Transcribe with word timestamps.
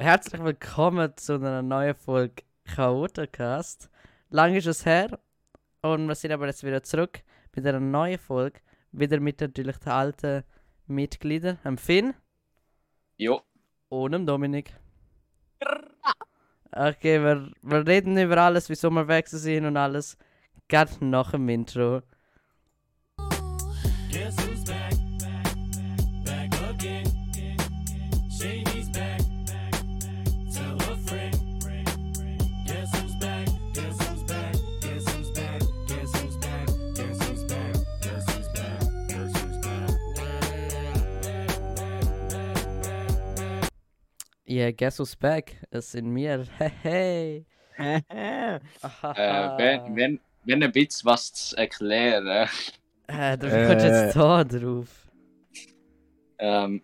Herzlich 0.00 0.42
willkommen 0.42 1.16
zu 1.16 1.34
einer 1.34 1.62
neuen 1.62 1.94
Folge 1.94 2.42
Chaotacast. 2.64 3.88
Lang 4.28 4.56
ist 4.56 4.66
es 4.66 4.84
her 4.84 5.20
und 5.82 6.08
wir 6.08 6.16
sind 6.16 6.32
aber 6.32 6.46
jetzt 6.46 6.64
wieder 6.64 6.82
zurück 6.82 7.20
mit 7.54 7.64
einer 7.64 7.78
neuen 7.78 8.18
Folge. 8.18 8.58
Wieder 8.90 9.20
mit 9.20 9.40
natürlich 9.40 9.76
den 9.76 9.92
alten 9.92 10.42
Mitgliedern, 10.88 11.58
dem 11.64 11.78
Finn 11.78 12.12
Jo. 13.18 13.40
und 13.88 14.12
dem 14.12 14.26
Dominik. 14.26 14.74
Okay, 16.72 17.22
wir, 17.22 17.52
wir 17.62 17.86
reden 17.86 18.18
über 18.18 18.38
alles, 18.38 18.68
wieso 18.68 18.90
wir 18.90 19.06
weg 19.06 19.28
sind 19.28 19.64
und 19.64 19.76
alles. 19.76 20.18
Gerade 20.66 21.04
nach 21.04 21.30
dem 21.30 21.48
Intro. 21.48 22.02
Guess 24.10 24.36
who's? 24.38 24.64
Back 24.64 24.93
Yeah, 44.54 44.70
guess 44.70 45.00
who's 45.00 45.16
back? 45.16 45.56
Es 45.72 45.90
sind 45.90 46.14
wir. 46.14 46.46
Hey, 46.58 47.44
hey. 47.76 48.60
Äh, 49.02 49.58
wenn, 49.58 49.96
wenn, 49.96 50.20
wenn 50.44 50.62
ein 50.62 50.70
bisschen 50.70 51.06
was 51.10 51.32
zu 51.32 51.56
erklären. 51.56 52.48
Äh, 53.08 53.36
du 53.36 53.48
kommst 53.48 53.84
jetzt 53.84 54.14
da 54.14 54.44
drauf. 54.44 55.08
Ähm, 56.38 56.80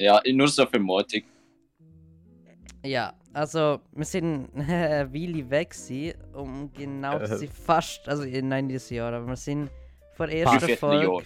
ja, 0.00 0.20
nur 0.32 0.48
so 0.48 0.66
für 0.66 0.80
Motik. 0.80 1.26
Ja, 2.84 3.14
also 3.32 3.78
wir 3.92 4.04
sind 4.04 4.48
Weile 4.56 5.48
weg 5.48 5.70
gewesen, 5.70 6.18
um 6.34 6.72
genau 6.72 7.20
zu 7.20 7.38
sein, 7.38 7.48
fast, 7.48 8.08
also 8.08 8.24
in 8.24 8.48
nein 8.48 8.66
dieses 8.66 8.90
Jahr, 8.90 9.12
aber 9.12 9.28
wir 9.28 9.36
sind 9.36 9.70
vor 10.14 10.26
Dreiviertel 10.26 10.76
Folge, 10.76 11.22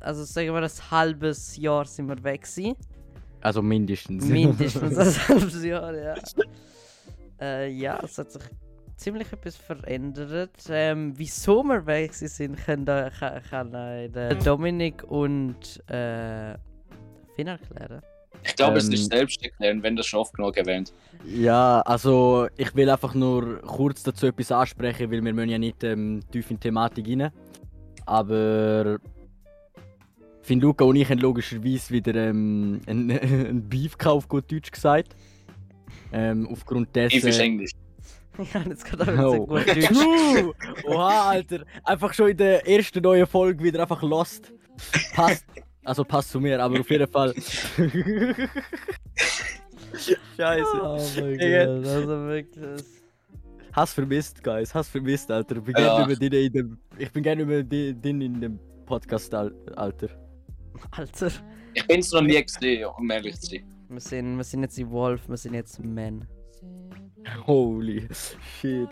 also 0.00 0.22
sagen 0.24 0.48
wir 0.48 0.62
ein 0.62 0.90
halbes 0.90 1.56
Jahr 1.56 1.86
sind 1.86 2.08
wir 2.08 2.22
weg 2.22 2.42
gewesen. 2.42 2.76
Also 3.44 3.60
mindestens. 3.60 4.24
Mindestens 4.24 4.98
ein 4.98 5.28
halbes 5.28 5.62
Jahr, 5.62 5.94
ja. 5.94 6.14
Äh, 7.40 7.70
ja, 7.72 8.00
es 8.02 8.16
hat 8.16 8.32
sich 8.32 8.42
ziemlich 8.96 9.30
etwas 9.32 9.54
verändert. 9.56 10.56
Ähm, 10.70 11.12
wieso 11.16 11.62
wir 11.62 11.84
weg 11.84 12.14
sind, 12.14 12.56
können 12.64 12.86
da, 12.86 13.10
kann, 13.50 13.74
äh, 13.74 14.34
Dominik 14.42 15.04
und 15.04 15.78
äh, 15.90 16.54
Finn 17.36 17.48
erklären. 17.48 18.00
Ich 18.44 18.56
glaube, 18.56 18.78
es 18.78 18.86
Ähm, 18.86 18.94
ist 18.94 19.10
selbst 19.10 19.44
erklären, 19.44 19.82
wenn 19.82 19.94
das 19.94 20.06
schon 20.06 20.20
oft 20.20 20.32
genug 20.34 20.56
erwähnt. 20.56 20.94
Ja, 21.26 21.82
also 21.82 22.48
ich 22.56 22.74
will 22.74 22.88
einfach 22.88 23.14
nur 23.14 23.60
kurz 23.60 24.02
dazu 24.02 24.26
etwas 24.26 24.50
ansprechen, 24.52 25.10
weil 25.10 25.22
wir 25.22 25.34
müssen 25.34 25.50
ja 25.50 25.58
nicht 25.58 25.84
ähm, 25.84 26.20
tief 26.32 26.50
in 26.50 26.56
die 26.56 26.60
Thematik 26.60 27.06
rein. 27.08 27.30
Aber 28.06 28.98
Finn 30.44 30.60
Luca 30.60 30.84
und 30.84 30.94
ich 30.96 31.08
haben 31.10 31.18
logischerweise 31.20 31.90
wieder 31.94 32.14
ähm, 32.14 32.80
einen, 32.86 33.10
einen 33.10 33.68
Beef 33.68 33.96
gekauft, 33.96 34.28
gut 34.28 34.52
Deutsch 34.52 34.70
gesagt. 34.70 35.16
Ähm, 36.12 36.46
aufgrund 36.52 36.94
dessen... 36.94 37.10
Tief 37.10 37.24
ist 37.24 37.38
Englisch. 37.40 37.70
Ich 38.36 38.52
habe 38.52 38.68
jetzt 38.70 38.84
gerade 38.84 39.12
auch 39.24 39.32
Oh. 39.38 39.46
gut 39.46 39.66
Deutsch. 39.68 39.86
True! 39.86 40.52
Oha, 40.86 41.30
Alter. 41.30 41.64
Einfach 41.84 42.12
schon 42.12 42.30
in 42.30 42.36
der 42.36 42.66
ersten 42.68 43.00
neuen 43.00 43.28
Folge 43.28 43.62
wieder 43.62 43.80
einfach 43.82 44.02
lost. 44.02 44.52
Passt. 45.14 45.44
Also 45.84 46.02
passt 46.04 46.30
zu 46.30 46.40
mir, 46.40 46.60
aber 46.60 46.80
auf 46.80 46.90
jeden 46.90 47.06
Fall. 47.06 47.32
Scheiße. 50.36 50.66
Oh 50.82 50.98
mein. 51.20 51.38
Gott, 51.38 51.86
also 51.86 52.08
wirklich. 52.26 52.84
Hast 53.72 53.94
vermisst, 53.94 54.42
Guys. 54.42 54.74
Hast 54.74 54.88
vermisst, 54.88 55.30
Alter. 55.30 55.56
Ich 55.58 55.62
bin 55.62 55.74
Ja. 55.78 55.96
gerne 55.98 56.12
über 56.12 56.16
dich 56.28 56.46
in 56.46 56.52
dem. 56.52 56.78
Ich 56.98 57.12
bin 57.12 57.22
gerne 57.22 57.42
über 57.42 57.62
dich 57.62 57.94
in 58.04 58.40
dem 58.40 58.58
Podcast, 58.84 59.32
Al- 59.32 59.54
Alter. 59.76 60.08
Alter, 60.92 61.30
Ich 61.74 61.86
bin 61.86 62.00
es 62.00 62.12
noch 62.12 62.22
nie 62.22 62.42
gesehen, 62.42 62.88
um 62.98 63.10
ehrlich 63.10 63.40
zu 63.40 63.46
sein. 63.52 63.64
wir 63.88 64.00
sind, 64.00 64.36
wir 64.36 64.44
sind 64.44 64.62
jetzt 64.62 64.76
die 64.76 64.88
Wolf, 64.90 65.28
wir 65.28 65.36
sind 65.36 65.54
jetzt 65.54 65.82
Men. 65.84 66.26
Holy 67.46 68.06
shit. 68.60 68.88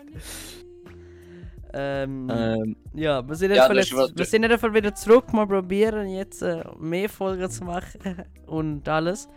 Ähm, 1.75 2.27
Ähm, 2.29 2.75
ja, 2.93 3.27
wir 3.27 3.35
sind, 3.35 3.51
ja, 3.51 3.67
das 3.67 3.89
jetzt, 3.89 4.17
wir 4.17 4.25
sind 4.25 4.45
einfach 4.45 4.71
wieder 4.73 4.93
zurück, 4.93 5.33
mal 5.33 5.47
probieren 5.47 6.07
jetzt 6.09 6.41
äh, 6.43 6.63
mehr 6.79 7.09
Folgen 7.09 7.49
zu 7.49 7.63
machen 7.63 7.99
und 8.45 8.87
alles. 8.87 9.27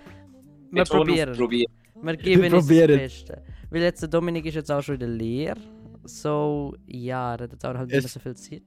Wir 0.71 0.83
auf 0.83 0.89
probieren. 0.91 1.35
probieren. 1.35 1.73
Wir 2.03 2.17
geben 2.17 2.43
uns 2.45 2.53
das 2.53 2.67
probieren. 2.67 2.99
Beste. 2.99 3.43
Weil 3.71 3.83
jetzt 3.83 4.03
der 4.03 4.09
Dominik 4.11 4.45
ist 4.45 4.55
jetzt 4.55 4.71
auch 4.71 4.83
schon 4.83 4.97
wieder 4.97 5.07
leer. 5.07 5.57
So, 6.05 6.75
ja, 6.87 7.35
er 7.35 7.45
hat 7.45 7.53
jetzt 7.53 7.65
auch 7.65 7.75
halt 7.75 7.91
nicht 7.91 8.09
so 8.09 8.21
viel 8.21 8.37
Zeit. 8.37 8.63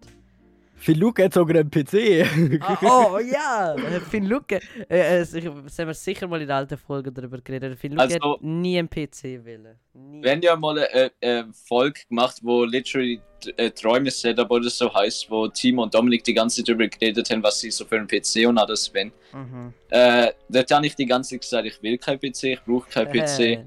Phil 0.79 0.97
Luke 0.97 1.23
hat 1.23 1.33
sogar 1.33 1.57
einen 1.57 1.69
PC. 1.69 2.25
Ah, 2.61 2.77
oh 3.13 3.19
ja, 3.19 3.75
Finn 4.09 4.25
Lucke. 4.25 4.59
Äh, 4.89 5.17
äh, 5.17 5.19
das 5.19 5.33
haben 5.35 5.87
wir 5.87 5.93
sicher 5.93 6.27
mal 6.27 6.41
in 6.41 6.47
der 6.47 6.55
alten 6.57 6.77
Folge 6.77 7.11
darüber 7.11 7.39
geredet. 7.41 7.77
Finn 7.77 7.91
Lucke 7.93 8.03
Also- 8.03 8.33
hat 8.35 8.41
nie 8.41 8.79
einen 8.79 8.89
PC 8.89 9.43
wollen. 9.45 9.75
Nie. 9.93 10.23
Wir 10.23 10.31
haben 10.31 10.41
ja 10.41 10.55
mal 10.55 10.79
eine, 10.79 11.11
eine 11.21 11.53
Folge 11.53 12.01
gemacht, 12.07 12.37
wo 12.41 12.63
literally 12.63 13.19
äh, 13.57 13.69
Träume 13.71 14.09
Setup 14.11 14.49
oder 14.49 14.69
so 14.69 14.93
heißt, 14.93 15.29
wo 15.29 15.47
Timo 15.49 15.83
und 15.83 15.93
Dominik 15.93 16.23
die 16.23 16.33
ganze 16.33 16.57
Zeit 16.57 16.69
darüber 16.69 16.87
geredet 16.87 17.29
haben, 17.29 17.43
was 17.43 17.59
sie 17.59 17.71
so 17.71 17.83
für 17.85 17.97
einen 17.97 18.07
PC 18.07 18.47
und 18.47 18.57
alles 18.57 18.93
wollen. 18.93 19.11
Mhm. 19.33 19.73
Äh, 19.89 20.31
dort 20.47 20.71
habe 20.71 20.85
ich 20.85 20.95
die 20.95 21.05
ganze 21.05 21.31
Zeit 21.31 21.41
gesagt, 21.41 21.65
ich 21.67 21.81
will 21.83 21.97
kein 21.97 22.17
PC, 22.19 22.43
ich 22.43 22.61
brauche 22.65 22.89
kein 22.89 23.09
PC. 23.11 23.39
Äh, 23.39 23.63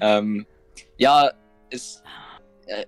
Ähm, 0.00 0.46
ja, 0.96 1.30
es. 1.70 2.02
Äh, 2.66 2.84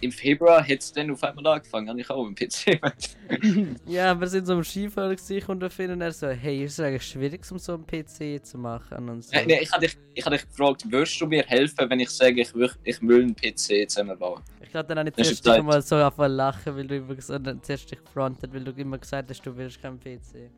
Im 0.00 0.12
Februar 0.12 0.62
hätte 0.62 0.80
es 0.80 0.92
dann 0.92 1.10
auf 1.10 1.22
einmal 1.22 1.46
angefangen, 1.46 1.88
habe 1.88 2.00
ich 2.00 2.08
auch 2.08 2.26
im 2.26 2.34
PC. 2.34 2.80
ja, 3.86 4.18
wir 4.18 4.26
sind 4.26 4.46
so 4.46 4.54
am 4.54 4.64
Skifahren 4.64 5.14
gewesen 5.14 5.50
und 5.50 5.62
und 5.62 6.00
er 6.00 6.12
so, 6.12 6.28
hey, 6.28 6.64
ist 6.64 6.72
es 6.72 6.80
eigentlich 6.80 7.02
schwierig, 7.02 7.40
um 7.50 7.58
so 7.58 7.74
einen 7.74 7.86
PC 7.86 8.44
zu 8.44 8.58
machen 8.58 9.08
und 9.08 9.22
so. 9.22 9.30
Nein, 9.34 9.46
nein, 9.48 9.58
ich 9.62 9.70
habe 9.70 9.86
dich, 9.86 9.98
ich 10.14 10.24
hab 10.24 10.32
dich 10.32 10.46
gefragt, 10.48 10.84
würdest 10.90 11.20
du 11.20 11.26
mir 11.26 11.42
helfen, 11.44 11.90
wenn 11.90 12.00
ich 12.00 12.10
sage, 12.10 12.40
ich 12.40 12.54
will, 12.54 12.70
ich 12.84 13.00
will 13.02 13.22
einen 13.22 13.36
PC 13.36 13.88
zusammenbauen? 13.90 14.42
Ich 14.62 14.70
glaube, 14.70 14.88
dann 14.88 14.98
habe 15.00 15.08
ich 15.08 15.14
zuerst 15.16 15.44
Zeit. 15.44 15.62
mal 15.62 15.82
so 15.82 15.96
angefangen 15.96 16.30
zu 16.30 16.36
lachen, 16.36 16.76
weil 16.76 16.86
du 16.86 16.96
immer 16.96 17.14
gesagt 17.14 17.46
hast, 17.46 17.66
zuerst 17.66 17.90
dich 17.90 17.98
gefrontet, 18.04 18.54
weil 18.54 18.64
du 18.64 18.70
immer 18.72 18.98
gesagt 18.98 19.28
hast, 19.30 19.44
du 19.44 19.56
willst 19.56 19.82
keinen 19.82 19.98
PC. 19.98 20.50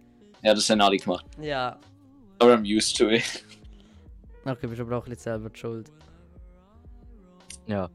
Ja, 0.42 0.54
das 0.54 0.68
haben 0.68 0.80
alle 0.80 0.96
gemacht. 0.96 1.24
Ja. 1.40 1.78
Aber 2.38 2.54
I'm 2.54 2.64
used 2.64 2.96
to 2.96 3.08
it. 3.08 3.44
Okay, 4.44 4.66
bist 4.66 4.80
aber 4.80 4.98
auch 4.98 5.04
ein 5.06 5.10
bisschen 5.10 5.22
selber 5.22 5.50
die 5.50 5.58
schuld. 5.58 5.90
ja, 7.66 7.88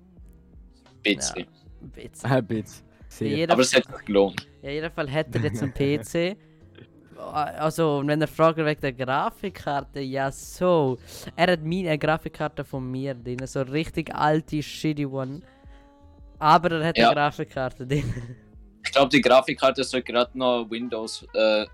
PC. 1.15 1.37
Ein 1.81 1.89
bisschen. 1.91 2.31
ein 2.31 2.45
bisschen. 2.47 2.87
Sehr. 3.09 3.27
Jeder- 3.29 3.53
Aber 3.53 3.61
es 3.61 3.75
hat 3.75 3.85
sich 3.85 4.05
gelohnt. 4.05 4.47
Ja, 4.61 4.69
jedenfalls 4.71 5.11
hätte 5.11 5.37
er 5.39 5.45
jetzt 5.45 5.61
einen 5.63 5.73
PC. 5.73 6.37
Also, 7.17 8.03
wenn 8.05 8.21
er 8.21 8.27
fragt 8.27 8.57
wegen 8.59 8.79
der 8.81 8.93
Grafikkarte, 8.93 9.99
ja 10.01 10.31
so. 10.31 10.97
Er 11.35 11.51
hat 11.53 11.63
meine 11.63 11.97
Grafikkarte 11.97 12.63
von 12.63 12.89
mir 12.91 13.15
drin, 13.15 13.39
so 13.47 13.61
richtig 13.61 14.13
alte, 14.13 14.61
shitty 14.61 15.05
one. 15.05 15.41
Aber 16.37 16.71
er 16.71 16.87
hat 16.89 16.97
Ja. 16.97 17.07
eine 17.07 17.15
Grafikkarte 17.15 17.87
drin. 17.87 18.13
Ich 18.85 18.91
glaube, 18.91 19.09
die 19.09 19.21
Grafikkarte 19.21 19.83
soll 19.83 20.01
gerade 20.03 20.37
noch 20.37 20.69
Windows 20.69 21.25
äh, 21.33 21.65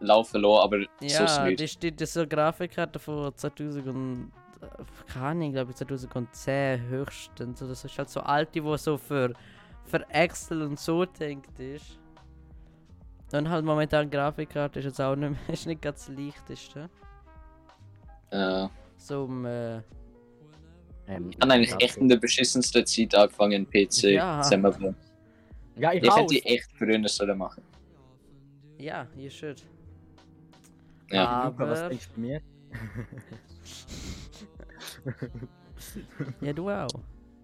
laufen 0.00 0.42
lassen, 0.42 0.62
aber 0.64 0.78
so 0.80 0.84
ist 1.06 1.20
es 1.20 1.36
ja, 1.36 1.44
nicht. 1.46 1.60
die 1.60 1.68
steht 1.68 2.00
das 2.00 2.10
ist 2.10 2.14
so 2.14 2.20
eine 2.20 2.28
Grafikkarte 2.28 2.98
von 2.98 3.34
2000 3.34 3.86
und. 3.88 4.32
äh, 4.36 4.41
Keine 5.08 5.26
Ahnung, 5.26 5.52
glaube 5.52 5.70
ich 5.72 5.76
2010 5.76 6.82
höchstens. 6.88 7.62
Oder 7.62 7.74
so. 7.74 7.86
ist 7.86 7.98
halt 7.98 8.08
so 8.10 8.20
alte, 8.20 8.52
die 8.60 8.78
so 8.78 8.96
für, 8.96 9.32
für 9.84 10.08
Excel 10.10 10.62
und 10.62 10.78
so 10.78 11.04
denkt 11.04 11.58
ist. 11.58 11.98
Und 13.32 13.48
halt 13.48 13.64
momentan 13.64 14.10
Grafikkarte 14.10 14.78
ist 14.80 14.84
jetzt 14.84 15.00
auch 15.00 15.16
nicht, 15.16 15.30
mehr, 15.30 15.38
ist 15.54 15.66
nicht 15.66 15.80
ganz 15.82 16.06
das 16.06 16.16
leichteste. 16.16 16.90
Äh, 18.30 18.68
So 18.96 19.24
um. 19.24 19.44
Äh, 19.46 19.80
Ähm, 21.08 21.30
ich 21.30 21.40
habe 21.40 21.52
eigentlich 21.52 21.74
echt 21.82 21.96
in 21.96 22.08
der 22.08 22.16
beschissensten 22.16 22.86
Zeit 22.86 23.12
angefangen, 23.16 23.66
PC 23.68 24.04
Ja. 24.12 24.40
zusammenzubauen. 24.42 24.94
Ja, 25.76 25.92
ich 25.92 26.02
Ich 26.04 26.10
auch. 26.10 26.16
hätte 26.18 26.34
die 26.34 26.44
echt 26.46 26.70
früher 26.78 27.08
sollen 27.08 27.36
machen. 27.38 27.62
ja, 28.78 29.06
you 29.16 29.28
should. 29.28 29.60
Ja. 31.10 31.46
Luca, 31.48 31.68
was 31.68 31.80
Aber- 31.80 31.88
denkst 31.88 32.08
du 32.08 32.14
bei 32.14 32.20
mir? 32.20 32.40
Ja, 36.40 36.52
du 36.52 36.70
auch. 36.70 36.88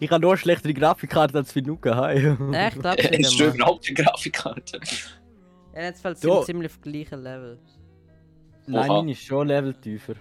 Ich 0.00 0.10
habe 0.10 0.22
nur 0.22 0.30
eine 0.30 0.38
schlechtere 0.38 0.72
Grafikkarte 0.72 1.36
als 1.36 1.54
Luca. 1.54 1.94
Hi. 1.94 2.34
Echt 2.54 2.84
abschneiden, 2.86 3.22
du 3.36 3.44
Mann. 3.44 3.54
überhaupt 3.54 3.86
eine 3.86 3.94
Grafikkarte? 3.96 4.80
Ja, 5.74 5.82
jetzt 5.82 6.00
fällt 6.00 6.16
So. 6.18 6.40
es 6.40 6.46
ziemlich 6.46 6.72
auf 6.72 6.80
gleichen 6.80 7.20
Level. 7.22 7.58
Nein, 8.66 8.88
Oha. 8.88 8.96
meine 8.96 9.12
ist 9.12 9.22
schon 9.22 9.46
Level 9.46 9.74
tiefer. 9.74 10.14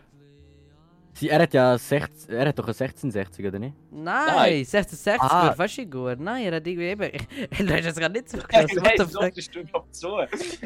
Sie, 1.17 1.29
er 1.29 1.41
hat 1.41 1.53
ja 1.53 1.77
16, 1.77 2.29
er 2.35 2.47
hat 2.49 2.59
doch 2.59 2.65
eine 2.65 2.73
1660, 2.73 3.45
oder 3.47 3.57
nicht? 3.59 3.73
Nein, 3.91 4.03
Nein. 4.27 4.53
1660 4.59 5.19
Ah. 5.21 5.45
wäre 5.45 5.55
fast 5.55 5.73
schon 5.73 5.89
gut. 5.89 6.19
Nein, 6.19 6.43
er 6.45 6.55
hat 6.57 6.67
irgendwie 6.67 6.87
eben. 6.89 7.11
Du 7.67 7.73
hast 7.73 7.85
es 7.85 7.95
gerade 7.95 8.13
nicht 8.13 8.29
so 8.29 8.37
Hey, 8.49 8.65
gehört. 8.67 8.99
What 8.99 9.07
the 9.07 9.13
so 9.13 9.19
bist 9.33 9.55
du 9.55 9.63
noch 9.73 9.89
zu. 9.91 10.07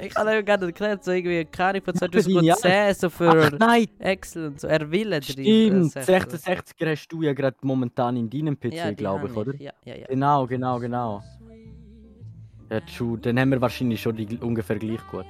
Ich 0.02 0.16
habe 0.16 0.38
ihm 0.40 0.46
gerade 0.46 0.66
erklärt, 0.66 1.04
so 1.06 1.12
irgendwie 1.12 1.46
keine 1.46 1.82
Ahnung 1.82 1.98
von 2.00 2.10
Lineal. 2.12 2.58
2010, 2.58 2.94
so 2.96 3.08
Ach 3.08 3.12
für 3.12 3.58
nein, 3.58 3.88
Excel 4.00 4.48
und 4.48 4.60
so. 4.60 4.68
Er 4.68 4.92
will 4.92 5.10
drin. 5.12 5.22
stimmt. 5.24 5.96
äh, 5.96 6.00
1660er 6.00 6.92
hast 6.92 7.08
du 7.08 7.22
ja 7.22 7.34
gerade 7.34 7.58
momentan 7.62 8.18
in 8.18 8.30
deinem 8.30 8.60
PC, 8.60 8.74
Ja, 8.74 8.92
glaube 8.92 9.28
ich, 9.28 9.36
oder? 9.38 9.56
Ja, 9.56 9.72
ja, 9.86 9.96
ja. 9.96 10.08
Genau, 10.08 10.46
genau, 10.48 10.80
genau. 10.80 11.24
Ja, 12.70 12.80
true. 12.82 13.18
Dann 13.18 13.40
haben 13.40 13.52
wir 13.52 13.62
wahrscheinlich 13.62 14.02
schon 14.02 14.16
die 14.16 14.38
ungefähr 14.38 14.78
gleich 14.78 15.06
gut. 15.10 15.26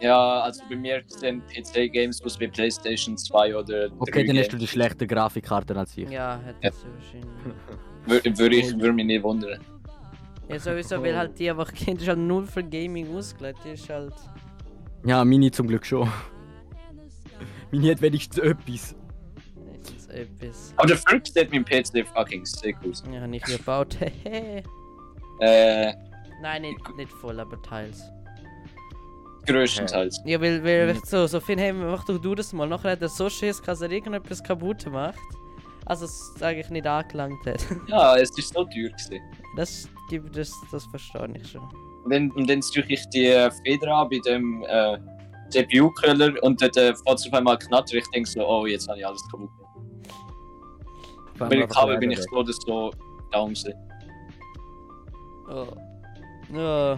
Ja, 0.00 0.40
also 0.40 0.62
bei 0.68 0.76
mir 0.76 1.02
sind 1.06 1.46
PC-Games 1.48 2.22
aus 2.24 2.40
wie 2.40 2.48
PlayStation 2.48 3.16
2 3.18 3.56
oder 3.56 3.88
3 3.90 3.94
Okay, 3.98 4.24
dann 4.24 4.38
hast 4.38 4.52
du 4.52 4.56
die 4.56 4.66
schlechte 4.66 5.06
Grafikkarten 5.06 5.76
als 5.76 5.96
ich. 5.96 6.08
Ja, 6.08 6.40
hat 6.44 6.56
Ja. 6.62 6.70
das 6.70 6.84
wahrscheinlich. 6.94 7.28
Würde 8.06 8.38
würd 8.38 8.52
ich 8.54 8.78
würd 8.80 8.94
mich 8.94 9.04
nicht 9.04 9.22
wundern. 9.22 9.60
Ja, 10.48 10.58
sowieso, 10.58 11.02
weil 11.02 11.16
halt 11.16 11.38
die 11.38 11.50
einfach 11.50 11.70
Kind 11.72 12.00
ist 12.00 12.08
halt 12.08 12.18
null 12.18 12.46
für 12.46 12.64
Gaming 12.64 13.14
ausgelegt. 13.14 13.58
Die 13.64 13.70
ist 13.70 13.88
halt. 13.90 14.14
Ja, 15.04 15.22
meine 15.24 15.50
zum 15.50 15.68
Glück 15.68 15.84
schon. 15.84 16.10
meine 17.70 17.90
hat 17.90 18.00
wenigstens 18.00 18.38
etwas. 18.38 18.96
Jetzt 19.74 20.10
etwas. 20.10 20.72
Aber 20.76 20.88
der 20.88 20.96
Flug 20.96 21.26
sieht 21.26 21.52
mit 21.52 21.52
dem 21.52 21.64
PC 21.64 22.08
fucking 22.08 22.44
sick 22.46 22.76
aus. 22.88 23.04
Ja, 23.12 23.26
nicht 23.26 23.44
gebaut. 23.46 23.96
Hehe. 24.00 24.62
Äh, 25.42 25.94
Nein, 26.42 26.60
nicht, 26.60 26.96
nicht 26.98 27.10
voll, 27.10 27.40
aber 27.40 27.60
teils. 27.62 28.02
Größtenteils. 29.46 30.20
Ja, 30.24 30.40
weil, 30.40 30.62
weil 30.64 30.94
Mhm. 30.94 31.00
so, 31.04 31.26
so 31.26 31.40
viel 31.40 31.60
haben, 31.60 31.84
mach 31.90 32.04
doch 32.04 32.18
du 32.18 32.34
das 32.34 32.52
mal. 32.52 32.66
Nachher 32.68 32.92
hat 32.92 33.02
er 33.02 33.08
so 33.08 33.28
Schiss, 33.28 33.60
dass 33.62 33.80
er 33.80 33.90
irgendetwas 33.90 34.42
kaputt 34.42 34.86
macht. 34.90 35.18
Also 35.86 36.04
es 36.04 36.34
eigentlich 36.40 36.70
nicht 36.70 36.86
angelangt 36.86 37.44
hat. 37.46 37.64
Ja, 37.88 38.16
es 38.16 38.30
ist 38.38 38.52
so 38.54 38.64
teuer 38.64 38.90
gewesen. 38.90 39.20
Das 39.56 39.88
das, 40.32 40.52
das 40.72 40.84
verstehe 40.86 41.28
ich 41.40 41.48
schon. 41.50 41.62
Und 42.04 42.12
dann, 42.12 42.30
und 42.32 42.48
dann 42.50 42.60
suche 42.62 42.86
ich 42.88 43.08
die 43.10 43.48
Feder 43.64 43.94
an 43.94 44.08
bei 44.08 44.18
dem 44.26 44.64
äh, 44.68 44.98
CPU-Köller 45.50 46.32
und 46.42 46.60
dann 46.60 46.70
äh, 46.70 46.94
fährt 46.94 47.18
es 47.18 47.26
auf 47.26 47.32
einmal 47.32 47.56
knattern. 47.58 47.98
Ich 47.98 48.08
denke 48.10 48.28
so, 48.28 48.46
oh, 48.46 48.66
jetzt 48.66 48.88
habe 48.88 48.98
ich 48.98 49.06
alles 49.06 49.22
kaputt. 49.30 49.50
Bei 51.38 51.48
den 51.48 51.68
Kabel 51.68 51.96
bin 51.98 52.10
ich 52.10 52.20
so 52.22 52.36
oder 52.36 52.52
so 52.52 52.90
down 53.32 53.54
gewesen. 53.54 53.74
Oh. 55.48 55.66
Oh. 56.56 56.96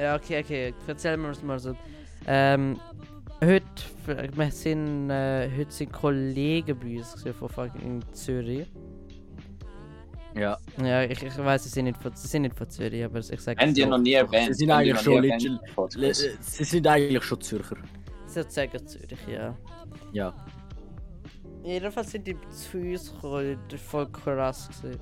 Ja, 0.00 0.16
okay, 0.16 0.40
okay. 0.42 0.74
Erzähl 0.86 1.16
mir 1.16 1.28
das 1.28 1.42
mal 1.42 1.58
so. 1.58 1.74
Ähm, 2.26 2.78
heute, 3.42 3.64
wir 4.34 4.50
sind, 4.50 5.10
äh, 5.10 5.48
heute 5.56 5.70
sind 5.70 5.92
Kollegen 5.92 6.78
bei 6.78 6.98
uns 6.98 7.22
von 7.38 7.48
fucking 7.48 8.02
Zürich. 8.12 8.66
Ja, 10.36 10.58
Ja, 10.80 11.02
ich, 11.02 11.20
ich 11.22 11.36
weiß, 11.38 11.64
sie 11.64 11.68
sind 11.70 11.86
nicht 11.86 12.00
von, 12.00 12.12
sie 12.14 12.28
sind 12.28 12.42
nicht 12.42 12.56
von 12.56 12.70
Zürich, 12.70 13.04
aber 13.04 13.18
ich 13.18 13.40
sage 13.40 13.60
Haben 13.60 13.74
die 13.74 13.84
noch 13.84 13.98
nie 13.98 14.12
erwähnt? 14.12 14.46
Sie 14.54 14.54
sind 14.54 14.70
eigentlich 14.70 15.00
schon 15.00 15.16
erwähnt 15.24 15.42
legit- 15.42 15.46
im 15.48 15.52
Le- 15.54 15.72
Podcast? 15.74 16.24
äh, 16.24 16.30
Sie 16.40 16.64
sind 16.64 16.86
eigentlich 16.86 17.24
schon 17.24 17.40
Zürcher. 17.40 17.76
sozusagen 18.26 18.86
Zürich, 18.86 19.18
ja. 19.28 19.56
Ja. 20.12 20.32
Jedenfalls 21.64 22.12
sind 22.12 22.26
die 22.28 22.36
zu 22.50 22.78
uns 22.78 23.12
gekommen, 23.12 23.58
voll 23.76 24.06
krass 24.12 24.68
gewesen. 24.68 25.00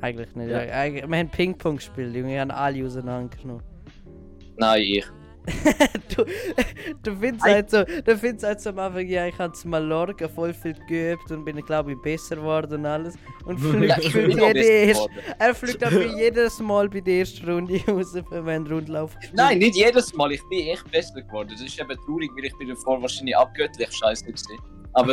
Eigentlich 0.00 0.34
nicht. 0.36 0.50
Ja. 0.50 0.58
Eig 0.58 0.94
wir 1.08 1.18
haben 1.18 1.28
Ping-Pong 1.28 1.76
gespielt, 1.76 2.14
Junge, 2.14 2.28
wir 2.28 2.40
haben 2.40 2.50
alle 2.52 2.84
auseinandergenommen. 2.86 3.62
Nein, 4.58 4.82
ich. 4.82 5.04
du, 6.16 6.24
du 7.02 7.16
findest 7.16 7.44
halt 7.44 7.70
so, 7.70 7.84
du 7.84 8.16
findest 8.18 8.44
halt 8.44 8.60
so 8.60 8.70
am 8.70 8.78
Anfang, 8.80 9.06
ja, 9.06 9.26
ich 9.26 9.38
habe 9.38 9.52
zu 9.52 9.68
Mallorca 9.68 10.28
voll 10.28 10.52
viel 10.52 10.74
geübt 10.88 11.30
und 11.30 11.44
bin, 11.44 11.56
glaube 11.64 11.92
ich, 11.92 12.02
besser 12.02 12.36
geworden 12.36 12.80
und 12.80 12.86
alles. 12.86 13.14
Und 13.44 13.58
Ja, 13.86 13.94
fliegt 13.94 14.04
ich 14.04 14.12
für 14.12 14.28
jede 14.28 14.92
geworden. 14.92 15.12
er 15.38 15.54
fliegt 15.54 15.84
aber 15.84 16.04
jedes 16.18 16.58
Mal 16.58 16.88
bei 16.88 17.00
der 17.00 17.18
ersten 17.18 17.48
Runde 17.48 17.80
raus, 17.88 18.14
wenn 18.30 18.48
einen 18.48 18.66
Rundlauf 18.66 19.14
gespielt 19.14 19.36
Nein, 19.36 19.58
nicht 19.58 19.76
jedes 19.76 20.12
Mal. 20.14 20.32
Ich 20.32 20.42
bin 20.48 20.66
echt 20.66 20.90
besser 20.90 21.22
geworden. 21.22 21.50
Das 21.52 21.60
ist 21.60 21.78
eben 21.80 21.96
traurig, 22.04 22.30
weil 22.36 22.46
ich 22.46 22.58
bin 22.58 22.68
davor 22.68 23.00
wahrscheinlich 23.00 23.36
abgöttlich 23.36 23.92
scheiße 23.92 24.24
gewesen. 24.24 24.58
Aber 24.94 25.12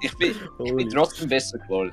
ich 0.00 0.16
bin, 0.16 0.34
ich 0.64 0.74
bin 0.76 0.88
trotzdem 0.88 1.28
besser 1.28 1.58
geworden. 1.58 1.92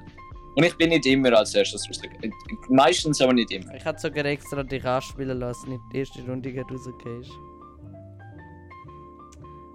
Und 0.55 0.63
ich 0.63 0.75
bin 0.77 0.89
nicht 0.89 1.05
immer 1.05 1.35
als 1.37 1.55
erstes 1.55 1.87
rausgegangen. 1.87 2.31
Meistens 2.69 3.19
aber 3.21 3.33
nicht 3.33 3.51
immer. 3.51 3.73
Ich 3.73 3.83
hatte 3.85 3.99
sogar 3.99 4.25
extra 4.25 4.63
dich 4.63 4.85
anspielen 4.85 5.39
lassen, 5.39 5.69
nicht 5.71 5.81
die 5.91 5.99
erste 5.99 6.21
Runde 6.25 6.53
rausgehst. 6.69 7.31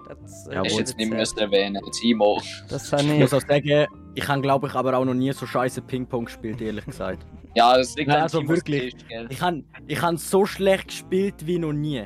Das, 0.09 0.47
äh, 0.47 0.55
Ja, 0.55 0.63
Ich 0.65 0.73
wohl. 0.73 0.79
jetzt 0.81 0.97
nicht 0.97 1.11
müssen 1.13 1.39
erwähnen. 1.39 1.83
Timo. 1.93 2.41
das 2.69 2.93
Ich 2.93 3.01
ich. 3.01 3.19
muss 3.19 3.35
auch 3.35 3.41
sagen, 3.41 3.87
ich 4.15 4.29
habe 4.29 4.41
glaube 4.41 4.69
ich 4.69 4.75
aber 4.75 4.97
auch 4.97 5.05
noch 5.05 5.15
nie 5.15 5.33
so 5.33 5.47
scheiße 5.47 5.83
Ping-Pong 5.83 6.27
gespielt, 6.27 6.61
ehrlich 6.61 6.85
gesagt. 6.87 7.27
Ja, 7.55 7.77
das 7.77 7.97
liegt 7.97 8.09
Nein, 8.09 8.21
also 8.23 8.47
wirklich. 8.47 8.95
Tisch, 8.95 9.09
gell? 9.09 9.27
Ich 9.31 9.41
habe 9.41 9.65
ich 9.87 10.01
han 10.01 10.17
so 10.19 10.45
schlecht 10.47 10.89
gespielt 10.89 11.35
wie 11.47 11.59
noch 11.59 11.73
nie. 11.73 12.05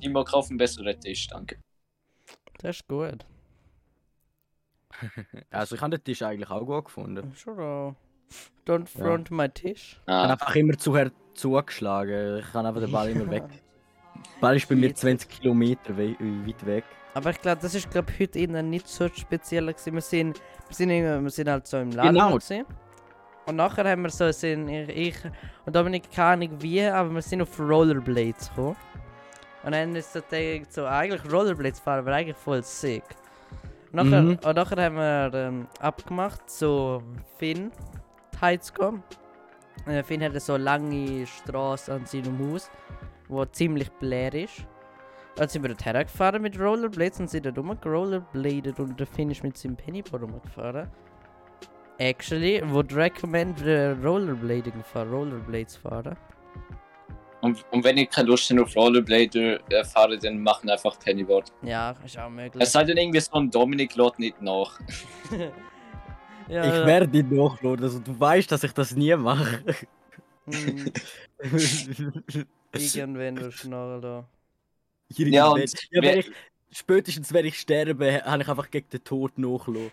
Timo, 0.00 0.22
kauf 0.22 0.50
einen 0.50 0.58
besseren 0.58 1.00
Tisch, 1.00 1.26
danke. 1.26 1.56
Das 2.58 2.76
ist 2.76 2.86
gut. 2.86 3.24
Also 5.50 5.74
ich 5.74 5.80
habe 5.80 5.96
den 5.98 6.04
Tisch 6.04 6.22
eigentlich 6.22 6.48
auch 6.50 6.64
gut 6.64 6.84
gefunden. 6.84 7.32
Schon 7.34 7.58
auch. 7.58 7.94
Don't 8.66 8.88
Ja. 8.98 9.04
front 9.04 9.30
my 9.30 9.48
Tisch. 9.48 10.00
Ich 10.06 10.12
habe 10.12 10.28
Ah, 10.28 10.32
einfach 10.32 10.56
immer 10.56 10.76
zu 10.78 10.96
hart 10.96 11.12
zugeschlagen. 11.34 12.38
Ich 12.38 12.52
kann 12.52 12.64
einfach 12.66 12.80
den 12.80 12.90
Ball 12.92 13.08
immer 13.10 13.30
weg. 13.30 13.44
Der 13.48 13.60
Ball 14.40 14.56
ist 14.56 14.68
bei 14.68 14.74
mir 14.74 14.94
20 14.94 15.28
Kilometer 15.28 15.96
we 15.96 16.16
weit 16.46 16.64
weg. 16.66 16.84
Aber 17.14 17.30
ich 17.30 17.40
glaube, 17.40 17.60
das 17.62 17.74
ist 17.74 17.90
glaub, 17.90 18.06
heute 18.18 18.38
innen 18.38 18.70
nicht 18.70 18.88
so 18.88 19.08
speziell. 19.08 19.66
Gewesen. 19.66 19.92
Wir, 19.94 20.00
sind, 20.00 20.40
wir, 20.68 20.74
sind, 20.74 20.90
irgendwie- 20.90 21.22
wir 21.24 21.30
sind 21.30 21.48
halt 21.48 21.66
so 21.66 21.78
im 21.78 21.90
Laden. 21.92 22.14
Genau. 22.14 22.30
gewesen. 22.30 22.64
Und 23.46 23.56
nachher 23.56 23.84
haben 23.88 24.02
wir 24.02 24.10
so, 24.10 24.32
sind 24.32 24.68
ich, 24.68 24.88
ich 24.88 25.16
und 25.66 25.76
Dominik, 25.76 26.10
keine 26.10 26.44
Ahnung 26.44 26.62
wie, 26.62 26.82
aber 26.82 27.10
wir 27.14 27.20
sind 27.22 27.42
auf 27.42 27.60
Rollerblades 27.60 28.48
gekommen. 28.48 28.76
Und 29.62 29.72
dann 29.72 29.94
wir 29.94 30.02
so 30.02 30.20
gedacht, 30.22 30.72
so, 30.72 30.86
eigentlich 30.86 31.30
Rollerblades 31.30 31.78
fahren 31.80 32.06
wäre 32.06 32.16
eigentlich 32.16 32.36
voll 32.38 32.62
sick. 32.62 33.04
Und 33.92 33.96
nachher, 34.10 34.22
Mhm. 34.22 34.38
und 34.42 34.56
nachher 34.56 34.82
haben 34.84 34.96
wir 34.96 35.30
ähm, 35.34 35.66
abgemacht, 35.78 36.48
so 36.50 37.02
Finn 37.38 37.70
heimzukommen. 38.40 39.02
Äh, 39.86 40.02
Finn 40.02 40.22
hat 40.22 40.40
so 40.40 40.56
lange 40.56 41.26
Straße 41.26 41.92
an 41.92 42.06
seinem 42.06 42.38
Haus, 42.52 42.70
wo 43.28 43.44
ziemlich 43.44 43.90
leer 44.00 44.32
ist. 44.34 44.66
Dann 45.36 45.48
sind 45.48 45.62
wir 45.62 45.68
dort 45.68 45.84
hergefahren 45.84 46.42
mit 46.42 46.58
Rollerblades 46.58 47.20
und 47.20 47.28
sind 47.28 47.46
dort 47.46 47.58
rumgerollerbladet 47.58 48.78
und 48.78 48.98
der 48.98 49.06
Finn 49.06 49.30
ist 49.30 49.42
mit 49.42 49.58
seinem 49.58 49.76
Pennyboard 49.76 50.22
rumgefahren. 50.22 50.88
Actually, 51.98 52.62
would 52.70 52.94
recommend 52.94 53.60
äh, 53.62 53.90
Rollerblading 53.90 54.82
fahren, 54.84 55.10
Rollerblades 55.10 55.76
fahren. 55.76 56.16
und, 57.40 57.64
und 57.72 57.84
wenn 57.84 57.98
ich 57.98 58.10
keine 58.10 58.28
Lust 58.28 58.48
habe 58.50 58.62
auf 58.62 58.74
Rollerblade 58.74 59.60
äh, 59.70 59.84
fahre, 59.84 60.18
dann 60.18 60.40
machen 60.40 60.70
einfach 60.70 60.98
Pennyboard. 60.98 61.52
Ja, 61.62 61.94
ist 62.04 62.18
auch 62.18 62.30
möglich. 62.30 62.62
Es 62.62 62.72
sei 62.72 62.84
denn 62.84 62.96
irgendwie 62.96 63.20
so 63.20 63.32
ein 63.32 63.50
Dominik 63.50 63.96
lädt 63.96 64.18
nicht 64.18 64.40
nach. 64.40 64.80
ja, 66.48 66.64
Ich 66.64 66.86
werde 66.86 67.08
nicht 67.08 67.30
nachladen, 67.30 67.84
also 67.84 67.98
du 67.98 68.18
weißt, 68.18 68.50
dass 68.50 68.64
ich 68.64 68.72
das 68.72 68.94
nie 68.94 69.14
mache. 69.16 69.64
hm, 70.46 70.92
irgendwann 72.72 73.36
wirst 73.38 73.64
du 73.64 73.68
nachher 73.68 74.00
da. 74.00 74.28
Ja, 75.08 75.48
und 75.48 75.72
ja, 75.90 76.02
wenn 76.02 76.18
ich, 76.18 76.30
spätestens 76.70 77.32
wenn 77.32 77.46
ich 77.46 77.58
sterbe, 77.58 78.24
habe 78.24 78.42
ich 78.42 78.48
einfach 78.48 78.70
gegen 78.70 78.88
den 78.90 79.04
Tod 79.04 79.38
nachgelassen. 79.38 79.92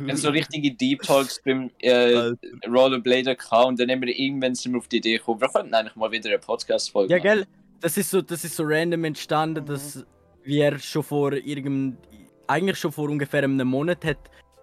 wenn 0.00 0.16
so 0.16 0.30
richtige 0.30 0.74
Deep 0.74 1.02
Talks 1.02 1.42
beim 1.44 1.70
äh, 1.80 2.32
Rollerblader 2.66 3.34
gehabt 3.34 3.66
und 3.66 3.80
dann 3.80 3.90
haben 3.90 4.02
wir 4.02 4.16
irgendwann 4.16 4.54
sind 4.54 4.72
wir 4.72 4.78
auf 4.78 4.88
die 4.88 4.98
Idee 4.98 5.18
gekommen, 5.18 5.40
wir 5.40 5.48
könnten 5.48 5.74
eigentlich 5.74 5.96
mal 5.96 6.10
wieder 6.10 6.28
eine 6.28 6.38
Podcast-Folge 6.38 7.12
Ja, 7.12 7.18
machen. 7.18 7.38
gell? 7.38 7.46
Das 7.80 7.96
ist 7.96 8.10
so, 8.10 8.22
das 8.22 8.44
ist 8.44 8.56
so 8.56 8.64
random 8.66 9.04
entstanden, 9.04 9.64
dass 9.64 10.04
wir 10.44 10.78
schon 10.78 11.02
vor 11.02 11.32
irgendeinem, 11.32 11.96
eigentlich 12.46 12.78
schon 12.78 12.92
vor 12.92 13.08
ungefähr 13.08 13.44
einem 13.44 13.68
Monat 13.68 14.04
hat 14.04 14.18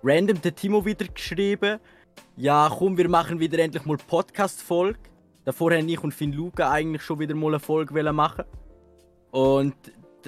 random 0.05 0.39
der 0.39 0.53
Timo 0.53 0.85
wieder 0.85 1.07
geschrieben, 1.07 1.79
ja 2.37 2.69
komm, 2.71 2.95
wir 2.95 3.09
machen 3.09 3.39
wieder 3.39 3.57
endlich 3.57 3.85
mal 3.85 3.97
Podcast-Folge. 3.97 4.99
Davor 5.45 5.73
haben 5.73 5.89
ich 5.89 6.03
und 6.03 6.13
Finn 6.13 6.31
Luca 6.31 6.69
eigentlich 6.69 7.01
schon 7.01 7.17
wieder 7.17 7.33
mal 7.33 7.47
eine 7.47 7.59
Folge 7.59 8.13
machen. 8.13 8.45
Und 9.31 9.75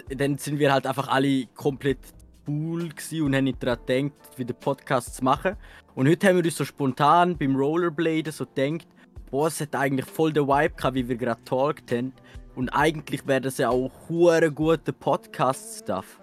dann 0.09 0.37
sind 0.39 0.57
wir 0.57 0.73
halt 0.73 0.87
einfach 0.87 1.07
alle 1.09 1.45
komplett 1.53 1.99
cool 2.47 2.89
gewesen 2.89 3.21
und 3.21 3.35
haben 3.35 3.43
nicht 3.43 3.61
daran 3.61 3.85
gedacht, 3.85 4.37
wieder 4.37 4.53
Podcasts 4.53 5.17
zu 5.17 5.23
machen. 5.23 5.55
Und 5.93 6.07
heute 6.07 6.27
haben 6.27 6.37
wir 6.37 6.45
uns 6.45 6.57
so 6.57 6.65
spontan 6.65 7.37
beim 7.37 7.55
Rollerbladen 7.55 8.31
so 8.31 8.45
gedacht, 8.47 8.87
boah, 9.29 9.47
es 9.47 9.61
hat 9.61 9.75
eigentlich 9.75 10.07
voll 10.07 10.33
den 10.33 10.47
Vibe 10.47 10.75
gehabt, 10.75 10.95
wie 10.95 11.07
wir 11.07 11.17
gerade 11.17 11.43
talkt 11.43 11.91
haben. 11.91 12.13
Und 12.55 12.69
eigentlich 12.69 13.27
wäre 13.27 13.41
das 13.41 13.59
ja 13.59 13.69
auch 13.69 13.91
hure 14.09 14.51
guter 14.51 14.91
Podcast-Stuff. 14.91 16.19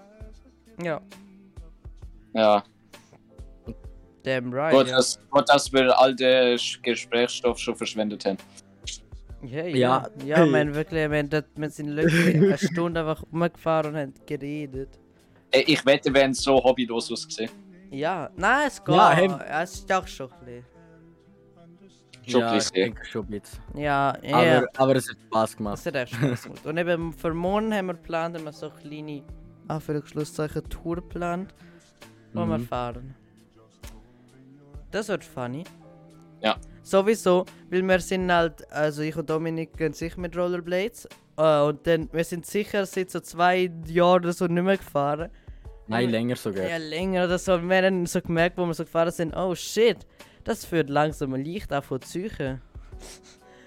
Ja, 0.82 1.00
Ja, 2.32 2.64
damn 4.24 4.52
right. 4.52 4.72
gut, 4.74 4.88
ja. 4.88 4.96
dass, 4.96 5.18
gut, 5.30 5.48
dass 5.48 5.72
wir 5.72 5.96
all 5.98 6.14
den 6.16 6.56
Sch- 6.58 6.80
Gesprächsstoff 6.82 7.58
schon 7.58 7.76
verschwendet 7.76 8.24
haben. 8.24 8.38
Ja, 9.42 9.62
ja, 9.64 9.76
Ja. 10.24 10.38
ja, 10.38 10.46
man 10.46 10.74
wirklich, 10.74 11.10
wir, 11.10 11.22
dort, 11.24 11.46
wir 11.54 11.70
sind 11.70 11.94
wirklich 11.94 12.34
eine 12.36 12.56
Stunde 12.58 13.00
einfach 13.00 13.22
rumgefahren 13.30 13.94
und 13.94 14.00
haben 14.00 14.14
geredet. 14.26 14.98
Ey, 15.50 15.62
Ich 15.66 15.84
wette, 15.86 16.12
wir 16.12 16.22
haben 16.22 16.34
so 16.34 16.54
hobbylos 16.64 17.12
ausgesehen. 17.12 17.50
Ja, 17.90 18.28
nein, 18.36 18.66
es 18.68 18.82
geht. 18.82 18.94
Ja, 18.94 19.10
hem- 19.12 19.38
es 19.62 19.74
ist 19.74 19.90
doch 19.90 20.06
schon 20.08 20.30
ein 20.32 20.38
bisschen. 20.46 20.64
Schon 22.26 22.40
ja, 22.40 22.48
ein 22.50 22.52
ich 22.56 22.58
bisschen. 22.64 22.74
denke 22.74 23.04
schon 23.04 23.24
ein 23.26 23.40
bisschen. 23.40 23.62
Ja, 23.76 24.16
ja. 24.22 24.58
Aber, 24.58 24.66
aber 24.78 24.96
es 24.96 25.08
hat 25.10 25.16
Spaß 25.26 25.56
gemacht. 25.58 25.74
Das 25.74 25.86
hat 25.86 25.94
echt 25.96 26.14
Spaß 26.14 26.42
gemacht. 26.44 26.66
Und 26.66 26.78
eben 26.78 27.12
für 27.12 27.34
morgen 27.34 27.72
haben 27.74 27.86
wir 27.86 27.94
geplant, 27.94 28.36
haben 28.38 28.44
wir 28.46 28.52
so 28.52 28.70
eine 28.70 28.80
kleine, 28.80 29.22
Anführungszeichen, 29.68 30.68
Tour 30.70 30.96
geplant, 30.96 31.54
wo 32.32 32.46
wir 32.46 32.58
Mhm. 32.58 32.66
fahren. 32.66 33.14
Das 34.94 35.08
wird 35.08 35.24
funny. 35.24 35.64
Ja. 36.40 36.56
Sowieso, 36.84 37.44
weil 37.68 37.82
wir 37.82 37.98
sind 37.98 38.30
halt, 38.30 38.70
also 38.70 39.02
ich 39.02 39.16
und 39.16 39.28
Dominik 39.28 39.76
gehen 39.76 39.92
sicher 39.92 40.20
mit 40.20 40.36
Rollerblades. 40.36 41.08
Äh, 41.36 41.62
und 41.62 41.84
dann, 41.84 42.08
wir 42.12 42.22
sind 42.22 42.46
sicher 42.46 42.86
seit 42.86 43.10
so 43.10 43.18
zwei 43.18 43.72
Jahren 43.86 44.22
oder 44.22 44.32
so 44.32 44.46
nicht 44.46 44.62
mehr 44.62 44.76
gefahren. 44.76 45.30
Nein, 45.88 46.10
länger 46.10 46.36
sogar. 46.36 46.68
Ja, 46.68 46.76
länger 46.76 47.24
oder 47.24 47.38
so. 47.38 47.60
Wir 47.60 47.82
haben 47.82 48.06
so 48.06 48.20
gemerkt, 48.20 48.56
wo 48.56 48.66
wir 48.66 48.74
so 48.74 48.84
gefahren 48.84 49.10
sind, 49.10 49.34
oh 49.36 49.54
shit, 49.56 49.96
das 50.44 50.64
führt 50.64 50.88
langsam 50.90 51.34
leicht 51.34 51.72
auch 51.72 51.84
von 51.84 52.00
Züchen. 52.00 52.60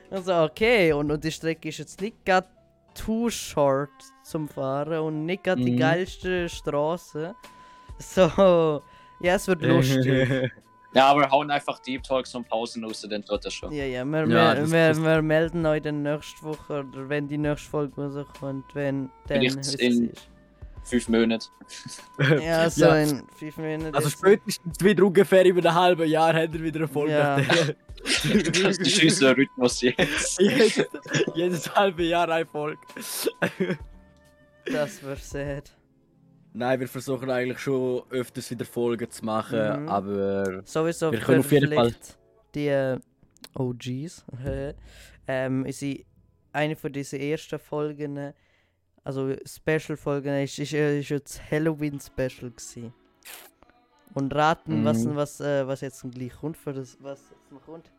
Also 0.10 0.34
okay, 0.44 0.94
und, 0.94 1.12
und 1.12 1.22
die 1.22 1.32
Strecke 1.34 1.68
ist 1.68 1.80
jetzt 1.80 2.00
nicht 2.00 2.26
gerade 2.26 2.48
too 2.96 3.30
short 3.30 3.90
zum 4.24 4.48
Fahren 4.48 5.00
und 5.00 5.26
nicht 5.26 5.44
gerade 5.44 5.62
die 5.62 5.74
Mhm. 5.74 5.80
geilste 5.80 6.48
Straße. 6.48 7.36
So, 8.00 8.22
ja, 9.20 9.36
es 9.36 9.46
wird 9.50 9.62
lustig. 9.64 10.50
Ja, 10.94 11.08
aber 11.08 11.30
hauen 11.30 11.52
einfach 11.52 11.80
Deep 11.80 12.02
Talks 12.04 12.34
und 12.34 12.48
Pausen 12.48 12.84
raus, 12.84 13.06
dann 13.10 13.24
tut 13.24 13.44
das 13.46 13.54
schon. 13.54 13.72
ja, 13.74 13.84
ja, 13.86 14.04
wir, 14.06 14.20
Ja, 14.22 14.28
wir, 14.28 14.62
das- 14.62 14.72
wir, 14.72 14.88
das- 14.90 15.02
wir 15.02 15.22
melden 15.22 15.66
euch 15.66 15.82
dann 15.82 16.02
nächste 16.02 16.42
Woche 16.44 16.80
oder 16.86 17.10
wenn 17.10 17.28
die 17.28 17.38
nächste 17.38 17.70
Folge 17.70 18.02
rauskommt, 18.10 18.64
wenn 18.74 19.10
dann 19.28 19.40
Vielleicht 19.42 19.80
in- 19.82 20.04
ihr 20.06 20.12
es 20.14 20.22
Fünf 20.90 21.10
Monate. 21.10 21.46
ist. 21.68 22.02
Ja, 22.42 22.70
so 22.70 22.86
Ja. 22.86 22.96
in 23.00 23.24
fünf 23.38 23.58
Minuten. 23.58 23.94
Also 23.94 24.10
spätestens 24.10 24.80
wieder 24.82 25.04
ungefähr 25.04 25.44
über 25.46 25.60
ein 25.70 25.76
halbes 25.76 26.10
Jahr 26.10 26.34
hat 26.34 26.54
er 26.54 26.62
wieder 26.64 26.80
eine 26.80 26.88
Folge. 26.88 27.12
Ja. 27.14 27.42
Das 28.64 28.78
ist 28.78 29.04
unser 29.04 29.36
Rhythmus 29.36 29.82
jetzt. 29.82 30.40
jedes, 30.40 30.82
jedes 31.36 31.76
halbe 31.76 32.04
Jahr 32.04 32.30
eine 32.30 32.46
Folge. 32.46 32.80
Das 34.72 35.02
wird 35.04 35.20
sad. 35.22 35.72
Nein, 36.54 36.80
wir 36.80 36.88
versuchen 36.88 37.30
eigentlich 37.30 37.60
schon 37.60 38.04
öfters 38.10 38.50
wieder 38.50 38.66
Folgen 38.66 39.10
zu 39.12 39.24
machen, 39.26 39.84
Mhm. 39.84 39.90
aber 39.90 40.62
Sowieso 40.66 41.12
Wir 41.12 41.20
können 41.20 41.40
auf 41.42 41.52
jeden 41.52 41.74
Fall- 41.74 41.94
die 42.56 42.68
äh, 42.68 42.98
OGs. 43.56 44.26
ähm, 45.28 45.64
unsere, 45.66 46.00
eine 46.54 46.76
von 46.76 46.92
diesen 46.92 47.20
ersten 47.20 47.60
Folgen, 47.60 48.34
also 49.04 49.36
Special-Folgen, 49.46 50.44
ist, 50.44 50.58
ist, 50.60 50.74
äh, 50.74 51.00
ist 51.00 51.10
jetzt 51.10 51.40
Halloween-Special 51.52 52.52
gewesen. 52.52 52.94
Und 54.14 54.34
raten, 54.34 54.84
was, 54.84 55.04
Mhm. 55.06 55.16
was, 55.16 55.40
äh, 55.42 55.68
was 55.68 55.82
jetzt 55.82 56.04
gleich 56.12 56.34
kommt 56.34 56.58
für 56.58 56.74
das, 56.74 56.98
was 57.02 57.20
jetzt 57.30 57.52
noch 57.52 57.62
kommt. 57.62 57.92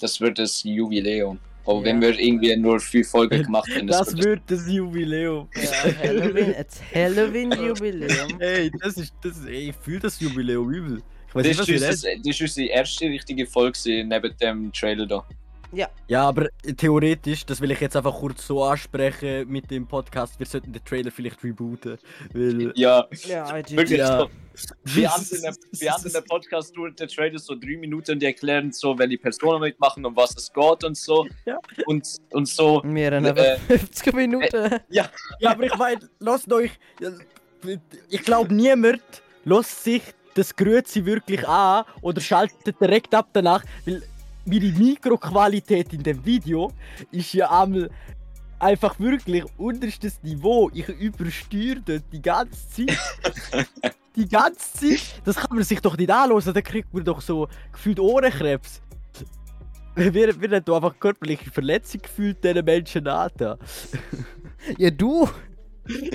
Das 0.00 0.20
wird 0.20 0.38
das 0.38 0.62
Jubiläum. 0.62 1.40
Aber 1.66 1.78
Ja. 1.80 1.84
wenn 1.84 2.00
wir 2.00 2.18
irgendwie 2.18 2.54
nur 2.56 2.78
fünf 2.80 3.08
Folgen 3.10 3.42
gemacht 3.44 3.68
haben, 3.74 3.86
das 3.86 4.16
wird 4.16 4.24
wird 4.24 4.40
das 4.46 4.68
Jubiläum. 4.70 5.48
Ja, 5.54 5.92
Halloween, 6.02 6.54
jetzt 6.56 6.80
Halloween-Jubiläum. 6.94 8.36
Ey, 8.40 8.70
das 8.80 8.96
ist, 8.96 9.12
das 9.22 9.44
ey, 9.46 9.70
ich 9.70 9.76
fühle 9.76 10.00
das 10.00 10.20
Jubiläum 10.20 10.70
übel. 10.72 11.02
Ich 11.28 11.34
weiß 11.34 11.56
das, 11.56 11.68
nicht, 11.68 11.80
was 11.82 11.88
ist 11.90 12.04
unser, 12.04 12.16
das 12.18 12.26
ist 12.26 12.40
unsere 12.40 12.68
erste 12.68 13.04
richtige 13.06 13.46
Folge 13.46 14.04
neben 14.04 14.36
dem 14.40 14.72
Trailer 14.72 15.06
da. 15.06 15.26
Ja, 15.72 16.28
aber 16.28 16.48
theoretisch, 16.76 17.44
das 17.46 17.60
will 17.60 17.70
ich 17.70 17.80
jetzt 17.80 17.96
einfach 17.96 18.14
kurz 18.14 18.46
so 18.46 18.62
ansprechen 18.64 19.48
mit 19.48 19.70
dem 19.70 19.86
Podcast, 19.86 20.38
wir 20.38 20.46
sollten 20.46 20.72
den 20.72 20.84
Trailer 20.84 21.10
vielleicht 21.10 21.42
rebooten, 21.42 21.98
weil... 22.32 22.72
Ja, 22.76 23.06
Ja, 23.26 23.54
wirklich 23.70 23.98
Ja. 23.98 24.20
so. 24.20 24.30
Wie 24.84 25.06
andere, 25.06 25.54
wie 25.72 25.88
andere 25.90 26.22
Podcasts 26.22 26.72
dauert 26.72 26.98
der 26.98 27.08
Trailer 27.08 27.38
so 27.38 27.54
drei 27.54 27.76
Minuten 27.76 28.12
und 28.12 28.20
die 28.20 28.26
erklären 28.26 28.72
so, 28.72 28.98
welche 28.98 29.18
Personen 29.18 29.60
mitmachen 29.60 30.04
und 30.06 30.16
was 30.16 30.34
es 30.36 30.50
geht 30.52 30.84
und 30.84 30.96
so. 30.96 31.26
Ja. 31.44 31.58
Und, 31.84 32.06
und 32.30 32.48
so. 32.48 32.80
wir 32.84 33.10
haben 33.12 33.24
Äh, 33.26 33.28
einfach 33.28 33.58
50 33.66 34.14
Minuten. 34.14 34.70
Ja, 34.88 35.10
aber 35.44 35.64
ich 35.64 35.76
meine, 35.76 36.00
lasst 36.20 36.50
euch. 36.52 36.70
Ich 38.08 38.22
glaube, 38.22 38.54
niemand 38.54 39.02
lässt 39.44 39.84
sich 39.84 40.02
das 40.34 40.54
Grüezi 40.54 41.04
wirklich 41.04 41.46
an 41.48 41.84
oder 42.02 42.20
schaltet 42.20 42.80
direkt 42.80 43.14
ab 43.14 43.28
danach, 43.32 43.62
weil 43.84 44.02
meine 44.46 44.72
Mikroqualität 44.72 45.92
in 45.92 46.02
dem 46.02 46.24
Video 46.24 46.72
ist 47.10 47.32
ja 47.34 47.50
einmal 47.50 47.90
einfach 48.58 48.98
wirklich 48.98 49.44
unterstes 49.58 50.22
Niveau. 50.22 50.70
Ich 50.72 50.88
übersteuere 50.88 51.80
dort 51.84 52.04
die 52.12 52.22
ganze 52.22 52.68
Zeit. 52.68 52.98
die 54.16 54.28
ganze 54.28 54.72
Zeit. 54.72 55.22
Das 55.24 55.36
kann 55.36 55.54
man 55.54 55.64
sich 55.64 55.80
doch 55.80 55.96
nicht 55.96 56.10
anhören, 56.10 56.54
dann 56.54 56.62
kriegt 56.62 56.92
man 56.92 57.04
doch 57.04 57.20
so 57.20 57.48
gefühlt 57.72 58.00
Ohrenkrebs. 58.00 58.80
Wir, 59.94 60.14
wir 60.14 60.50
haben 60.50 60.64
da 60.64 60.76
einfach 60.76 60.98
körperliche 60.98 61.50
Verletzung 61.50 62.02
gefühlt 62.02 62.42
diesen 62.44 62.64
Menschen 62.64 63.06
an. 63.08 63.30
da. 63.36 63.58
Ja, 64.78 64.90
du! 64.90 65.28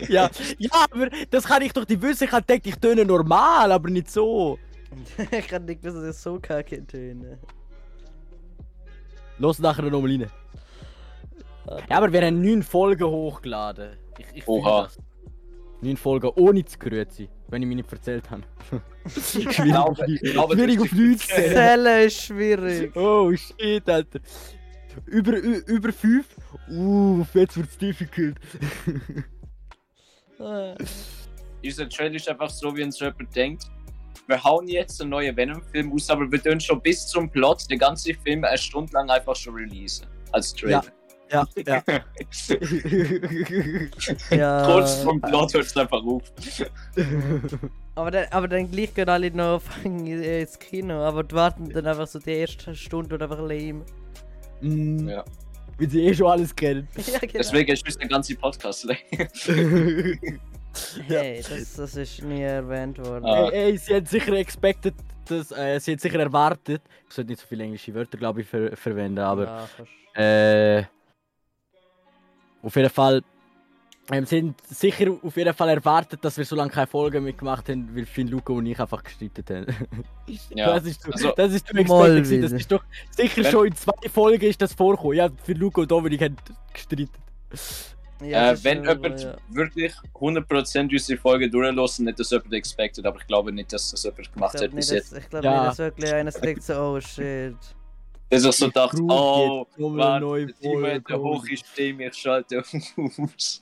Ja, 0.09 0.29
ja, 0.57 0.71
aber 0.91 1.09
das 1.29 1.45
kann 1.45 1.61
ich 1.61 1.71
doch 1.71 1.87
nicht 1.87 2.01
wissen. 2.01 2.25
Ich 2.25 2.31
gedacht, 2.31 2.65
ich 2.65 2.75
töne 2.75 3.05
normal, 3.05 3.71
aber 3.71 3.89
nicht 3.89 4.11
so. 4.11 4.59
ich 5.31 5.47
kann 5.47 5.63
nicht 5.63 5.81
wissen, 5.83 6.03
dass 6.03 6.17
ich 6.17 6.21
so 6.21 6.37
kacke 6.39 6.85
töne. 6.85 7.39
Los 9.41 9.57
nachher 9.59 9.83
nochmal 9.89 10.11
rein. 10.11 10.31
Ja, 11.89 11.97
aber 11.97 12.11
wir 12.13 12.21
haben 12.25 12.41
neun 12.41 12.61
Folgen 12.63 13.05
hochgeladen. 13.05 13.97
Ich, 14.19 14.25
ich 14.35 14.47
Oha. 14.47 14.87
Neun 15.81 15.97
Folgen 15.97 16.29
ohne 16.35 16.63
zu 16.63 16.77
grüezi, 16.77 17.27
wenn 17.47 17.63
ich 17.63 17.67
mir 17.67 17.75
nicht 17.75 17.91
erzählt 17.91 18.29
habe. 18.29 18.43
schwierig 19.09 19.75
auf, 19.75 19.95
glaube- 19.97 20.05
die- 20.05 20.19
ich 20.21 20.31
glaube, 20.33 20.53
schwierig 20.55 20.79
auf 20.81 20.91
nichts 20.91 21.27
zu 21.27 21.35
zählen. 21.35 22.05
Ist 22.07 22.21
schwierig. 22.21 22.95
Oh 22.95 23.33
shit, 23.35 23.89
Alter. 23.89 24.19
Über, 25.07 25.37
über 25.37 25.91
fünf? 25.93 26.27
Uff, 26.69 27.33
jetzt 27.33 27.57
wird's 27.57 27.77
difficult. 27.77 28.35
Unser 31.63 31.89
Trailer 31.89 32.15
ist 32.15 32.27
einfach 32.29 32.49
so, 32.49 32.75
wie 32.75 32.83
uns 32.83 32.99
jemand 32.99 33.35
denkt. 33.35 33.63
Wir 34.27 34.43
hauen 34.43 34.67
jetzt 34.67 35.01
einen 35.01 35.09
neuen 35.11 35.35
Venom-Film 35.35 35.91
aus, 35.93 36.09
aber 36.09 36.31
wir 36.31 36.41
tun 36.41 36.59
schon 36.59 36.81
bis 36.81 37.07
zum 37.07 37.29
Plot 37.29 37.69
den 37.69 37.79
ganzen 37.79 38.15
Film 38.15 38.43
eine 38.43 38.57
Stunde 38.57 38.93
lang 38.93 39.09
einfach 39.09 39.35
schon 39.35 39.55
releasen. 39.55 40.07
Als 40.31 40.53
Trailer. 40.53 40.83
Ja, 41.31 41.45
ja. 41.65 41.81
ja. 44.31 44.65
Kurz 44.65 44.95
vom 45.01 45.21
Plot 45.21 45.53
hört 45.53 45.65
es 45.65 45.77
einfach 45.77 46.03
auf. 46.03 46.23
Aber 47.95 48.09
dann, 48.09 48.25
aber 48.31 48.47
dann 48.47 48.71
gleich 48.71 48.93
gehen 48.93 49.09
alle 49.09 49.29
noch 49.31 49.61
fangen 49.61 50.07
ins 50.07 50.57
Kino, 50.57 51.03
aber 51.03 51.25
die 51.25 51.35
warten 51.35 51.69
dann 51.69 51.85
einfach 51.85 52.07
so 52.07 52.19
die 52.19 52.31
erste 52.31 52.73
Stunde 52.73 53.15
oder 53.15 53.25
einfach 53.29 53.39
lame. 53.45 53.83
Mm, 54.61 55.09
Ja. 55.09 55.25
Weil 55.77 55.89
sie 55.89 56.05
eh 56.05 56.13
schon 56.13 56.27
alles 56.27 56.55
kennen. 56.55 56.87
Ja, 57.11 57.19
genau. 57.19 57.33
Deswegen 57.33 57.71
ist 57.73 57.99
der 57.99 58.07
ganze 58.07 58.35
Podcast 58.35 58.85
leer. 58.85 58.97
Hey, 61.07 61.41
das, 61.47 61.75
das 61.75 61.95
ist 61.95 62.23
nie 62.23 62.41
erwähnt 62.41 62.97
worden. 62.99 63.25
Ah. 63.25 63.49
Ey, 63.49 63.71
ey, 63.71 63.77
sie 63.77 63.95
hat 63.95 64.07
sicher 64.07 64.33
expected, 64.33 64.93
dass, 65.27 65.51
äh, 65.51 65.79
sie 65.79 65.93
hat 65.93 66.01
sicher 66.01 66.19
erwartet. 66.19 66.81
Ich 67.07 67.13
sollte 67.15 67.31
nicht 67.31 67.41
so 67.41 67.47
viele 67.47 67.63
englische 67.63 67.93
Wörter, 67.93 68.17
glaube 68.17 68.41
ich, 68.41 68.47
ver 68.47 68.75
verwenden, 68.77 69.19
aber 69.19 69.67
Ja, 70.15 70.21
äh, 70.21 70.83
auf 72.63 72.75
jeden 72.75 72.89
Fall. 72.89 73.21
Ähm, 74.11 74.25
sie 74.25 74.39
haben 74.39 74.55
sicher 74.67 75.11
auf 75.21 75.37
jeden 75.37 75.53
Fall 75.53 75.69
erwartet, 75.69 76.23
dass 76.25 76.37
wir 76.37 76.43
so 76.43 76.55
lange 76.55 76.71
keine 76.71 76.87
Folge 76.87 77.21
mehr 77.21 77.33
gemacht 77.33 77.69
haben, 77.69 77.95
weil 77.95 78.05
Finn, 78.05 78.27
Luca 78.27 78.51
und 78.51 78.65
ich 78.65 78.79
einfach 78.79 79.03
gestritten 79.03 79.45
haben. 79.55 79.87
Ja. 80.55 80.73
Das 80.75 80.85
ist 80.85 81.01
so, 81.03 81.11
Also- 81.11 81.33
das 81.35 81.53
ist 81.53 81.69
expected. 81.73 82.43
Das 82.43 82.51
ist 82.53 82.71
doch 82.71 82.83
sicher 83.11 83.43
Wenn- 83.43 83.51
schon 83.51 83.67
in 83.67 83.75
zwei 83.75 84.09
Folgen 84.09 84.45
ist 84.45 84.61
das 84.61 84.73
vorgekommen. 84.73 85.17
Ja, 85.17 85.29
Finn, 85.43 85.57
Luca 85.57 85.81
und 85.81 85.91
Dominik 85.91 86.21
haben 86.21 86.35
gestritten. 86.73 87.13
Ja, 88.23 88.51
äh, 88.51 88.63
wenn 88.63 88.83
jemand 88.83 89.19
so, 89.19 89.27
ja. 89.29 89.35
wirklich 89.49 89.93
100% 90.13 90.91
unsere 90.91 91.19
Folge 91.19 91.49
durchlassen, 91.49 92.05
nicht 92.05 92.19
das 92.19 92.29
jemand 92.31 92.53
expected, 92.53 93.05
aber 93.05 93.19
ich 93.19 93.27
glaube 93.27 93.51
nicht, 93.51 93.71
dass 93.73 93.91
das 93.91 94.03
jemand 94.03 94.31
gemacht 94.33 94.51
glaube 94.53 94.65
hat 94.67 94.75
bis 94.75 94.89
jetzt. 94.91 95.11
dass, 95.11 95.19
ich 95.19 95.29
glaub 95.29 95.43
Ja. 95.43 95.59
nicht, 95.59 95.67
dass 95.69 95.77
wirklich 95.79 96.13
einer 96.13 96.31
denkt 96.31 96.63
so, 96.63 96.73
oh 96.73 96.99
shit. 96.99 97.55
Dass 98.29 98.45
ich 98.45 98.51
so 98.55 98.69
dachte, 98.69 99.01
oh, 99.09 99.65
warte, 99.77 100.53
Timo 100.61 100.87
hat 100.87 101.01
eine 101.05 101.19
hohe 101.19 101.57
Stimme, 101.57 102.07
ich 102.07 102.13
schalte 102.15 102.59
aus. 102.61 103.59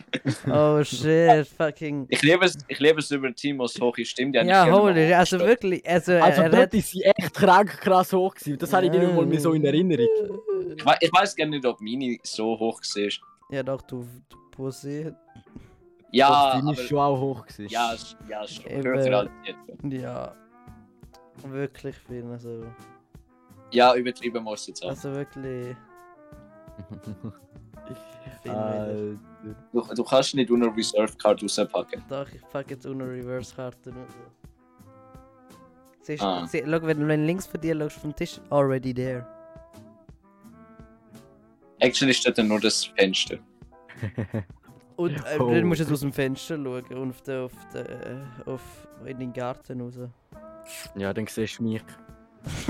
Oh 0.51 0.83
shit, 0.83 1.47
fucking. 1.57 2.05
Ich 2.09 2.21
liebe 2.21 2.45
es, 2.45 2.55
ich 2.67 2.79
liebe 2.79 2.99
es 2.99 3.09
über 3.09 3.33
Timos 3.33 3.79
hohe 3.81 4.05
Stimme. 4.05 4.31
die 4.31 4.37
Ja, 4.47 4.65
mal 4.67 4.79
holy, 4.93 5.11
also 5.11 5.39
wirklich, 5.39 5.87
also, 5.89 6.13
Also 6.13 6.41
er 6.43 6.49
dort 6.49 6.61
hat... 6.63 6.73
ist 6.75 6.91
sie 6.91 7.01
echt 7.01 7.33
krank 7.33 7.69
krass 7.81 8.13
hoch 8.13 8.35
gewesen. 8.35 8.59
Das 8.59 8.71
habe 8.71 8.85
ich 8.85 8.91
nicht 8.91 9.01
einmal 9.01 9.25
mehr 9.25 9.39
so 9.39 9.53
in 9.53 9.65
Erinnerung. 9.65 10.07
Ich, 10.77 10.85
wei- 10.85 10.97
ich 11.01 11.11
weiß 11.11 11.35
gar 11.35 11.47
nicht, 11.47 11.65
ob 11.65 11.81
meine 11.81 12.17
so 12.21 12.57
hoch 12.59 12.79
war. 12.81 13.09
Ja 13.51 13.63
doch, 13.63 13.81
du, 13.81 14.05
du 14.29 14.37
Pussy. 14.59 15.09
Ja, 16.11 16.51
Deine 16.55 16.71
aber, 16.71 16.81
ist 16.81 16.89
schon 16.89 16.97
auch 16.99 17.17
hoch 17.19 17.45
gewesen. 17.45 17.67
ja, 17.69 17.95
ja, 18.27 18.43
ist 18.43 18.65
Eben. 18.65 19.91
Ja. 19.91 20.35
Wirklich 21.43 21.95
viel, 21.95 22.25
also... 22.29 22.65
Ja, 23.71 23.95
übertrieben 23.95 24.43
muss 24.43 24.67
jetzt 24.67 24.83
auch. 24.83 24.89
Also 24.89 25.13
wirklich... 25.15 25.77
Mehr. 28.43 28.87
Du, 29.71 29.81
du 29.95 30.03
kannst 30.03 30.35
nicht 30.35 30.49
unter 30.51 30.75
Reserve 30.75 31.13
Card 31.17 31.41
rauspacken. 31.43 32.03
Doch, 32.09 32.27
ich 32.33 32.41
pack 32.49 32.69
jetzt 32.71 32.85
ohne 32.85 33.05
Reverse-Karten. 33.05 33.89
und 33.95 34.09
so. 34.11 34.17
Siehst, 36.01 36.23
Ah. 36.23 36.45
sie, 36.47 36.63
schau, 36.65 36.81
wenn 36.83 36.99
du 36.99 37.07
wenn 37.07 37.19
du 37.21 37.25
links 37.27 37.47
von 37.47 37.61
dir 37.61 37.77
schaust, 37.77 37.97
vom 37.97 38.13
Tisch, 38.15 38.41
already 38.49 38.93
there. 38.93 39.25
Actually 41.79 42.13
steht 42.13 42.37
da 42.37 42.43
nur 42.43 42.59
das 42.59 42.83
Fenster. 42.85 43.37
Und 44.96 45.12
äh, 45.15 45.38
Oh. 45.39 45.50
dann 45.53 45.63
musst 45.65 45.79
du 45.79 45.84
jetzt 45.86 45.94
aus 45.94 46.01
dem 46.01 46.12
Fenster 46.12 46.56
schauen 46.58 46.84
und 46.91 47.10
auf 47.12 47.22
den, 47.22 47.39
auf 47.44 47.51
den, 47.74 47.86
äh, 47.86 48.20
auf, 48.46 48.62
in 49.06 49.20
den 49.20 49.32
Garten 49.32 49.79
raus. 49.82 49.98
Ja, 50.96 51.13
dann 51.13 51.25
siehst 51.27 51.60
du 51.60 51.63
mich. 51.63 51.82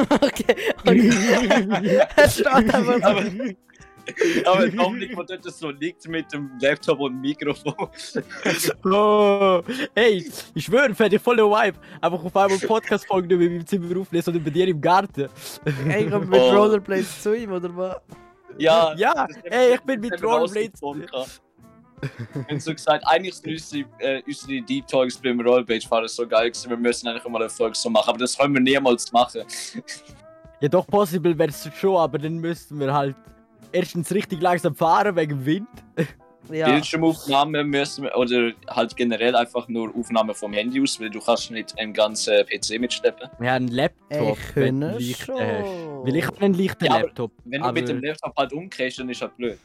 okay, 0.09 0.55
okay. 0.81 1.99
es 2.15 2.33
steht 2.35 2.47
einfach 2.47 3.01
Aber, 3.01 3.23
aber 4.45 4.67
Dominik, 4.69 5.15
der 5.15 5.37
dort 5.37 5.43
so 5.53 5.69
liegt 5.69 6.07
mit 6.07 6.31
dem 6.33 6.51
Laptop 6.59 6.99
und 6.99 7.13
dem 7.13 7.21
Mikrofon. 7.21 7.73
Oh, 8.85 9.61
hey, 9.95 10.25
ich 10.55 10.65
schwöre, 10.65 10.93
fände 10.95 11.15
ich 11.17 11.21
voll 11.21 11.35
der 11.35 11.45
Vibe. 11.45 11.77
Einfach 12.01 12.23
auf 12.23 12.35
einmal 12.35 12.57
Podcast-Folgen 12.59 13.27
nicht 13.27 13.37
mehr 13.39 13.49
meinem 13.49 13.67
Zimmer 13.67 13.99
aufnehmen, 13.99 14.23
sondern 14.23 14.43
bei 14.43 14.49
dir 14.49 14.67
im 14.67 14.81
Garten. 14.81 15.29
Hey, 15.87 16.05
ich 16.05 16.11
komm 16.11 16.29
mit 16.29 16.39
Oh. 16.39 16.55
Rollerblades 16.55 17.21
zu 17.21 17.35
ihm, 17.35 17.51
oder 17.51 17.75
was? 17.75 17.97
Ja, 18.59 18.93
Ja, 18.95 19.27
ey, 19.43 19.75
ich 19.75 19.81
bin 19.81 19.99
mit 19.99 20.19
gehabt. 20.19 21.41
Und 22.49 22.61
so 22.61 22.73
gesagt, 22.73 23.03
eigentlich 23.05 23.35
sind 23.35 23.51
unsere, 23.51 23.89
äh, 23.99 24.23
unsere 24.25 24.61
Deep 24.61 24.87
Talks 24.87 25.17
beim 25.17 25.39
Rollerblade 25.41 25.81
fahren 25.81 26.07
so 26.07 26.25
geil 26.27 26.49
gewesen, 26.49 26.69
wir 26.69 26.77
müssen 26.77 27.07
eigentlich 27.07 27.27
mal 27.27 27.41
eine 27.41 27.49
Folge 27.49 27.75
so 27.75 27.89
machen, 27.89 28.09
aber 28.09 28.19
das 28.19 28.37
können 28.37 28.53
wir 28.53 28.61
niemals 28.61 29.11
machen. 29.11 29.41
Ja, 30.61 30.67
doch, 30.69 30.87
possible 30.87 31.37
wäre 31.37 31.49
es 31.49 31.69
schon, 31.77 31.97
aber 31.97 32.17
dann 32.17 32.37
müssten 32.37 32.79
wir 32.79 32.93
halt 32.93 33.15
erstens 33.71 34.11
richtig 34.13 34.41
langsam 34.41 34.75
fahren 34.75 35.15
wegen 35.15 35.39
dem 35.39 35.45
Wind. 35.45 35.67
Ja. 36.51 36.71
Bildschirmaufnahmen 36.71 37.67
müssen 37.67 38.03
wir, 38.05 38.15
oder 38.17 38.51
halt 38.67 38.95
generell 38.95 39.35
einfach 39.35 39.67
nur 39.67 39.93
Aufnahmen 39.95 40.33
vom 40.35 40.51
Handy 40.53 40.81
aus, 40.81 40.99
weil 40.99 41.09
du 41.09 41.19
kannst 41.19 41.51
nicht 41.51 41.77
einen 41.79 41.93
ganzen 41.93 42.45
PC 42.45 42.79
mitschleppen. 42.79 43.29
Ja, 43.41 43.53
ein 43.55 43.67
Laptop. 43.67 44.37
Ich 44.37 44.55
wenn 44.55 44.81
du 44.81 44.87
einen 44.87 45.01
schon. 45.01 45.39
hast. 45.39 46.05
Weil 46.05 46.15
ich 46.15 46.25
habe 46.27 46.41
einen 46.41 46.53
leichten 46.55 46.85
Ja, 46.85 46.91
aber- 46.91 47.03
Laptop. 47.03 47.31
Wenn 47.45 47.61
du 47.61 47.67
Aber- 47.67 47.79
mit 47.79 47.87
dem 47.89 48.01
Laptop 48.01 48.35
halt 48.37 48.53
umkehrst, 48.53 48.99
dann 48.99 49.09
ist 49.09 49.21
halt 49.21 49.35
blöd. 49.37 49.57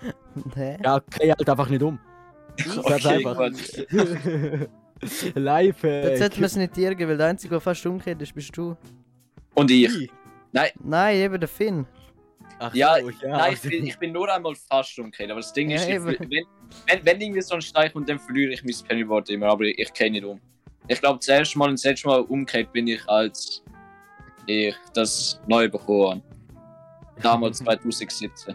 Hä? 0.54 0.76
Ja, 0.82 0.96
okay, 0.96 1.30
halt 1.30 1.48
einfach 1.48 1.68
nicht 1.68 1.82
um. 1.82 1.98
Ganz 2.88 3.06
einfach. 3.06 3.38
Live. 5.34 5.84
Äh, 5.84 6.02
Das 6.10 6.18
sollte 6.18 6.36
man 6.40 6.44
es 6.46 6.56
nicht 6.56 6.76
dir 6.76 6.98
weil 6.98 7.16
der 7.16 7.26
Einzige, 7.28 7.52
der 7.54 7.60
fast 7.60 7.84
umgekehrt 7.86 8.20
ist, 8.22 8.34
bist 8.34 8.56
du. 8.56 8.76
Und 9.54 9.70
ich. 9.70 10.10
Nein, 10.52 11.16
eben 11.16 11.40
der 11.40 11.48
Finn. 11.48 11.86
Ach 12.60 12.74
Ja, 12.74 13.00
so, 13.00 13.08
ja. 13.08 13.38
Nein, 13.38 13.54
ich 13.54 13.62
bin, 13.62 13.86
ich 13.86 13.98
bin 13.98 14.12
nur 14.12 14.32
einmal 14.32 14.54
fast 14.54 14.98
umgekehrt, 14.98 15.30
aber 15.30 15.40
das 15.40 15.52
Ding 15.52 15.70
ist, 15.70 15.88
Ja, 15.88 15.96
ich, 15.96 16.04
wenn, 16.04 16.30
wenn, 16.86 17.04
wenn 17.06 17.20
irgendwie 17.20 17.40
so 17.40 17.54
ein 17.54 17.62
Steich 17.62 17.94
und 17.94 18.06
dann 18.06 18.18
verliere 18.18 18.52
ich 18.52 18.62
mein 18.62 18.74
Pennyboard 18.86 19.30
immer, 19.30 19.46
aber 19.46 19.64
ich, 19.64 19.78
ich 19.78 19.92
kenne 19.94 20.10
nicht 20.10 20.24
um. 20.24 20.38
Ich 20.86 21.00
glaube, 21.00 21.18
das 21.18 21.28
erste 21.28 21.58
Mal 21.58 21.70
und 21.70 21.78
das 21.78 21.84
letzte 21.84 22.08
Mal 22.08 22.20
umgekehrt 22.20 22.70
bin 22.72 22.86
ich, 22.86 23.08
als 23.08 23.62
ich 24.46 24.74
das 24.92 25.40
neu 25.46 25.68
bekommen 25.70 26.10
habe. 26.10 26.22
Damals 27.22 27.58
2017. 27.64 28.54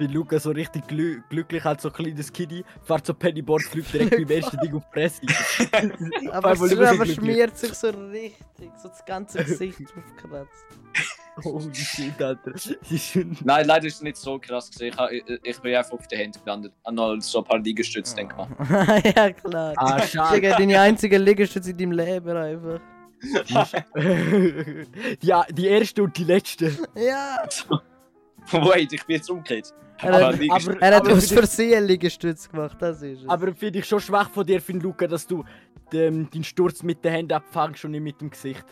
Wie 0.00 0.06
Luca 0.06 0.40
so 0.40 0.50
richtig 0.50 0.86
glü 0.86 1.20
glücklich 1.28 1.62
als 1.66 1.82
so 1.82 1.90
ein 1.90 1.94
kleines 1.94 2.32
Kiddie, 2.32 2.64
fährt 2.82 3.04
so 3.04 3.12
Pennyboard, 3.12 3.62
fliegt 3.64 3.92
direkt 3.92 4.16
beim 4.16 4.30
ersten 4.30 4.56
Ding 4.60 4.74
auf 4.74 4.84
die 4.86 4.92
Presse. 4.92 5.20
Aber, 6.32 6.52
es 6.52 6.62
aber 6.62 7.04
sich 7.04 7.16
schmiert 7.16 7.58
sich 7.58 7.74
so 7.74 7.90
richtig, 7.90 8.70
so 8.82 8.88
das 8.88 9.04
ganze 9.04 9.44
Gesicht 9.44 9.80
aufkratzt. 10.22 10.64
oh 11.44 11.60
shit, 11.70 12.20
Alter. 12.22 12.52
Nein, 13.44 13.66
leider 13.66 13.86
ist 13.86 13.96
es 13.96 14.00
nicht 14.00 14.16
so 14.16 14.38
krass 14.38 14.70
gewesen. 14.70 14.96
Ich, 15.10 15.22
ich, 15.28 15.40
ich 15.42 15.60
bin 15.60 15.74
einfach 15.74 15.92
auf 15.92 16.08
der 16.08 16.24
Hand 16.24 16.42
gelandet. 16.42 16.72
An 16.84 16.94
noch 16.94 17.20
so 17.20 17.40
ein 17.40 17.44
paar 17.44 17.58
Liegestütze, 17.58 18.16
denke 18.16 18.36
mal. 18.36 19.02
ja, 19.14 19.32
klar. 19.32 19.74
Ah, 19.76 20.00
schade. 20.00 20.40
Digga, 20.40 20.56
deine 20.56 20.80
einzige 20.80 21.18
Liegestütze 21.18 21.72
in 21.72 21.76
deinem 21.76 21.92
Leben 21.92 22.36
einfach. 22.38 22.80
ja, 25.20 25.44
die 25.50 25.66
erste 25.66 26.02
und 26.04 26.16
die 26.16 26.24
letzte. 26.24 26.72
Ja. 26.94 27.46
Wait, 28.52 28.92
ich 28.92 29.04
bin 29.04 29.16
jetzt 29.16 29.30
umgekehrt. 29.30 29.72
Er 30.02 30.14
Aber 30.14 30.26
hat, 30.28 30.36
Liegestütze- 30.36 30.78
er 30.80 30.96
hat 30.96 31.02
aber 31.06 31.12
aus 31.16 31.30
Versehen 31.30 31.84
Liegestütze 31.84 32.48
gemacht, 32.48 32.76
das 32.80 33.02
ist 33.02 33.22
es. 33.22 33.28
Aber 33.28 33.54
finde 33.54 33.80
ich 33.80 33.84
schon 33.86 34.00
schwach 34.00 34.30
von 34.30 34.46
dir, 34.46 34.60
find 34.60 34.82
Luca, 34.82 35.06
dass 35.06 35.26
du 35.26 35.44
den, 35.92 36.30
den 36.30 36.42
Sturz 36.42 36.82
mit 36.82 37.04
den 37.04 37.12
Händen 37.12 37.32
abfängst 37.34 37.84
und 37.84 37.90
nicht 37.90 38.00
mit 38.02 38.20
dem 38.20 38.30
Gesicht. 38.30 38.64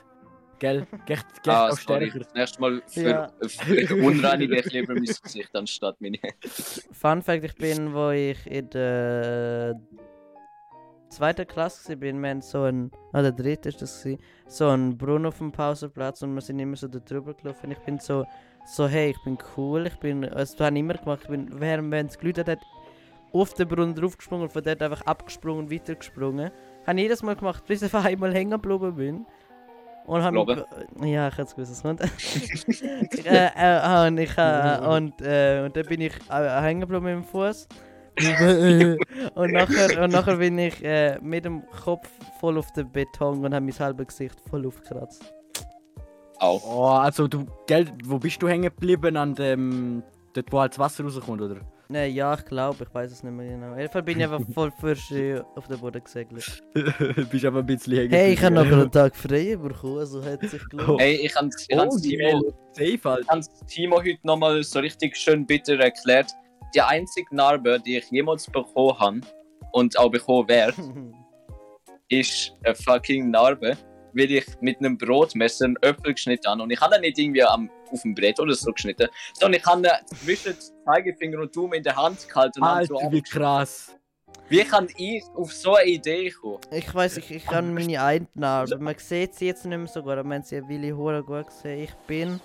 Gell? 0.58 0.86
Geht, 1.06 1.24
geht 1.42 1.48
Ah, 1.48 1.68
auch 1.68 1.78
sorry. 1.78 2.06
stärker. 2.10 2.18
Das 2.20 2.34
nächste 2.34 2.60
Mal 2.60 2.82
für, 2.86 3.08
Ja. 3.10 3.32
für 3.46 3.94
unreinige 3.96 4.56
ich 4.58 4.72
lieber 4.72 4.94
mein 4.94 5.04
Gesicht 5.04 5.54
anstatt 5.54 6.00
meine 6.00 6.16
Hände. 6.16 6.48
Fun 6.92 7.22
Fact, 7.22 7.44
ich 7.44 7.54
bin, 7.56 7.92
wo 7.92 8.08
ich 8.10 8.44
in 8.46 8.68
der 8.70 9.78
zweiten 11.10 11.46
Klasse 11.46 11.90
war, 11.90 11.96
bin, 11.96 12.20
wir 12.22 12.30
haben 12.30 12.40
so 12.40 12.62
ein, 12.62 12.90
ah, 13.12 13.22
der 13.22 13.32
dritte 13.32 13.68
ist 13.68 13.82
das 13.82 14.06
so 14.46 14.68
ein 14.68 14.96
Brunnen 14.96 15.26
auf 15.26 15.38
dem 15.38 15.52
Pausenplatz 15.52 16.22
und 16.22 16.34
wir 16.34 16.40
sind 16.40 16.58
immer 16.58 16.76
so 16.76 16.88
da 16.88 16.98
drüber 16.98 17.34
gelaufen. 17.34 17.70
Ich 17.70 17.78
bin 17.80 17.98
so, 17.98 18.24
so, 18.68 18.86
hey, 18.86 19.10
ich 19.10 19.22
bin 19.22 19.38
cool, 19.56 19.86
ich 19.86 19.96
bin, 19.96 20.24
also, 20.24 20.56
das 20.56 20.66
habe 20.66 20.76
ich 20.76 20.80
immer 20.80 20.94
gemacht, 20.94 21.20
ich 21.22 21.28
bin, 21.28 21.48
während 21.58 21.90
wenn 21.90 22.06
es 22.06 22.18
gelüht 22.18 22.38
hat, 22.38 22.58
auf 23.32 23.54
den 23.54 23.66
Brunnen 23.66 23.94
draufgesprungen 23.94 24.44
und 24.44 24.52
von 24.52 24.62
dort 24.62 24.82
einfach 24.82 25.00
abgesprungen 25.02 25.64
und 25.64 25.72
weitergesprungen. 25.72 26.50
Habe 26.86 26.98
ich 26.98 27.02
jedes 27.02 27.22
Mal 27.22 27.36
gemacht, 27.36 27.64
bis 27.66 27.82
ich 27.82 27.84
einfach 27.84 28.04
einmal 28.04 28.34
hängen 28.34 28.50
geblieben 28.50 28.94
bin. 28.94 29.26
Und 30.06 30.22
habe? 30.22 30.66
Ja, 31.02 31.28
ich 31.28 31.36
hätte 31.36 31.42
es 31.42 31.54
gewusst, 31.54 31.72
es 31.72 31.82
kommt. 31.82 32.00
äh, 33.26 33.50
äh, 33.56 34.06
und, 34.06 34.18
ich, 34.18 34.30
äh, 34.38 34.78
und, 34.86 35.20
äh, 35.22 35.62
und 35.64 35.76
dann 35.76 35.86
bin 35.86 36.00
ich 36.02 36.14
äh, 36.30 36.60
hängen 36.60 36.80
geblieben 36.80 37.04
mit 37.04 37.14
dem 37.14 37.24
Fuß. 37.24 37.68
und, 39.34 39.52
nachher, 39.52 40.02
und 40.02 40.12
nachher 40.12 40.36
bin 40.36 40.58
ich 40.58 40.82
äh, 40.84 41.18
mit 41.20 41.44
dem 41.44 41.62
Kopf 41.84 42.08
voll 42.40 42.58
auf 42.58 42.72
den 42.72 42.90
Beton 42.90 43.44
und 43.44 43.54
habe 43.54 43.64
mein 43.64 43.78
halbes 43.78 44.08
Gesicht 44.08 44.40
voll 44.50 44.66
aufgekratzt. 44.66 45.37
Auch. 46.40 46.62
Oh, 46.64 46.86
also 46.86 47.26
du, 47.26 47.46
gell, 47.66 47.86
wo 48.04 48.18
bist 48.18 48.40
du 48.42 48.48
hängen 48.48 48.64
geblieben 48.64 49.16
an 49.16 49.34
dem, 49.34 50.02
dort 50.34 50.52
wo 50.52 50.60
halt 50.60 50.72
das 50.72 50.78
Wasser 50.78 51.04
rauskommt, 51.04 51.40
oder? 51.40 51.60
Nein, 51.90 52.14
ja, 52.14 52.34
ich 52.34 52.44
glaube, 52.44 52.84
ich 52.84 52.94
weiß 52.94 53.10
es 53.10 53.22
nicht 53.22 53.32
mehr 53.32 53.46
genau. 53.46 53.72
Auf 53.72 53.78
jeden 53.78 53.90
Fall 53.90 54.02
bin 54.02 54.18
ich 54.18 54.24
einfach 54.24 54.42
voll 54.52 54.70
frisch 54.78 55.10
auf 55.56 55.68
den 55.68 55.78
Boden 55.78 56.04
gesegelt. 56.04 56.62
bist 57.30 57.44
aber 57.46 57.60
ein 57.60 57.66
bisschen 57.66 57.96
hängen 57.96 58.10
Hey, 58.10 58.34
ich 58.34 58.44
habe 58.44 58.56
nachher 58.56 58.74
einen 58.74 58.92
Tag 58.92 59.16
frei 59.16 59.56
bekommen, 59.56 59.98
also 59.98 60.22
hat 60.22 60.42
sich 60.42 60.68
gelohnt. 60.68 61.00
Hey, 61.00 61.14
ich 61.14 61.34
habe 61.34 61.48
ich 61.48 61.78
Oh, 61.78 61.98
Timo, 61.98 62.54
Safe, 62.72 63.20
ich 63.22 63.28
hab's 63.28 63.48
Timo 63.66 63.96
heute 63.96 64.18
nochmal 64.22 64.62
so 64.62 64.80
richtig 64.80 65.16
schön 65.16 65.46
bitter 65.46 65.80
erklärt. 65.80 66.30
Die 66.74 66.82
einzige 66.82 67.34
Narbe, 67.34 67.80
die 67.80 67.96
ich 67.96 68.10
jemals 68.10 68.46
bekommen 68.46 68.98
habe 68.98 69.20
und 69.72 69.98
auch 69.98 70.10
bekommen 70.10 70.46
werde, 70.46 70.74
ist 72.10 72.52
eine 72.64 72.74
fucking 72.74 73.30
Narbe, 73.30 73.78
weil 74.18 74.30
ich 74.32 74.46
mit 74.60 74.78
einem 74.78 74.98
Brotmesser 74.98 75.66
einen 75.66 75.76
Äpfel 75.76 76.14
geschnitten 76.14 76.48
habe. 76.48 76.62
Und 76.62 76.70
ich 76.70 76.80
habe 76.80 76.96
ihn 76.96 77.02
nicht 77.02 77.18
irgendwie 77.18 77.44
am, 77.44 77.70
auf 77.90 78.02
dem 78.02 78.14
Brett 78.14 78.40
oder 78.40 78.54
so 78.54 78.72
geschnitten, 78.72 79.08
sondern 79.32 79.60
ich 79.60 79.66
habe 79.66 79.86
ihn 79.86 80.16
zwischen 80.16 80.54
Zeigefinger 80.84 81.40
und 81.40 81.56
Daumen 81.56 81.74
in 81.74 81.82
der 81.82 81.96
Hand 81.96 82.28
gehalten. 82.28 82.60
und 82.60 82.68
habe 82.68 82.86
so 82.86 82.98
Alter, 82.98 83.12
wie 83.12 83.22
krass. 83.22 83.94
Wie 84.50 84.64
kann 84.64 84.88
ich 84.96 85.22
auf 85.34 85.52
so 85.52 85.74
eine 85.74 85.90
Idee 85.90 86.30
kommen? 86.30 86.60
Ich 86.70 86.94
weiß, 86.94 87.18
ich, 87.18 87.30
ich 87.30 87.46
habe 87.48 87.66
meine 87.66 88.02
Eintnarbe. 88.02 88.78
Man 88.78 88.96
sieht 88.96 89.34
sie 89.34 89.46
jetzt 89.46 89.66
nicht 89.66 89.76
mehr 89.76 89.86
so 89.86 90.02
gut, 90.02 90.12
aber 90.12 90.24
man 90.24 90.38
hat 90.38 90.46
sie 90.46 90.66
Willi 90.66 90.90
Hure 90.90 91.22
gut 91.22 91.48
gesehen. 91.48 91.84
Ich 91.84 91.94
bin, 92.06 92.40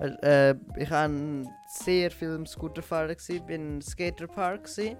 äh, 0.00 0.54
ich 0.76 0.90
habe 0.90 1.44
sehr 1.68 2.10
viel 2.10 2.34
im 2.34 2.44
Scooterfahren 2.44 3.08
gewesen, 3.08 3.46
bin 3.46 3.74
im 3.76 3.80
Skaterpark 3.80 4.64
gewesen, 4.64 4.96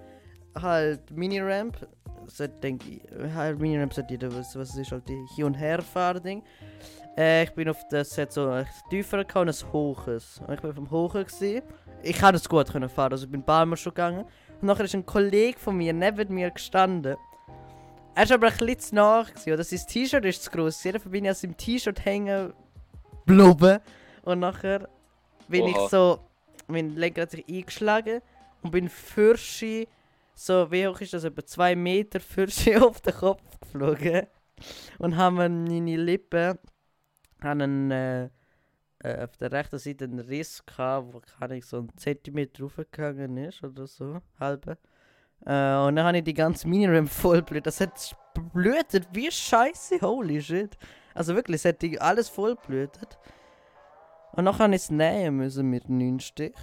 halt 0.59 1.11
Mini-Ramp. 1.11 1.87
So 2.29 2.47
denke 2.47 2.89
ich, 2.89 3.35
halt 3.35 3.61
jeder 4.11 4.35
wissen, 4.35 4.61
was 4.61 4.71
es 4.71 4.77
ist, 4.77 4.93
halt 4.93 5.09
die 5.09 5.25
Hin- 5.35 5.45
und 5.45 5.55
Herfahren-Ding. 5.55 6.43
Äh, 7.17 7.45
ich 7.45 7.51
bin 7.53 7.69
auf 7.69 7.79
das, 7.91 8.17
hat 8.19 8.33
so 8.33 8.49
ein 8.49 8.67
tiefer 8.91 9.19
und 9.19 9.49
ein 9.49 9.73
hoches. 9.73 10.41
Und 10.47 10.55
ich 10.55 10.61
bin 10.61 10.75
vom 10.75 10.91
Hochen 10.91 11.25
gewesen. 11.25 11.63
Ich 12.03 12.19
konnte 12.19 12.37
es 12.37 12.49
gut 12.49 12.71
können 12.71 12.89
fahren, 12.89 13.13
also 13.13 13.25
ich 13.25 13.31
bin 13.31 13.41
ein 13.41 13.47
paar 13.47 13.65
Mal 13.65 13.77
schon 13.77 13.95
gegangen. 13.95 14.25
Und 14.61 14.67
nachher 14.67 14.85
ist 14.85 14.95
ein 14.95 15.07
Kollege 15.07 15.59
von 15.59 15.77
mir 15.77 15.93
neben 15.93 16.35
mir 16.35 16.51
gestanden. 16.51 17.17
Er 18.15 18.29
war 18.29 18.37
aber 18.37 18.47
ein 18.47 18.57
bisschen 18.57 18.79
zu 18.81 18.95
nah, 18.95 19.27
oder 19.47 19.65
sein 19.65 19.81
T-Shirt 19.87 20.25
ist 20.25 20.43
zu 20.43 20.51
groß. 20.51 20.83
Dafür 20.83 21.11
bin 21.11 21.25
ich 21.25 21.31
an 21.31 21.35
seinem 21.35 21.57
T-Shirt 21.57 22.05
hängen 22.05 22.53
geblieben. 23.27 23.81
Und 24.23 24.41
nachher 24.41 24.89
bin 25.49 25.63
Oha. 25.63 25.71
ich 25.71 25.91
so, 25.91 26.21
mein 26.67 26.97
Lenker 26.97 27.23
hat 27.23 27.31
sich 27.31 27.45
eingeschlagen 27.49 28.21
und 28.63 28.71
bin 28.71 28.89
Fürschi, 28.89 29.87
so 30.37 30.71
wie 30.71 30.87
hoch 30.87 31.01
ist 31.01 31.15
das, 31.15 31.25
etwa 31.25 31.45
zwei 31.45 31.75
Meter 31.75 32.21
Fürschi 32.21 32.77
auf 32.77 33.01
den 33.01 33.15
Kopf 33.15 33.43
geflogen. 33.61 34.27
Und 34.99 35.17
haben 35.17 35.37
meine 35.37 35.97
Lippen, 35.97 36.59
haben 37.43 37.61
einen, 37.61 37.91
äh, 37.91 38.25
äh, 39.01 39.25
auf 39.25 39.37
der 39.39 39.53
rechten 39.53 39.79
Seite 39.79 40.05
einen 40.05 40.21
Riss 40.21 40.65
gehabt, 40.65 41.13
wo 41.13 41.21
keine 41.21 41.61
so 41.63 41.79
ein 41.79 41.89
Zentimeter 41.97 42.63
raufgegangen 42.63 43.37
ist 43.39 43.63
oder 43.65 43.87
so, 43.87 44.21
halbe. 44.39 44.79
Äh, 45.45 45.77
und 45.77 45.97
dann 45.97 46.05
habe 46.05 46.19
ich 46.19 46.25
die 46.25 46.35
ganze 46.35 46.69
Miniram 46.69 47.07
voll 47.07 47.43
blöd. 47.43 47.67
Das 47.67 47.81
hat 47.81 48.17
blödet 48.53 49.09
wie 49.13 49.31
scheiße, 49.31 50.01
holy 50.01 50.41
shit. 50.41 50.77
Also 51.15 51.35
wirklich, 51.35 51.57
es 51.57 51.65
hat 51.65 51.83
alles 52.01 52.29
voll 52.29 52.57
blödet. 52.67 53.19
Und 54.33 54.45
dann 54.45 54.59
habe 54.59 54.75
ich 54.75 54.83
es 54.83 54.91
nähen 54.91 55.37
müssen 55.37 55.71
mit 55.71 55.89
9 55.89 56.21
Stich. 56.21 56.57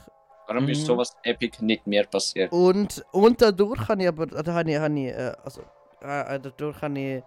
Warum 0.47 0.67
ist 0.69 0.81
Mhm. 0.81 0.85
sowas 0.85 1.15
epic 1.23 1.63
nicht 1.63 1.87
mehr 1.87 2.05
passiert? 2.05 2.51
Und, 2.51 3.03
und 3.11 3.41
dadurch 3.41 3.87
habe 3.87 4.01
ich 4.03 4.07
aber, 4.07 4.25
da 4.27 4.53
habe 4.53 4.71
ich, 4.71 4.77
habe 4.77 4.99
ich 4.99 5.07
äh, 5.07 5.33
also, 5.43 5.61
äh, 6.01 6.35
äh, 6.35 6.39
dadurch 6.39 6.81
habe 6.81 6.99
ich, 6.99 7.23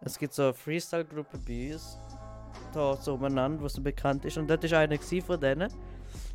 es 0.00 0.18
gibt 0.18 0.34
so 0.34 0.42
eine 0.44 0.54
Freestyle-Gruppe 0.54 1.38
bei 1.46 1.72
uns. 1.72 1.98
da 2.72 2.96
so 2.96 3.14
umeinander, 3.14 3.62
was 3.62 3.74
so 3.74 3.82
bekannt 3.82 4.24
ist. 4.24 4.36
Und 4.36 4.48
dort 4.48 4.70
war 4.70 4.80
einer 4.80 4.98
von 4.98 5.40
denen. 5.40 5.72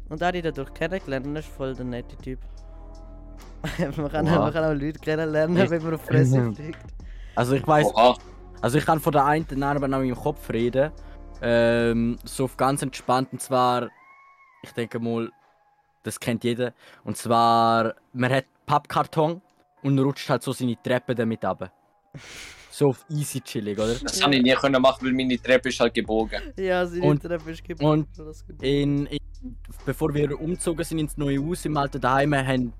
Und 0.10 0.22
da 0.22 0.28
habe 0.28 0.38
ich 0.38 0.44
dadurch 0.44 0.74
kennengelernt 0.74 1.26
und 1.28 1.36
das 1.36 1.46
ist 1.46 1.54
voll 1.54 1.76
der 1.76 1.86
nette 1.86 2.16
Typ. 2.18 2.40
man, 3.98 4.10
kann, 4.12 4.26
Wow. 4.26 4.40
man 4.40 4.54
kann 4.54 4.64
auch 4.66 4.74
Leute 4.82 5.00
kennenlernen, 5.00 5.58
Echt? 5.58 5.70
wenn 5.72 5.84
man 5.84 5.94
auf 5.96 6.02
Fresse 6.06 6.52
fliegt. 6.56 6.80
Also 7.36 7.56
ich 7.56 7.66
weiß, 7.68 7.88
Oha. 7.94 8.16
also 8.62 8.78
ich 8.78 8.86
kann 8.86 9.00
von 9.00 9.12
der 9.14 9.26
einen 9.26 9.46
Narbe 9.56 9.88
noch 9.88 10.00
im 10.02 10.16
Kopf 10.16 10.50
reden. 10.50 10.92
Ähm, 11.42 12.18
so 12.24 12.46
auf 12.46 12.58
ganz 12.58 12.82
entspannt 12.82 13.30
und 13.32 13.42
zwar, 13.42 13.90
ich 14.64 14.72
denke 14.74 15.00
mal, 15.00 15.30
das 16.04 16.20
kennt 16.20 16.44
jeder. 16.44 16.74
Und 17.04 17.18
zwar, 17.18 17.96
man 18.14 18.32
hat 18.32 18.46
Pappkarton 18.66 19.42
und 19.84 20.00
rutscht 20.00 20.30
halt 20.30 20.44
so 20.44 20.52
seine 20.52 20.76
Treppe 20.82 21.16
damit 21.16 21.44
ab. 21.46 21.72
So 22.74 22.88
auf 22.88 23.04
easy 23.10 23.42
chillig, 23.42 23.78
oder? 23.78 23.96
Das 23.96 24.24
habe 24.24 24.34
ich 24.34 24.42
nie 24.44 24.54
können 24.54 24.82
machen, 24.82 25.06
weil 25.06 25.12
meine 25.12 25.38
Treppe 25.38 25.68
ist 25.68 25.80
halt 25.82 25.94
gebogen. 25.94 26.42
Ja, 26.56 26.86
seine 26.86 27.04
Und- 27.04 27.22
Treppe 27.22 27.52
ist 27.52 27.62
geboren. 27.66 28.08
und 28.18 28.64
In, 28.64 29.08
in, 29.08 29.20
bevor 29.86 30.14
wir 30.14 30.40
umgezogen 30.40 30.86
sind 30.86 31.00
ins 31.00 31.18
neue 31.18 31.46
Haus 31.46 31.66
im 31.66 31.76
alten 31.76 32.00
Daheim, 32.00 32.34
haben 32.34 32.72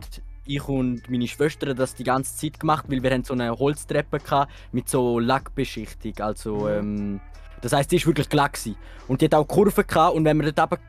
ich 0.46 0.66
und 0.66 1.10
meine 1.10 1.28
Schwester 1.28 1.74
das 1.76 1.94
die 1.94 2.06
ganze 2.06 2.38
Zeit 2.38 2.58
gemacht, 2.62 2.86
weil 2.88 3.04
wir 3.04 3.12
haben 3.12 3.26
so 3.26 3.34
eine 3.34 3.52
Holztreppe 3.52 4.20
gehabt 4.20 4.50
mit 4.72 4.88
so 4.88 5.20
Lackbeschichtung. 5.20 6.14
Also, 6.20 6.70
ähm, 6.70 7.20
das 7.60 7.74
heißt, 7.74 7.92
die 7.92 7.98
ist 7.98 8.08
wirklich 8.08 8.30
glatt 8.30 8.54
gewesen. 8.54 8.78
Und 9.10 9.20
die 9.20 9.26
hat 9.26 9.34
auch 9.36 9.46
Kurven 9.46 9.86
gehabt 9.86 10.16
und 10.16 10.24
wenn 10.24 10.38
man 10.38 10.54
dort 10.56 10.80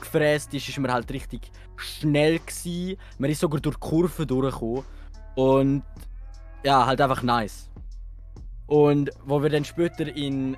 gefräst 0.00 0.52
ist, 0.54 0.68
ist 0.68 0.78
man 0.78 0.92
halt 0.92 1.10
richtig 1.10 1.50
schnell 1.76 2.38
gewesen. 2.38 2.98
Man 3.18 3.30
ist 3.30 3.40
sogar 3.40 3.60
durch 3.60 3.78
Kurven 3.78 4.26
durchgekommen. 4.26 4.84
Und 5.34 5.82
ja, 6.64 6.86
halt 6.86 7.00
einfach 7.00 7.22
nice. 7.22 7.70
Und 8.66 9.10
wo 9.24 9.42
wir 9.42 9.50
dann 9.50 9.64
später 9.64 10.06
in 10.14 10.56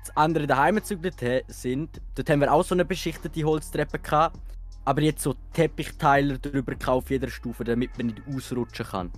das 0.00 0.16
andere 0.16 0.46
daheim 0.46 0.76
gezügelt 0.76 1.16
sind, 1.48 2.00
dort 2.14 2.30
haben 2.30 2.40
wir 2.40 2.52
auch 2.52 2.64
so 2.64 2.74
eine 2.74 2.84
beschichtete 2.84 3.44
Holztreppe 3.44 3.98
gehabt. 3.98 4.38
Aber 4.84 5.02
jetzt 5.02 5.22
so 5.22 5.34
Teppichteile 5.52 6.38
drüber 6.38 6.74
auf 6.86 7.10
jeder 7.10 7.28
Stufe, 7.28 7.64
damit 7.64 7.96
man 7.98 8.06
nicht 8.06 8.22
ausrutschen 8.28 8.86
kann. 8.86 9.10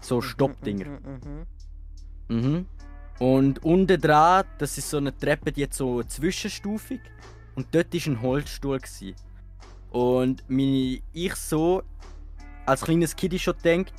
So 0.00 0.20
Stoppdinger. 0.20 0.86
Mhm, 0.86 1.20
mhm, 1.24 1.46
Mhm. 2.28 2.66
Und 3.18 3.62
unten 3.64 4.00
dran, 4.00 4.44
das 4.58 4.76
ist 4.76 4.90
so 4.90 4.96
eine 4.96 5.16
Treppe, 5.16 5.52
die 5.52 5.64
hat 5.64 5.74
so 5.74 6.02
zwischenstufig. 6.02 7.00
Und 7.54 7.66
dort 7.72 7.94
war 7.94 8.12
ein 8.12 8.22
Holzstuhl. 8.22 8.78
Gewesen. 8.78 9.14
Und 9.90 10.42
meine, 10.48 11.00
ich 11.12 11.34
so, 11.36 11.82
als 12.66 12.82
kleines 12.82 13.14
Kind 13.14 13.40
schon 13.40 13.54
denkt, 13.62 13.92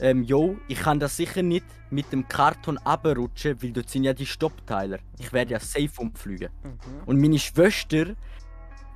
ähm, 0.00 0.24
yo, 0.24 0.56
ich 0.66 0.80
kann 0.80 0.98
das 0.98 1.16
sicher 1.16 1.42
nicht 1.42 1.64
mit 1.90 2.10
dem 2.12 2.26
Karton 2.26 2.78
abrutschen, 2.78 3.62
weil 3.62 3.70
dort 3.72 3.88
sind 3.88 4.04
ja 4.04 4.12
die 4.12 4.26
Stoppteiler. 4.26 4.98
Ich 5.18 5.32
werde 5.32 5.52
ja 5.52 5.60
safe 5.60 5.90
umfliegen. 5.98 6.50
mhm. 6.62 6.72
Und 7.06 7.20
meine 7.20 7.38
Schwester 7.38 8.16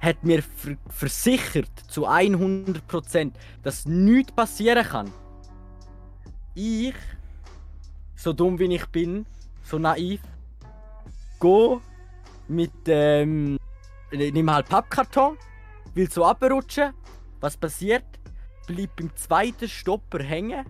hat 0.00 0.22
mir 0.24 0.42
ver 0.42 0.76
versichert 0.88 1.70
zu 1.88 2.08
100%, 2.08 3.32
dass 3.62 3.86
nichts 3.86 4.32
passieren 4.32 4.84
kann. 4.84 5.12
Ich, 6.54 6.94
so 8.16 8.32
dumm 8.32 8.58
wie 8.58 8.74
ich 8.74 8.86
bin, 8.86 9.26
so 9.62 9.78
naiv, 9.78 10.20
go 11.38 11.80
mit 12.48 12.72
ähm, 12.86 13.58
nimm 14.10 14.50
halt 14.50 14.68
Pappkarton, 14.68 15.36
will 15.94 16.10
so 16.10 16.24
abrutschen. 16.24 16.92
Was 17.40 17.56
passiert? 17.56 18.04
Bleib 18.66 18.96
beim 18.96 19.14
zweiten 19.16 19.68
Stopper 19.68 20.22
hängen, 20.22 20.66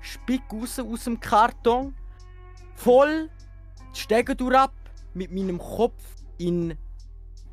spick 0.00 0.42
raus 0.52 0.78
aus 0.78 1.04
dem 1.04 1.20
Karton, 1.20 1.94
voll 2.74 3.28
die 3.94 4.00
Stege 4.00 4.34
durch 4.34 4.56
ab, 4.56 4.72
mit 5.12 5.30
meinem 5.30 5.58
Kopf 5.58 6.02
in 6.38 6.76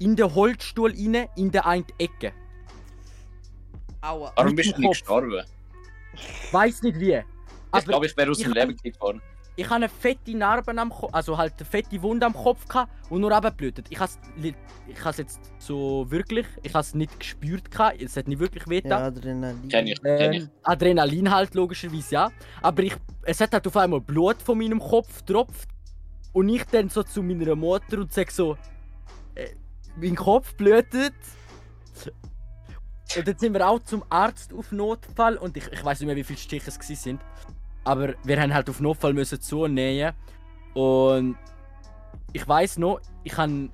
in 0.01 0.15
den 0.15 0.33
Holzstuhl 0.33 0.91
rein, 0.91 1.27
in 1.35 1.51
der 1.51 1.65
einen 1.67 1.85
Ecke. 1.99 2.33
Aua. 4.01 4.33
Warum 4.35 4.47
Mit 4.47 4.55
bist 4.55 4.75
du 4.75 4.81
nicht 4.81 4.89
gestorben? 4.89 5.43
Weiß 6.51 6.81
nicht 6.81 6.99
wie. 6.99 7.21
Ich 7.77 7.85
glaube, 7.85 8.07
ich 8.07 8.17
wäre 8.17 8.31
aus 8.31 8.39
dem 8.39 8.51
Leben 8.51 8.75
gekickt 8.75 8.99
worden. 8.99 9.21
Ich 9.55 9.65
habe 9.65 9.75
eine 9.75 9.89
fette 9.89 10.35
Narbe 10.35 10.77
am 10.77 10.89
Kopf, 10.89 11.13
also 11.13 11.37
halt 11.37 11.53
eine 11.57 11.65
fette 11.65 12.01
Wunde 12.01 12.25
am 12.25 12.33
Kopf 12.33 12.67
gehabt 12.67 12.91
und 13.09 13.21
nur 13.21 13.31
abgeblutet. 13.31 13.87
Ich 13.89 13.99
habe 13.99 14.11
ich 14.87 15.03
has 15.03 15.17
jetzt 15.17 15.39
so 15.59 16.05
wirklich, 16.09 16.45
ich 16.63 16.73
habe 16.73 16.81
es 16.81 16.93
nicht 16.93 17.19
gespürt 17.19 17.69
gehabt, 17.69 18.01
es 18.01 18.15
hat 18.15 18.27
nicht 18.27 18.39
wirklich 18.39 18.67
weh 18.67 18.81
Ja. 18.83 19.05
Adrenalin. 19.05 19.67
Kenn 19.67 19.87
ich, 19.87 20.01
kenn 20.01 20.33
ich. 20.33 20.43
Ähm, 20.43 20.49
Adrenalin 20.63 21.29
halt 21.29 21.53
logischerweise 21.53 22.13
ja, 22.15 22.31
aber 22.61 22.83
ich, 22.83 22.95
es 23.23 23.41
hat 23.41 23.53
halt 23.53 23.67
auf 23.67 23.77
einmal 23.77 24.01
Blut 24.01 24.41
von 24.41 24.57
meinem 24.57 24.79
Kopf 24.79 25.25
getropft 25.25 25.69
und 26.33 26.49
ich 26.49 26.63
dann 26.65 26.89
so 26.89 27.03
zu 27.03 27.21
meiner 27.21 27.55
Mutter 27.55 27.99
und 27.99 28.13
sag 28.13 28.31
so, 28.31 28.57
äh, 29.35 29.49
mein 29.97 30.15
Kopf 30.15 30.55
blutet. 30.55 31.13
Und 33.17 33.27
dann 33.27 33.37
sind 33.37 33.53
wir 33.53 33.67
auch 33.67 33.79
zum 33.79 34.03
Arzt 34.09 34.53
auf 34.53 34.71
Notfall 34.71 35.35
und 35.35 35.57
ich, 35.57 35.67
ich 35.71 35.83
weiß 35.83 35.99
nicht 35.99 36.07
mehr 36.07 36.15
wie 36.15 36.23
viele 36.23 36.39
Stiche 36.39 36.69
es 36.69 37.03
sind, 37.03 37.21
aber 37.83 38.13
wir 38.23 38.39
haben 38.41 38.53
halt 38.53 38.69
auf 38.69 38.79
Notfall 38.79 39.13
müssen 39.13 39.39
zunähen 39.41 40.13
und 40.73 41.37
ich 42.33 42.47
weiß 42.47 42.77
noch, 42.77 42.99
ich 43.23 43.35
habe 43.37 43.69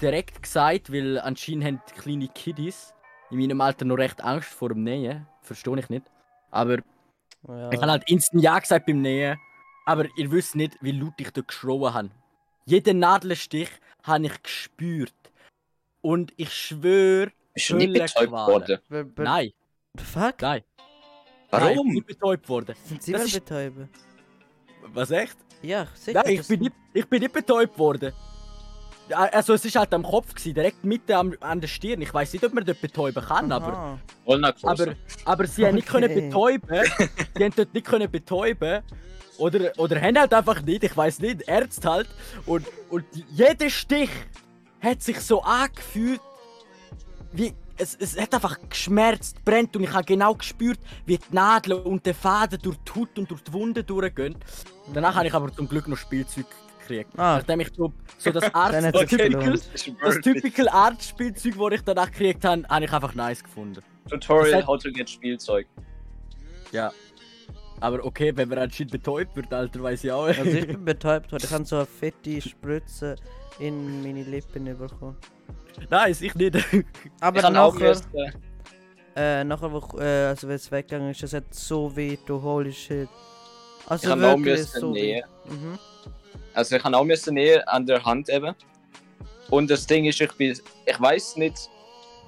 direkt 0.00 0.42
gesagt, 0.42 0.92
weil 0.92 1.18
anscheinend 1.20 1.64
haben 1.64 1.80
kleine 1.98 2.28
Kiddies 2.28 2.94
in 3.30 3.38
meinem 3.38 3.60
Alter 3.60 3.84
noch 3.84 3.96
recht 3.98 4.22
Angst 4.24 4.48
vor 4.48 4.70
dem 4.70 4.82
Nähen. 4.84 5.26
Verstehe 5.42 5.78
ich 5.78 5.88
nicht. 5.90 6.06
Aber 6.50 6.78
Ja. 7.46 7.70
ich 7.70 7.80
habe 7.80 7.90
halt 7.92 8.08
instant 8.10 8.42
Ja 8.42 8.58
gesagt 8.58 8.86
beim 8.86 9.02
Nähen. 9.02 9.38
Aber 9.86 10.06
ihr 10.16 10.30
wisst 10.30 10.54
nicht, 10.56 10.76
wie 10.80 10.92
laut 10.92 11.14
ich 11.18 11.30
da 11.30 11.40
geschrien 11.42 11.92
habe. 11.94 12.10
Jeden 12.64 12.98
Nadelstich 13.00 13.68
habe 14.02 14.26
ich 14.26 14.42
gespürt. 14.42 15.12
Und 16.02 16.32
ich 16.36 16.52
schwöre, 16.52 17.32
Bist 17.54 17.70
du 17.70 17.76
nicht 17.76 17.92
betäubt 17.92 18.30
worden? 18.30 18.78
Nein, 19.16 19.52
Fuck? 19.96 20.40
nein. 20.40 20.62
Nein, 21.52 21.62
ich 21.62 21.68
bin 21.68 21.76
Warum? 21.76 21.88
nicht 21.88 22.06
betäubt 22.06 22.48
worden. 22.48 22.74
Sind 22.84 23.02
sie 23.02 23.12
Das 23.12 23.24
ist- 23.24 23.32
betäuben? 23.34 23.88
Was 24.92 25.10
echt? 25.10 25.36
Ja, 25.62 25.86
sicher. 25.94 26.22
Nein, 26.24 26.34
ich 26.34 26.46
bin, 26.48 26.60
nicht, 26.60 26.72
ich 26.94 27.06
bin 27.06 27.20
nicht 27.20 27.32
betäubt 27.32 27.78
worden. 27.78 28.12
Ja, 29.08 29.18
Also 29.18 29.54
es 29.54 29.64
ist 29.64 29.74
halt 29.76 29.92
am 29.92 30.04
Kopf 30.04 30.34
gewesen, 30.34 30.54
direkt 30.54 30.84
mitten 30.84 31.12
am, 31.12 31.34
an 31.40 31.60
der 31.60 31.68
Stirn. 31.68 32.00
Ich 32.00 32.14
weiß 32.14 32.32
nicht, 32.32 32.44
ob 32.44 32.54
man 32.54 32.64
dort 32.64 32.80
betäuben 32.80 33.22
kann, 33.24 33.50
aber, 33.52 33.72
Aha. 33.72 33.98
Vollnarkose. 34.24 34.66
aber, 34.66 34.94
aber 35.24 35.46
sie 35.46 35.66
haben 35.66 35.74
nicht 35.74 35.88
können 35.88 36.10
Okay. 36.10 36.28
betäuben. 36.28 36.84
sie 37.36 37.44
haben 37.44 37.52
dort 37.56 37.74
nicht 37.74 37.86
können 37.86 38.10
betäuben. 38.10 38.82
Oder, 39.38 39.72
oder 39.78 40.00
haben 40.00 40.18
halt 40.18 40.32
einfach 40.32 40.62
nicht, 40.62 40.84
ich 40.84 40.96
weiß 40.96 41.18
nicht, 41.20 41.42
Ärzte 41.48 41.90
halt. 41.90 42.08
Und, 42.46 42.66
und 42.90 43.04
jeder 43.30 43.68
Stich 43.70 44.10
hat 44.80 45.02
sich 45.02 45.18
so 45.20 45.42
angefühlt, 45.42 46.20
wie 47.32 47.52
es, 47.80 47.96
es 47.98 48.20
hat 48.20 48.34
einfach 48.34 48.58
geschmerzt, 48.68 49.44
brennt 49.44 49.74
und 49.76 49.84
ich 49.84 49.92
habe 49.92 50.04
genau 50.04 50.34
gespürt, 50.34 50.78
wie 51.06 51.18
die 51.18 51.34
Nadeln 51.34 51.82
und 51.82 52.04
der 52.06 52.14
Faden 52.14 52.58
durch 52.62 52.76
die 52.78 52.92
Haut 53.00 53.18
und 53.18 53.30
durch 53.30 53.42
die 53.42 53.52
Wunde 53.52 53.82
durchgehen. 53.84 54.36
Danach 54.92 55.14
habe 55.14 55.26
ich 55.26 55.34
aber 55.34 55.52
zum 55.52 55.68
Glück 55.68 55.88
noch 55.88 55.96
Spielzeug 55.96 56.46
gekriegt. 56.80 57.10
Ah. 57.16 57.36
Nachdem 57.38 57.60
ich 57.60 57.70
so, 57.76 57.92
so 58.18 58.30
das 58.30 58.52
Arzt, 58.54 59.08
typical, 59.08 59.60
typical 60.22 60.68
Arztspielzeug, 60.68 61.54
das 61.56 61.72
ich 61.72 61.82
danach 61.82 62.10
gekriegt 62.10 62.44
habe, 62.44 62.62
habe 62.68 62.84
ich 62.84 62.92
einfach 62.92 63.14
nice 63.14 63.42
gefunden. 63.42 63.82
Tutorial 64.08 64.58
hat- 64.58 64.66
how 64.66 64.78
to 64.82 64.90
get 64.90 65.08
Spielzeug. 65.08 65.66
Ja. 66.72 66.92
Aber 67.80 68.04
okay, 68.04 68.32
wenn 68.36 68.48
man 68.48 68.58
anscheinend 68.58 68.92
betäubt 68.92 69.34
wird, 69.36 69.52
Alter, 69.52 69.82
weiß 69.82 70.04
ich 70.04 70.12
auch. 70.12 70.24
Also 70.24 70.44
ich 70.44 70.66
bin 70.68 70.84
betäubt 70.84 71.32
worden. 71.32 71.44
Ich 71.44 71.50
habe 71.50 71.64
so 71.64 71.76
eine 71.76 71.86
fette 71.86 72.40
Spritze 72.40 73.16
in 73.58 74.02
meine 74.02 74.22
Lippen 74.22 74.64
bekommen. 74.64 75.16
nice, 75.88 76.20
ich 76.20 76.34
nicht. 76.34 76.56
Aber 77.20 77.42
ich 77.42 77.50
nachher, 77.50 78.00
äh, 79.16 79.44
nachher, 79.44 79.72
wo, 79.72 79.98
äh, 79.98 80.26
also 80.26 80.46
wenn 80.46 80.56
es 80.56 80.70
weggegangen 80.70 81.10
ist, 81.10 81.22
es 81.22 81.32
hat 81.32 81.52
so 81.54 81.94
weh, 81.96 82.16
du 82.26 82.40
holy 82.40 82.72
shit. 82.72 83.08
Also 83.86 84.06
ich 84.06 84.10
habe 84.10 84.28
auch 84.28 84.38
wirklich 84.38 84.66
so 84.66 84.90
nähen. 84.90 85.24
Mhm. 85.46 85.78
Also 86.54 86.76
ich 86.76 86.84
habe 86.84 86.96
auch 86.96 87.04
müssen 87.04 87.34
nähen 87.34 87.62
an 87.62 87.86
der 87.86 88.04
Hand 88.04 88.28
eben. 88.28 88.54
Und 89.48 89.70
das 89.70 89.86
Ding 89.86 90.04
ist, 90.04 90.20
ich 90.20 90.32
bin, 90.34 90.56
ich 90.86 91.00
weiß 91.00 91.36
nicht, 91.36 91.68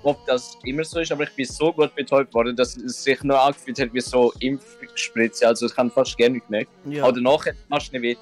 ob 0.04 0.24
das 0.26 0.58
immer 0.64 0.84
so 0.84 1.00
ist, 1.00 1.12
aber 1.12 1.24
ich 1.24 1.30
bin 1.34 1.44
so 1.46 1.72
gut 1.72 1.94
betäubt 1.94 2.32
worden, 2.34 2.56
dass 2.56 2.76
es 2.76 3.02
sich 3.04 3.22
nur 3.22 3.40
angefühlt 3.40 3.78
hat 3.80 3.92
wie 3.94 4.00
so 4.00 4.32
Impfspritze. 4.40 5.46
Also 5.46 5.66
ich 5.66 5.74
kann 5.74 5.90
fast 5.90 6.16
gerne 6.16 6.34
nicht 6.36 6.50
mehr. 6.50 6.66
Ja. 6.86 7.04
Auch 7.04 7.12
danach 7.12 7.46
hat 7.46 7.54
es 7.54 7.64
fast 7.68 7.92
nicht 7.92 8.02
weh 8.02 8.16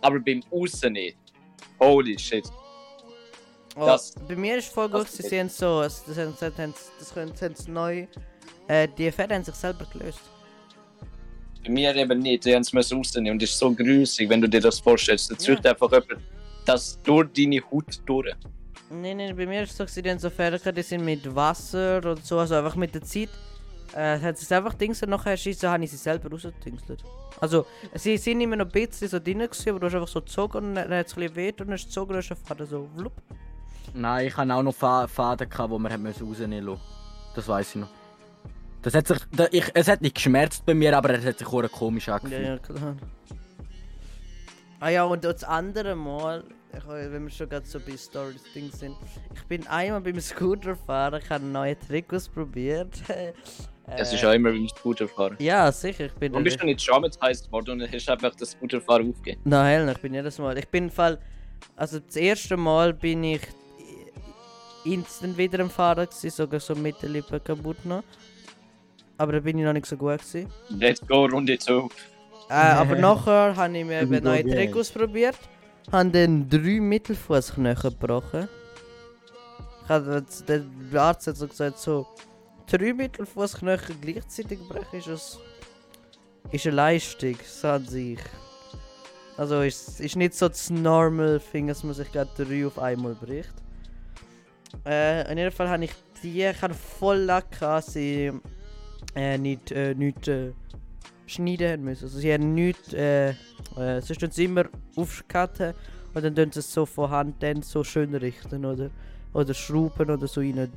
Aber 0.00 0.20
beim 0.20 0.42
Rausnehmen, 0.52 1.14
holy 1.80 2.18
shit. 2.18 2.44
Oh, 3.76 3.86
das- 3.86 4.14
bei 4.26 4.36
mir 4.36 4.56
ist 4.58 4.72
voll 4.72 4.88
gut, 4.88 5.02
das 5.02 5.16
sie 5.16 5.22
sehen 5.24 5.48
so, 5.48 5.82
es- 5.82 6.04
das 6.06 6.16
das, 6.16 6.90
das 6.98 7.12
können 7.14 7.32
sie 7.34 7.44
haben 7.44 7.54
sie 7.54 7.70
neu, 7.70 8.06
äh, 8.68 8.88
die 8.96 9.10
Fäden 9.12 9.34
haben 9.36 9.44
sich 9.44 9.54
selber 9.54 9.86
gelöst. 9.92 10.20
Bei 11.64 11.70
mir 11.72 11.94
eben 11.96 12.18
nicht, 12.20 12.44
die 12.44 12.54
haben 12.54 12.62
es 12.62 12.72
müssen 12.72 12.96
rausnehmen 12.98 13.32
und 13.32 13.42
das 13.42 13.50
ist 13.50 13.58
so 13.58 13.70
grusig, 13.74 14.30
wenn 14.30 14.40
du 14.40 14.48
dir 14.48 14.60
das 14.60 14.78
vorstellst. 14.80 15.30
Da 15.30 15.34
Ja. 15.34 15.38
zieht 15.40 15.66
einfach 15.66 15.90
jemand 15.90 16.22
das 16.64 16.98
durch 17.02 17.28
deine 17.36 17.60
Haut 17.70 18.00
durch. 18.06 18.32
Nein, 18.90 19.16
nein, 19.16 19.36
bei 19.36 19.46
mir 19.46 19.62
ist 19.62 19.78
es 19.80 19.94
so, 19.94 20.02
haben 20.02 20.18
so 20.18 20.30
gehabt, 20.30 20.76
die 20.76 20.82
sind 20.82 21.04
mit 21.04 21.34
Wasser 21.34 22.00
und 22.04 22.24
so, 22.24 22.38
also 22.38 22.54
einfach 22.54 22.76
mit 22.76 22.94
der 22.94 23.02
Zeit 23.02 23.30
Äh, 23.94 24.20
hat 24.20 24.36
sie 24.36 24.54
einfach 24.54 24.74
Dings 24.74 25.02
und 25.02 25.10
nachher 25.10 25.36
schießen, 25.36 25.70
habe 25.70 25.84
ich 25.84 25.90
sie 25.90 25.96
selber 25.96 26.28
rausgedingselt. 26.28 27.02
Also, 27.40 27.64
sie 27.94 28.18
sind 28.18 28.40
immer 28.40 28.56
noch 28.56 28.66
ein 28.66 28.72
bisschen 28.72 29.08
so 29.08 29.18
drin 29.18 29.38
gewesen, 29.38 29.70
aber 29.70 29.80
du 29.80 29.86
hast 29.86 29.94
einfach 29.94 30.08
so 30.08 30.20
gezogen 30.20 30.58
und 30.58 30.74
dann 30.74 30.92
hat 30.92 31.06
es 31.06 31.16
ein 31.16 31.20
bisschen 31.20 31.36
weh 31.36 31.50
und 31.50 31.60
dann 31.60 31.72
hast 31.72 31.84
du 31.84 31.88
gezogen 31.88 32.14
und 32.14 32.30
dann 32.30 32.36
hast 32.36 32.60
du 32.60 32.66
so 32.66 32.88
wlupp. 32.96 33.12
Nein, 33.94 34.26
ich 34.26 34.36
hatte 34.36 34.52
auch 34.54 34.62
noch 34.62 34.74
Fa 34.74 35.06
Faden, 35.06 35.48
gehabt, 35.48 35.70
wo 35.70 35.78
man 35.78 35.92
rausnehmen 35.92 36.64
musste. 36.64 36.84
Das 37.36 37.48
weiß 37.48 37.68
ich 37.70 37.80
noch. 37.80 37.88
Das 38.82 38.92
hat 38.94 39.06
sich, 39.06 39.18
da, 39.32 39.46
ich, 39.50 39.64
es 39.72 39.88
hat 39.88 40.02
nicht 40.02 40.16
geschmerzt 40.16 40.66
bei 40.66 40.74
mir, 40.74 40.94
aber 40.96 41.10
es 41.14 41.24
hat 41.24 41.38
sich 41.38 41.48
auch 41.48 41.62
komisch 41.72 42.08
Ja, 42.08 42.16
angefühlt. 42.16 42.46
ja, 42.46 42.58
klar. 42.58 42.96
Ah 44.80 44.88
ja, 44.90 45.04
und 45.04 45.24
das 45.24 45.42
andere 45.42 45.94
Mal, 45.94 46.44
ich, 46.72 46.86
wenn 46.86 47.24
wir 47.24 47.30
schon 47.30 47.48
gerade 47.48 47.66
so 47.66 47.78
bei 47.80 47.96
Stories 47.96 48.42
Ding 48.54 48.70
sind, 48.70 48.96
ich 49.34 49.42
bin 49.44 49.66
einmal 49.66 50.00
beim 50.00 50.20
Scooterfahren, 50.20 51.20
ich 51.22 51.30
habe 51.30 51.42
einen 51.42 51.52
neuen 51.52 51.76
Trick 51.80 52.12
ausprobiert. 52.12 52.90
Das 53.08 54.12
Äh, 54.12 54.16
ist 54.16 54.24
auch 54.24 54.32
immer 54.32 54.50
beim 54.50 54.68
Scooterfahren. 54.68 55.36
Ja, 55.38 55.70
sicher, 55.70 56.06
ich 56.06 56.12
bin. 56.14 56.34
Und 56.34 56.42
bist 56.42 56.60
du 56.60 56.66
nicht 56.66 56.84
traumatisiert 56.84 57.52
worden 57.52 57.80
und 57.80 57.92
hast 57.92 58.08
einfach 58.08 58.34
das 58.34 58.50
Scooterfahren 58.50 59.10
aufgegeben? 59.10 59.40
Nein, 59.44 59.88
ich 59.88 59.98
bin 59.98 60.12
jedes 60.12 60.38
Mal. 60.38 60.58
Ich 60.58 60.66
bin 60.66 60.84
im 60.84 60.90
Fall. 60.90 61.20
Also 61.76 62.00
das 62.00 62.16
erste 62.16 62.56
Mal 62.56 62.92
bin 62.92 63.22
ich 63.22 63.42
instant 64.84 65.38
wieder 65.38 65.60
am 65.60 65.70
Fahren 65.70 66.04
gewesen, 66.04 66.30
sogar 66.30 66.58
so 66.58 66.74
mit 66.74 67.00
der 67.00 67.10
Lippe 67.10 67.38
kaputt 67.38 67.84
noch. 67.84 68.02
Aber 69.18 69.32
da 69.32 69.40
bin 69.40 69.58
ich 69.58 69.64
noch 69.64 69.72
nicht 69.72 69.86
so 69.86 69.96
gut 69.96 70.18
gewesen. 70.18 70.50
Let's 70.68 71.00
go, 71.06 71.26
Runde 71.26 71.56
2. 71.56 71.88
Äh, 72.48 72.52
aber 72.52 72.96
nachher 72.96 73.56
habe 73.56 73.78
ich 73.78 73.84
mir 73.84 74.02
eben 74.02 74.22
neuen 74.22 74.50
Trick 74.50 74.76
ausprobiert. 74.76 75.38
Habe 75.92 76.10
dann 76.10 76.48
drei 76.48 76.80
Mittelfußknochen 76.80 77.90
gebrochen. 77.90 78.48
Ich 79.84 79.88
habe 79.88 80.24
der 80.48 81.00
Arzt 81.00 81.28
hat 81.28 81.36
so 81.36 81.46
gesagt, 81.46 81.78
so 81.78 82.06
drei 82.66 82.92
Mittelfußknochen 82.92 84.00
gleichzeitig 84.00 84.58
brechen 84.68 84.98
ist 84.98 85.06
es 85.06 85.38
ist 86.52 86.66
eine 86.66 86.76
Leistung, 86.76 87.36
so 87.44 87.68
an 87.68 87.84
sich. 87.84 88.18
Also 89.36 89.62
ist 89.62 90.00
ist 90.00 90.16
nicht 90.16 90.34
so 90.34 90.48
das 90.48 90.70
normal 90.70 91.40
Ding, 91.52 91.68
dass 91.68 91.84
man 91.84 91.94
sich 91.94 92.10
gerade 92.10 92.30
drei 92.36 92.66
auf 92.66 92.78
einmal 92.78 93.14
bricht. 93.14 93.54
Äh, 94.84 95.30
in 95.30 95.38
jedem 95.38 95.52
Fall 95.52 95.68
habe 95.68 95.84
ich 95.84 95.92
die, 96.22 96.42
ich 96.42 96.62
habe 96.62 96.74
voll 96.74 97.18
Lack 97.18 97.82
sie 97.82 98.32
äh, 99.14 99.38
nicht, 99.38 99.72
äh, 99.72 99.94
nicht 99.94 100.28
äh, 100.28 100.52
schneiden 101.26 101.72
haben 101.72 101.84
müssen. 101.84 102.04
Also 102.04 102.18
sie 102.18 102.32
haben 102.32 102.54
nichts, 102.54 102.92
äh, 102.92 103.30
äh, 103.30 104.00
sonst 104.00 104.20
tun 104.20 104.30
sie 104.30 104.44
immer 104.44 104.64
aufcutten 104.96 105.74
und 106.14 106.24
dann 106.24 106.34
tun 106.34 106.52
sie 106.52 106.60
es 106.60 106.72
so 106.72 106.86
von 106.86 107.10
Hand 107.10 107.42
dann 107.42 107.62
so 107.62 107.84
schön 107.84 108.14
richten 108.14 108.64
oder, 108.64 108.90
oder 109.32 109.54
schrauben 109.54 110.10
oder 110.10 110.26
so 110.26 110.40
rein 110.40 110.70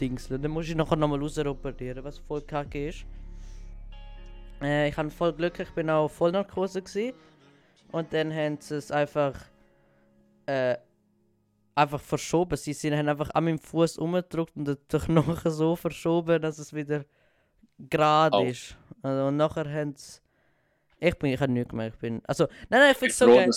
dingseln. 0.00 0.42
Dann 0.42 0.50
muss 0.50 0.68
ich 0.68 0.74
nachher 0.74 0.96
nochmal 0.96 1.20
rausoperieren, 1.20 2.04
was 2.04 2.18
voll 2.18 2.42
kacke 2.42 2.88
ist. 2.88 3.04
Äh, 4.62 4.88
ich 4.88 4.96
hatte 4.96 5.10
voll 5.10 5.32
Glück, 5.32 5.58
ich 5.58 5.70
bin 5.70 5.90
auch 5.90 6.08
voll 6.08 6.32
Narkose 6.32 6.82
gewesen. 6.82 7.14
und 7.92 8.12
dann 8.12 8.32
haben 8.32 8.58
sie 8.60 8.76
es 8.76 8.90
einfach 8.90 9.34
äh, 10.46 10.76
einfach 11.74 12.00
verschoben. 12.00 12.56
Sie 12.56 12.72
sind 12.72 12.96
haben 12.96 13.08
einfach 13.08 13.30
an 13.34 13.44
meinem 13.44 13.58
Fuß 13.58 13.98
umgedrückt 13.98 14.56
und 14.56 14.66
den 14.66 14.78
Knochen 14.88 15.36
so 15.50 15.76
verschoben, 15.76 16.40
dass 16.40 16.58
es 16.58 16.72
wieder 16.72 17.04
gerade 17.78 18.36
Au. 18.36 18.44
ist. 18.44 18.76
Also, 19.02 19.26
und 19.26 19.36
nachher 19.36 19.70
haben 19.70 19.94
sie. 19.96 20.20
Ich 21.00 21.18
bin, 21.18 21.32
ich 21.32 21.40
habe 21.40 21.52
nichts 21.52 21.70
gemacht. 21.70 21.90
Ich 21.94 21.98
bin. 22.00 22.22
Also, 22.26 22.44
nein, 22.70 22.80
nein, 22.80 22.92
ich 22.92 22.96
finde 22.98 23.10
es 23.12 23.18
so 23.18 23.26
geil. 23.26 23.50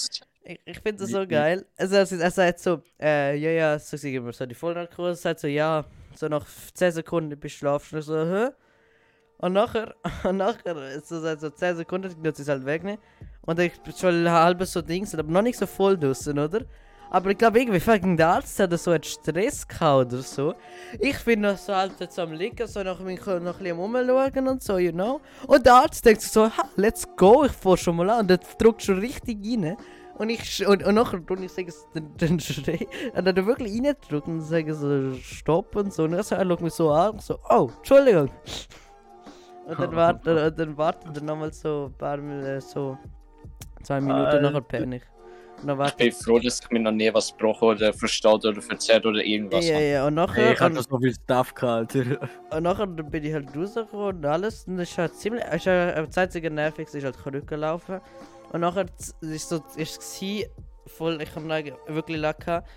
Ich, 0.43 0.59
ich 0.65 0.79
finde 0.79 0.99
das 1.01 1.09
Wie- 1.09 1.13
so 1.13 1.27
geil. 1.27 1.65
Also, 1.77 1.95
er, 1.95 2.31
sagt 2.31 2.59
so, 2.59 2.81
äh, 3.01 3.35
ja, 3.37 3.51
ja, 3.51 3.79
so 3.79 3.97
sagen 3.97 4.25
wir 4.25 4.33
so, 4.33 4.45
die 4.45 4.55
Vollnarkose 4.55 5.15
sagt 5.15 5.39
so, 5.41 5.47
ja, 5.47 5.85
so 6.15 6.27
nach 6.27 6.45
10 6.73 6.91
Sekunden 6.93 7.37
bist 7.39 7.55
du 7.55 7.59
schlafen. 7.59 7.99
Ich 7.99 8.05
so, 8.05 8.17
hä? 8.25 8.49
Und 9.39 9.53
nachher, 9.53 9.93
und 10.23 10.37
nachher, 10.37 10.99
so 11.01 11.19
sagt 11.21 11.41
so 11.41 11.49
10 11.49 11.77
Sekunden, 11.77 12.13
dann 12.23 12.33
sie 12.33 12.41
es 12.41 12.47
halt 12.49 12.65
wegnehmen. 12.65 12.99
Und 13.41 13.59
ich 13.59 13.79
bin 13.81 13.93
schon 13.95 14.29
halb 14.29 14.61
so 14.65 14.81
Dings, 14.81 15.13
aber 15.15 15.31
noch 15.31 15.41
nicht 15.41 15.57
so 15.57 15.65
voll 15.65 15.97
draussen, 15.97 16.37
oder? 16.39 16.61
Aber 17.09 17.29
ich 17.31 17.37
glaube 17.37 17.59
irgendwie, 17.59 17.79
fucking 17.79 18.17
der 18.17 18.27
Arzt 18.29 18.59
hat 18.59 18.77
so 18.79 18.91
einen 18.91 19.03
Stress 19.03 19.67
gehabt 19.67 20.13
oder 20.13 20.21
so. 20.21 20.53
Ich 20.99 21.23
bin 21.23 21.41
noch 21.41 21.57
so 21.57 21.73
halt 21.73 21.99
jetzt 21.99 22.19
am 22.19 22.33
liegen, 22.33 22.67
so 22.67 22.83
nach 22.83 22.99
mich 22.99 23.25
noch 23.25 23.39
ein 23.39 23.43
bisschen 23.43 23.79
rumschauen 23.79 24.47
und 24.47 24.63
so, 24.63 24.77
you 24.77 24.91
know. 24.91 25.21
Und 25.47 25.65
der 25.65 25.75
Arzt 25.75 26.05
denkt 26.05 26.21
so, 26.21 26.45
ha, 26.45 26.69
let's 26.75 27.07
go, 27.15 27.45
ich 27.45 27.51
fahr 27.51 27.77
schon 27.77 27.95
mal 27.95 28.09
an. 28.09 28.21
Und 28.21 28.29
der 28.29 28.39
drückt 28.57 28.83
schon 28.83 28.99
richtig 28.99 29.37
rein. 29.45 29.77
Und 30.17 30.29
ich 30.29 30.65
und, 30.67 30.83
und 30.83 30.95
nachher 30.95 31.23
tue 31.23 31.45
ich 31.45 31.51
sage 31.51 31.67
es 31.69 31.87
den, 31.95 32.17
den 32.17 32.39
Schrei. 32.39 32.87
Und 33.15 33.25
dann 33.25 33.45
wirklich 33.45 33.73
reindrücken 33.73 34.35
und 34.35 34.41
sage 34.41 34.73
so 34.73 35.13
stopp 35.13 35.75
und 35.75 35.93
so. 35.93 36.03
Und 36.03 36.13
er 36.13 36.19
er 36.19 36.45
schaut 36.45 36.61
mich 36.61 36.73
so 36.73 36.91
an 36.91 37.11
und 37.11 37.21
so, 37.21 37.39
oh, 37.49 37.69
Entschuldigung. 37.77 38.29
Und 39.67 39.79
dann 39.79 39.95
wartet 39.95 40.53
und 40.53 40.59
dann 40.59 40.77
wartet 40.77 41.17
er 41.17 41.23
nochmal 41.23 41.53
so 41.53 41.91
ein 41.91 41.97
paar 41.97 42.19
äh, 42.19 42.61
so 42.61 42.97
zwei 43.83 43.99
Minuten 44.01 44.25
Alter. 44.25 44.41
nachher 44.41 44.61
penne 44.61 44.95
ich. 44.97 45.16
Und 45.61 45.67
dann 45.67 45.75
ich 45.75 45.79
warte 45.79 45.97
bin 45.97 46.11
froh, 46.11 46.39
dass 46.39 46.59
ich 46.61 46.69
mir 46.69 46.79
noch 46.79 46.91
nie 46.91 47.11
was 47.13 47.31
gebrochen 47.35 47.69
oder 47.69 47.91
verstaut 47.93 48.45
oder 48.45 48.61
verzerrt 48.61 49.05
oder 49.05 49.23
irgendwas 49.23 49.67
Ja, 49.67 49.75
habe. 49.75 49.85
ja, 49.85 50.07
und 50.07 50.13
nachher, 50.13 50.43
Hey, 50.45 50.53
ich 50.53 50.59
hatte 50.59 50.83
so 50.83 50.99
viel 50.99 51.13
Stuff 51.13 51.53
gehabt, 51.55 51.95
Alter. 51.95 52.29
und 52.51 52.63
nachher 52.63 52.85
bin 52.87 53.23
ich 53.23 53.33
halt 53.33 53.55
rausgekommen 53.55 54.17
und 54.17 54.25
alles. 54.25 54.65
Und 54.67 54.77
das 54.77 54.91
ist 54.91 54.97
halt 54.97 55.15
ziemlich. 55.15 55.43
Es 55.49 55.55
ist 55.57 55.65
ja, 55.65 56.01
das 56.05 56.17
einzige 56.17 56.51
nervig, 56.51 56.87
ist 56.93 57.03
halt 57.03 57.15
zurückgelaufen. 57.15 58.01
Und 58.53 58.61
nachher 58.61 58.85
ist 59.21 59.49
so, 59.49 59.63
ist 59.75 59.99
es 60.01 60.21
voll, 60.85 61.21
ich 61.21 61.35
habe 61.35 61.73
wirklich 61.87 62.17
Lack 62.17 62.45
gehabt, 62.45 62.69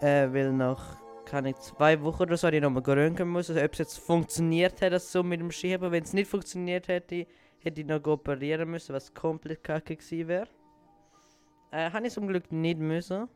äh, 0.00 0.28
weil 0.32 0.52
nach, 0.52 0.96
keine 1.24 1.54
zwei 1.54 2.00
Wochen 2.02 2.24
oder 2.24 2.36
so, 2.36 2.48
hatte 2.48 2.56
ich 2.56 2.62
nochmal 2.62 2.82
röntgen 2.82 3.30
müssen, 3.32 3.52
also 3.56 3.64
ob 3.64 3.72
es 3.72 3.78
jetzt 3.78 3.98
funktioniert 3.98 4.80
hätte, 4.80 4.98
so 4.98 5.22
mit 5.22 5.40
dem 5.40 5.50
Schieben. 5.50 5.90
Wenn 5.90 6.02
es 6.04 6.12
nicht 6.12 6.28
funktioniert 6.30 6.88
hätte, 6.88 7.26
hätte 7.60 7.80
ich 7.80 7.86
noch 7.86 8.04
operieren 8.04 8.70
müssen, 8.70 8.94
was 8.94 9.14
komplett 9.14 9.64
kacke 9.64 9.96
gewesen 9.96 10.28
wäre. 10.28 10.48
Äh, 11.76 11.90
habe 11.90 12.06
ich 12.06 12.12
zum 12.14 12.26
Glück 12.26 12.50
nicht 12.50 12.78
müssen, 12.78 13.28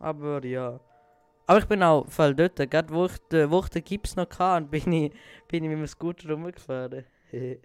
aber 0.00 0.44
ja. 0.44 0.80
Aber 1.46 1.58
ich 1.58 1.66
bin 1.66 1.82
auch 1.82 2.08
voll 2.08 2.34
dort, 2.34 2.56
gerade 2.56 2.92
wo 2.92 3.04
ich, 3.06 3.16
den- 3.30 3.50
wo 3.50 3.60
ich 3.60 3.68
den 3.68 3.84
Gips 3.84 4.16
noch 4.16 4.26
hatte, 4.38 4.66
bin 4.70 4.90
ich, 4.92 5.12
bin 5.46 5.62
ich 5.62 5.70
mit 5.70 5.78
dem 5.78 5.86
Scooter 5.86 6.30
rumgefahren. 6.30 7.04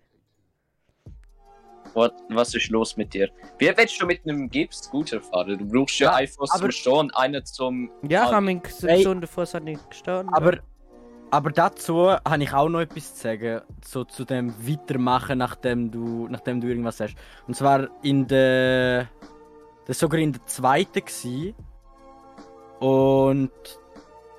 What, 1.96 2.13
was 2.30 2.54
ist 2.54 2.70
los 2.70 2.96
mit 2.98 3.13
dir? 3.15 3.30
Wie 3.58 3.72
willst 3.76 4.00
du 4.00 4.06
mit 4.06 4.22
einem 4.24 4.48
Gips 4.50 4.84
Scooter 4.84 5.20
fahren? 5.20 5.58
Du 5.58 5.65
brauchst 5.65 5.98
ja, 6.00 6.12
Ja, 6.12 6.15
einfach 6.18 6.46
zum 6.46 6.70
Stehen 6.72 7.10
einen 7.15 7.44
zum. 7.46 7.89
ja, 8.04 8.26
ich 8.26 8.30
Ah, 8.30 8.34
habe 8.34 8.46
meinen 8.46 8.62
Ey. 8.84 8.98
gesunden 8.98 9.28
Fuß 9.28 9.56
nicht 9.62 9.89
gestanden. 9.89 10.32
Aber, 10.36 10.60
aber 11.32 11.50
dazu 11.50 12.12
habe 12.12 12.44
ich 12.44 12.54
auch 12.54 12.70
noch 12.70 12.82
etwas 12.82 13.15
zu 13.15 13.22
sagen, 13.24 13.62
so 13.84 14.04
zu 14.04 14.24
dem 14.24 14.54
Weitermachen, 14.68 15.39
nachdem 15.39 15.89
du, 15.89 16.28
nachdem 16.30 16.62
du 16.62 16.68
irgendwas 16.68 17.00
hast. 17.00 17.15
Und 17.48 17.56
zwar 17.56 17.89
in 18.04 18.28
der. 18.28 19.08
Das 19.86 19.98
war 19.98 20.08
sogar 20.08 20.20
in 20.20 20.34
der 20.34 20.46
zweiten. 20.46 21.02
Gewesen. 21.06 21.56
Und. 22.80 23.52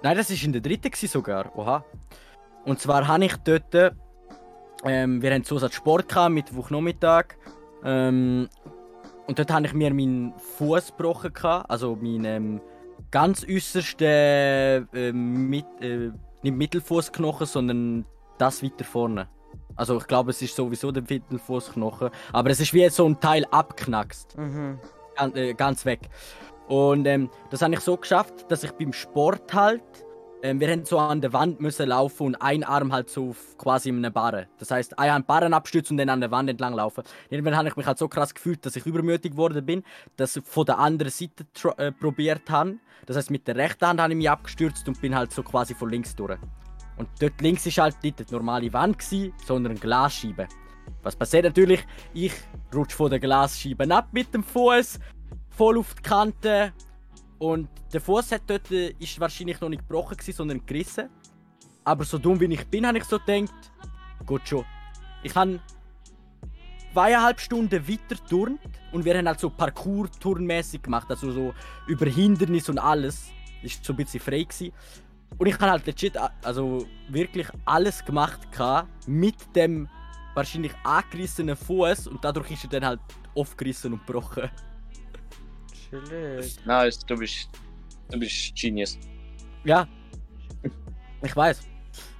Nein, 0.03 0.16
das 0.16 0.31
war 0.31 0.44
in 0.44 0.53
der 0.53 0.62
dritten 0.62 0.90
gewesen 0.90 1.09
sogar. 1.09 1.57
Oha. 1.57 1.85
Und 2.64 2.81
zwar 2.81 3.07
habe 3.07 3.24
ich 3.24 3.37
dort. 3.38 3.94
Ähm, 4.85 5.20
wir 5.20 5.33
haben 5.33 5.44
Zusatz 5.44 5.74
Sport 5.74 6.09
gehabt, 6.09 6.33
Mittwochnachmittag. 6.33 7.37
Ähm, 7.85 8.48
und 9.26 9.38
dort 9.38 9.53
habe 9.53 9.66
ich 9.66 9.74
mir 9.74 9.92
meinen 9.92 10.33
Fuß 10.59 10.96
gebrochen. 10.96 11.33
Gehabt, 11.33 11.70
also 11.70 11.96
meinen 11.96 12.24
ähm, 12.24 12.61
ganz 13.11 13.44
äußersten. 13.48 14.07
Äh, 14.92 15.12
mit, 15.12 15.66
äh, 15.81 16.11
nicht 16.42 16.57
Mittelfußknochen, 16.57 17.46
sondern 17.46 18.07
das 18.38 18.62
weiter 18.62 18.85
vorne. 18.85 19.29
Also 19.76 19.98
ich 19.98 20.07
glaube, 20.07 20.31
es 20.31 20.42
ist 20.42 20.57
sowieso 20.57 20.92
der 20.92 21.03
Mittelfußknochen. 21.03 22.11
Aber 22.33 22.50
es 22.50 22.61
ist 22.61 22.74
wie 22.74 22.88
so 22.88 23.07
ein 23.07 23.20
Teil 23.20 23.44
abknackst 23.50 24.37
Mhm. 24.37 24.79
Ganz, 25.16 25.37
äh, 25.37 25.55
ganz 25.55 25.85
weg. 25.85 26.09
Und 26.68 27.07
ähm, 27.07 27.31
das 27.51 27.62
habe 27.62 27.75
ich 27.75 27.81
so 27.81 27.96
geschafft, 27.96 28.46
dass 28.49 28.62
ich 28.62 28.70
beim 28.73 28.92
Sport 28.92 29.53
halt, 29.53 29.83
ähm, 30.42 30.61
wir 30.61 30.70
haben 30.70 30.85
so 30.85 30.99
an 30.99 31.20
der 31.20 31.33
Wand 31.33 31.61
müssen 31.61 31.88
laufen 31.88 32.29
und 32.29 32.37
ein 32.37 32.62
Arm 32.62 32.92
halt 32.92 33.11
so 33.11 33.35
quasi 33.59 33.88
in 33.88 33.96
einem 33.96 34.12
Barren. 34.12 34.46
Das 34.59 34.70
heißt, 34.70 34.99
ein 34.99 35.11
Arm 35.11 35.25
Barren 35.25 35.53
abstützen 35.53 35.94
und 35.94 35.99
dann 35.99 36.09
an 36.09 36.20
der 36.20 36.31
Wand 36.31 36.49
entlang 36.49 36.75
laufen. 36.75 37.03
Irgendwann 37.29 37.57
habe 37.57 37.68
ich 37.68 37.77
mich 37.77 37.87
halt 37.87 37.99
so 37.99 38.09
krass 38.09 38.33
gefühlt, 38.33 38.64
dass 38.64 38.77
ich 38.77 38.87
übermütig 38.87 39.33
geworden 39.33 39.66
bin, 39.66 39.83
dass 40.16 40.37
ich 40.37 40.44
von 40.44 40.64
der 40.64 40.79
anderen 40.79 41.11
Seite 41.11 41.44
äh, 41.77 41.90
probiert 41.90 42.49
habe. 42.49 42.79
Das 43.07 43.16
heißt, 43.16 43.31
mit 43.31 43.49
der 43.49 43.57
rechten 43.57 43.87
Hand 43.87 44.01
habe 44.01 44.12
ich 44.12 44.16
mich 44.16 44.31
abgestürzt 44.31 44.87
und 44.87 45.01
bin 45.01 45.14
halt 45.14 45.33
so 45.33 45.42
quasi 45.42 45.75
von 45.75 45.90
links 45.90 46.14
durch. 46.14 46.38
Und 46.96 47.09
dort 47.18 47.40
links 47.40 47.66
ist 47.66 47.79
halt 47.79 47.96
nicht 48.03 48.20
die 48.20 48.33
normale 48.33 48.73
Wand, 48.73 48.99
gewesen, 48.99 49.33
sondern 49.44 49.73
eine 49.73 49.81
Glasscheibe. 49.81 50.46
Was 51.03 51.16
passiert 51.16 51.44
natürlich? 51.44 51.85
Ich 52.14 52.33
rutsche 52.74 52.96
von 52.96 53.11
der 53.11 53.20
Glasscheibe 53.20 53.90
ab 53.94 54.09
mit 54.12 54.33
dem 54.35 54.42
Fuß, 54.44 54.98
voll 55.50 55.79
auf 55.79 55.94
die 55.94 56.03
Kante. 56.03 56.72
Und 57.38 57.68
der 57.92 58.00
Fuß 58.00 58.33
hat 58.33 58.42
dort 58.46 58.70
äh, 58.70 58.94
ist 58.98 59.18
wahrscheinlich 59.18 59.61
noch 59.61 59.68
nicht 59.70 59.87
gebrochen, 59.88 60.16
gewesen, 60.16 60.37
sondern 60.37 60.66
gerissen. 60.66 61.09
Aber 61.85 62.05
so 62.05 62.18
dumm 62.18 62.38
wie 62.40 62.53
ich 62.53 62.66
bin, 62.66 62.87
habe 62.87 62.98
ich 62.98 63.05
so 63.05 63.18
gedacht, 63.18 63.55
gut 64.26 64.46
schon. 64.46 64.64
Ich 65.22 65.35
habe 65.35 65.59
zweieinhalb 66.92 67.40
Stunden 67.40 67.88
weiter 67.88 68.22
turnt 68.29 68.61
und 68.92 69.05
wir 69.05 69.16
haben 69.16 69.26
halt 69.26 69.40
so 69.40 69.48
Parcours-Turnmäßig 69.48 70.83
gemacht, 70.83 71.07
also 71.09 71.31
so 71.31 71.55
über 71.87 72.07
Hindernis 72.07 72.68
und 72.68 72.79
alles. 72.79 73.31
Ist 73.62 73.85
so 73.85 73.92
ein 73.92 73.96
bisschen 73.96 74.20
frei 74.20 74.42
gewesen. 74.42 74.72
Und 75.38 75.46
ich 75.46 75.55
habe 75.55 75.70
halt 75.70 75.87
legit, 75.87 76.16
a- 76.16 76.33
also 76.42 76.87
wirklich 77.09 77.46
alles 77.64 78.05
gemacht 78.05 78.40
mit 79.07 79.37
dem 79.55 79.88
wahrscheinlich 80.34 80.72
angerissenen 80.84 81.56
Fuß 81.56 82.06
und 82.08 82.24
dadurch 82.24 82.50
ist 82.50 82.64
er 82.64 82.70
dann 82.70 82.84
halt 82.84 83.00
aufgerissen 83.34 83.92
und 83.94 84.06
gebrochen. 84.06 84.50
Chillig. 85.90 86.56
Nice, 86.64 86.98
du 87.06 87.16
bist. 87.16 87.48
Du 88.10 88.18
bist 88.18 88.54
Genius. 88.56 88.98
Ja. 89.64 89.86
Ich 91.22 91.36
weiß. 91.36 91.60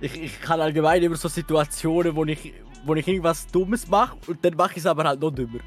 Ich, 0.01 0.15
ich 0.21 0.41
kann 0.41 0.61
allgemein 0.61 1.03
über 1.03 1.17
so 1.17 1.29
Situationen, 1.29 2.15
wo 2.15 2.25
ich, 2.25 2.53
wo 2.85 2.95
ich 2.95 3.07
irgendwas 3.07 3.47
Dummes 3.47 3.89
mache 3.89 4.17
und 4.27 4.45
dann 4.45 4.55
mache 4.55 4.73
ich 4.73 4.79
es 4.79 4.87
aber 4.87 5.05
halt 5.05 5.21
noch 5.21 5.31
dümmer. 5.31 5.61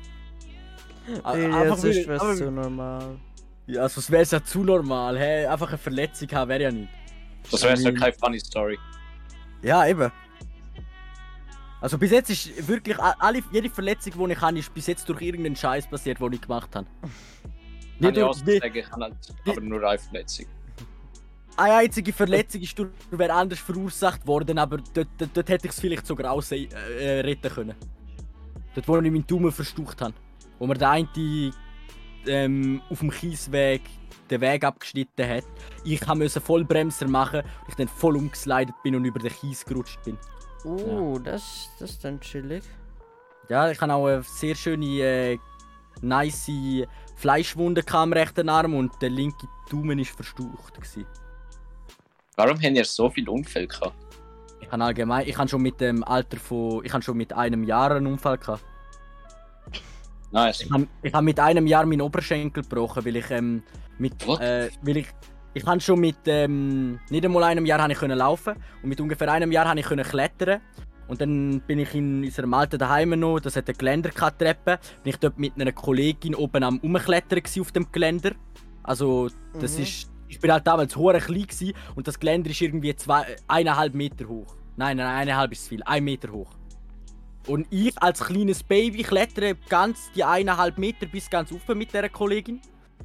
Ja, 1.07 1.23
einfach 1.23 1.75
das 1.75 1.83
ist 1.85 2.07
aber- 2.09 2.35
so 2.35 2.49
normal. 2.51 3.17
Ja, 3.65 3.87
sonst 3.87 4.11
wäre 4.11 4.23
es 4.23 4.31
ja 4.31 4.43
zu 4.43 4.63
normal. 4.63 5.17
Hey, 5.17 5.45
einfach 5.45 5.69
eine 5.69 5.77
Verletzung 5.77 6.27
haben 6.33 6.49
wäre 6.49 6.63
ja 6.63 6.71
nicht. 6.71 6.89
Das 7.49 7.63
wäre 7.63 7.77
so 7.77 7.89
Mhm. 7.91 7.95
keine 7.95 8.13
funny 8.13 8.39
Story. 8.39 8.77
Ja, 9.61 9.85
eben. 9.87 10.11
Also 11.83 11.97
bis 11.97 12.11
jetzt 12.11 12.29
ist 12.29 12.65
wirklich 12.65 12.97
alle, 12.97 13.43
jede 13.51 13.69
Verletzung, 13.69 14.13
die 14.25 14.31
ich 14.31 14.39
habe, 14.39 14.57
ist 14.57 14.73
bis 14.73 14.87
jetzt 14.87 15.09
durch 15.09 15.21
irgendeinen 15.21 15.57
Scheiß 15.57 15.85
passiert, 15.89 16.17
den 16.17 16.31
ich 16.31 16.39
gemacht 16.39 16.73
habe. 16.73 16.87
Kann 17.01 17.11
Nicht 17.99 18.17
ich 18.17 18.23
auch 18.23 18.31
durch, 18.31 18.45
nicht, 18.45 18.63
sagen, 18.63 18.77
ich 18.77 18.89
habe 18.89 19.03
halt 19.03 19.15
aber 19.45 19.59
nur 19.59 19.85
eine 19.85 19.99
Verletzung. 19.99 20.45
eine 21.57 21.73
einzige 21.73 22.13
Verletzung 22.13 22.61
ist 22.61 22.79
durch 22.79 22.87
wer 23.11 23.35
anders 23.35 23.59
verursacht 23.59 24.25
worden, 24.25 24.59
aber 24.59 24.77
dort, 24.93 25.09
dort, 25.17 25.31
dort 25.35 25.49
hätte 25.49 25.67
ich 25.67 25.73
es 25.73 25.79
vielleicht 25.81 26.07
sogar 26.07 26.31
auch 26.31 26.41
äh, 26.51 26.63
äh, 26.63 27.19
retten 27.19 27.51
können. 27.51 27.75
Dort, 28.75 28.87
wo 28.87 28.95
ich 28.95 29.03
meinen 29.03 29.27
Daumen 29.27 29.51
verstucht 29.51 29.99
habe. 29.99 30.13
Wo 30.59 30.67
mir 30.67 30.75
der 30.75 30.89
eine 30.89 31.51
ähm, 32.27 32.81
auf 32.89 32.99
dem 32.99 33.11
Kiesweg 33.11 33.81
den 34.29 34.39
Weg 34.39 34.63
abgeschnitten 34.63 35.27
hat. 35.27 35.43
Ich 35.83 36.07
musste 36.07 36.39
Vollbremser 36.39 37.09
machen 37.09 37.41
und 37.41 37.69
ich 37.69 37.75
dann 37.75 37.89
voll 37.89 38.15
umgeslidet 38.15 38.73
bin 38.83 38.95
und 38.95 39.03
über 39.03 39.19
den 39.19 39.33
Kies 39.33 39.65
gerutscht 39.65 40.01
bin. 40.05 40.17
Uh, 40.65 41.19
das, 41.19 41.69
das 41.79 41.91
ist 41.91 42.03
dann 42.03 42.19
chillig. 42.19 42.63
Ja, 43.49 43.69
ich 43.69 43.79
habe 43.81 43.93
auch 43.93 44.07
eine 44.07 44.23
sehr 44.23 44.55
schöne, 44.55 44.85
äh, 44.85 45.37
nice 46.01 46.51
Fleischwunde 47.15 47.83
am 47.91 48.13
rechten 48.13 48.49
Arm 48.49 48.73
und 48.73 48.91
der 49.01 49.09
linke 49.09 49.47
Daumen 49.69 49.99
ist 49.99 50.11
verstaucht. 50.11 50.75
Gewesen. 50.75 51.05
Warum 52.35 52.57
haben 52.61 52.75
ihr 52.75 52.85
so 52.85 53.09
viele 53.09 53.31
Unfälle 53.31 53.67
gehabt? 53.67 53.95
Ich 54.61 54.71
habe 54.71 54.83
allgemein, 54.83 55.27
ich 55.27 55.37
habe 55.37 55.47
schon 55.47 55.61
mit 55.61 55.79
dem 55.81 56.03
Alter 56.03 56.37
von, 56.37 56.83
ich 56.83 56.91
habe 56.93 57.03
schon 57.03 57.17
mit 57.17 57.33
einem 57.33 57.63
Jahr 57.63 57.91
einen 57.91 58.07
Unfall 58.07 58.37
gehabt. 58.37 58.63
Nice. 60.31 60.61
Ich 60.61 60.71
habe 60.71 60.87
ich 61.03 61.13
hab 61.13 61.23
mit 61.23 61.39
einem 61.39 61.67
Jahr 61.67 61.85
meinen 61.85 62.01
Oberschenkel 62.01 62.63
gebrochen, 62.63 63.05
weil 63.05 63.17
ich 63.17 63.29
ähm, 63.29 63.61
mit, 63.99 64.13
äh, 64.39 64.69
weil 64.81 64.97
ich, 64.97 65.07
ich 65.53 65.65
habe 65.65 65.79
schon 65.81 65.99
mit 65.99 66.17
ähm, 66.25 66.99
nicht 67.09 67.25
einmal 67.25 67.43
einem 67.43 67.65
Jahr 67.65 67.89
ich 67.89 67.97
können 67.97 68.17
laufen 68.17 68.55
und 68.81 68.89
mit 68.89 68.99
ungefähr 68.99 69.31
einem 69.31 69.51
Jahr 69.51 69.67
habe 69.67 69.79
ich 69.79 69.85
können 69.85 70.05
klettern. 70.05 70.61
Und 71.07 71.19
dann 71.21 71.61
bin 71.67 71.79
ich 71.79 71.93
in 71.93 72.23
unserem 72.23 72.53
alten 72.53 72.79
Daheim 72.79 73.19
noch, 73.19 73.39
das 73.39 73.55
hat 73.55 73.67
eine 73.67 73.75
Geländertreppe, 73.77 74.79
bin 75.03 75.11
ich 75.11 75.17
dort 75.17 75.37
mit 75.37 75.53
einer 75.59 75.71
Kollegin 75.73 76.33
oben 76.33 76.63
am 76.63 76.79
Umklettern 76.79 77.41
auf 77.59 77.71
dem 77.71 77.91
Geländer. 77.91 78.31
Also 78.83 79.29
das 79.59 79.77
Mhm. 79.77 79.83
ist, 79.83 80.11
ich 80.27 80.39
bin 80.39 80.51
halt 80.51 80.65
damals 80.65 80.95
hure 80.95 81.19
klein 81.19 81.45
gsi 81.45 81.73
und 81.95 82.07
das 82.07 82.19
Geländer 82.19 82.49
ist 82.49 82.61
irgendwie 82.61 82.95
zwei, 82.95 83.35
eineinhalb 83.47 83.93
Meter 83.93 84.27
hoch. 84.27 84.55
Nein, 84.77 84.97
nein, 84.97 85.07
eineinhalb 85.07 85.51
ist 85.51 85.67
viel, 85.67 85.83
ein 85.83 86.03
Meter 86.03 86.31
hoch. 86.31 86.49
Und 87.47 87.67
ich 87.69 88.01
als 88.01 88.21
kleines 88.23 88.63
Baby 88.63 89.03
klettere 89.03 89.55
ganz 89.69 90.09
die 90.15 90.23
eineinhalb 90.23 90.77
Meter 90.77 91.05
bis 91.05 91.29
ganz 91.29 91.51
auf 91.51 91.67
mit 91.75 91.89
dieser 91.93 92.09
Kollegin. 92.09 92.61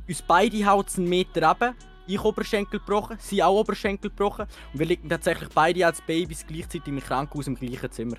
Uns 0.06 0.22
beide 0.22 0.64
haut 0.64 0.86
einen 0.96 1.08
Meter 1.08 1.46
runter. 1.46 1.74
Ich 2.08 2.24
Oberschenkel 2.24 2.80
gebrochen, 2.80 3.16
sie 3.20 3.42
auch 3.42 3.60
Oberschenkel 3.60 4.10
gebrochen. 4.10 4.46
Und 4.72 4.78
wir 4.78 4.86
liegen 4.86 5.08
tatsächlich 5.08 5.48
beide 5.50 5.84
als 5.86 6.00
Babys 6.02 6.44
gleichzeitig 6.46 6.88
im 6.88 7.00
Krankenhaus 7.00 7.46
im 7.46 7.54
gleichen 7.54 7.90
Zimmer. 7.92 8.16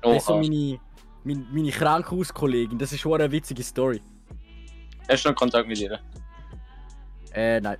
Das 0.00 0.16
ist 0.18 0.26
so 0.26 0.34
Oha. 0.34 0.40
meine, 0.40 0.78
meine, 1.24 1.46
meine 1.52 1.70
Krankenhauskollegin. 1.70 2.78
Das 2.78 2.92
ist 2.92 3.00
schon 3.00 3.20
eine 3.20 3.30
witzige 3.30 3.62
Story. 3.62 4.00
Hast 5.08 5.24
du 5.24 5.28
noch 5.30 5.36
Kontakt 5.36 5.66
mit 5.68 5.78
ihr? 5.80 5.98
Äh, 7.32 7.60
nein. 7.60 7.78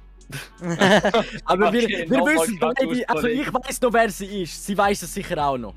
Aber 1.44 1.72
wir, 1.72 1.82
Okay, 1.84 2.06
wir 2.08 2.18
nochmal 2.18 2.34
wissen 2.36 2.58
beide, 2.58 3.08
also 3.08 3.28
Krankenhauskollegin. 3.28 3.40
ich 3.42 3.54
weiß 3.54 3.80
noch, 3.82 3.92
wer 3.92 4.10
sie 4.10 4.42
ist. 4.42 4.66
Sie 4.66 4.76
weiß 4.78 5.02
es 5.02 5.14
sicher 5.14 5.44
auch 5.46 5.58
noch. 5.58 5.74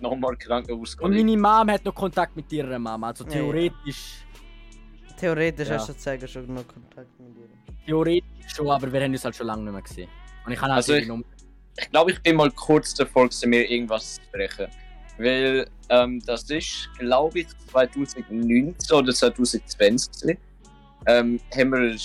Nochmal 0.00 0.32
Und 0.32 0.38
Krankenhauskollege. 0.40 1.24
meine 1.24 1.36
Mom 1.36 1.70
hat 1.70 1.84
noch 1.84 1.94
Kontakt 1.94 2.34
mit 2.36 2.50
ihrer 2.52 2.78
Mama. 2.78 3.08
Also 3.08 3.24
Ja, 3.24 3.42
ja. 3.42 3.64
Theoretisch. 5.20 5.68
Ja. 5.68 5.74
hast 5.74 5.88
du 5.88 5.92
sozusagen 5.92 6.28
schon 6.28 6.54
noch 6.54 6.66
Kontakt 6.66 7.08
mit 7.20 7.36
ihr. 7.36 7.48
Theoretisch 7.86 8.54
schon, 8.54 8.68
aber 8.70 8.92
wir 8.92 9.00
haben 9.02 9.12
uns 9.12 9.24
halt 9.24 9.36
schon 9.36 9.46
lange 9.46 9.62
nicht 9.64 9.72
mehr 9.72 9.82
gesehen. 9.82 10.08
Und 10.46 10.52
ich 10.52 10.58
habe 10.60 10.72
halt 10.72 10.76
Also 10.78 10.94
ich- 10.94 11.08
Ich 11.78 11.90
glaube, 11.90 12.10
ich 12.12 12.20
bin 12.22 12.36
mal 12.36 12.50
kurz 12.50 12.92
davor, 12.94 13.28
mir 13.46 13.70
irgendwas 13.70 14.16
zu 14.16 14.22
sprechen. 14.24 14.66
Weil 15.18 15.66
ähm, 15.88 16.20
das 16.26 16.42
ist, 16.50 16.88
glaube 16.98 17.40
ich, 17.40 17.46
2019 17.70 18.96
oder 18.96 19.12
2020. 19.12 20.22
gewesen. 20.22 20.38
Ähm, 21.06 21.40
haben 21.56 21.72
wir 21.72 21.96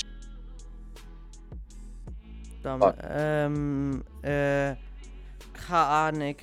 Dann, 2.64 2.80
Fuck. 2.82 2.96
ähm, 3.10 4.04
äh, 4.24 4.76
keine 5.54 5.86
Ahnung. 5.86 6.36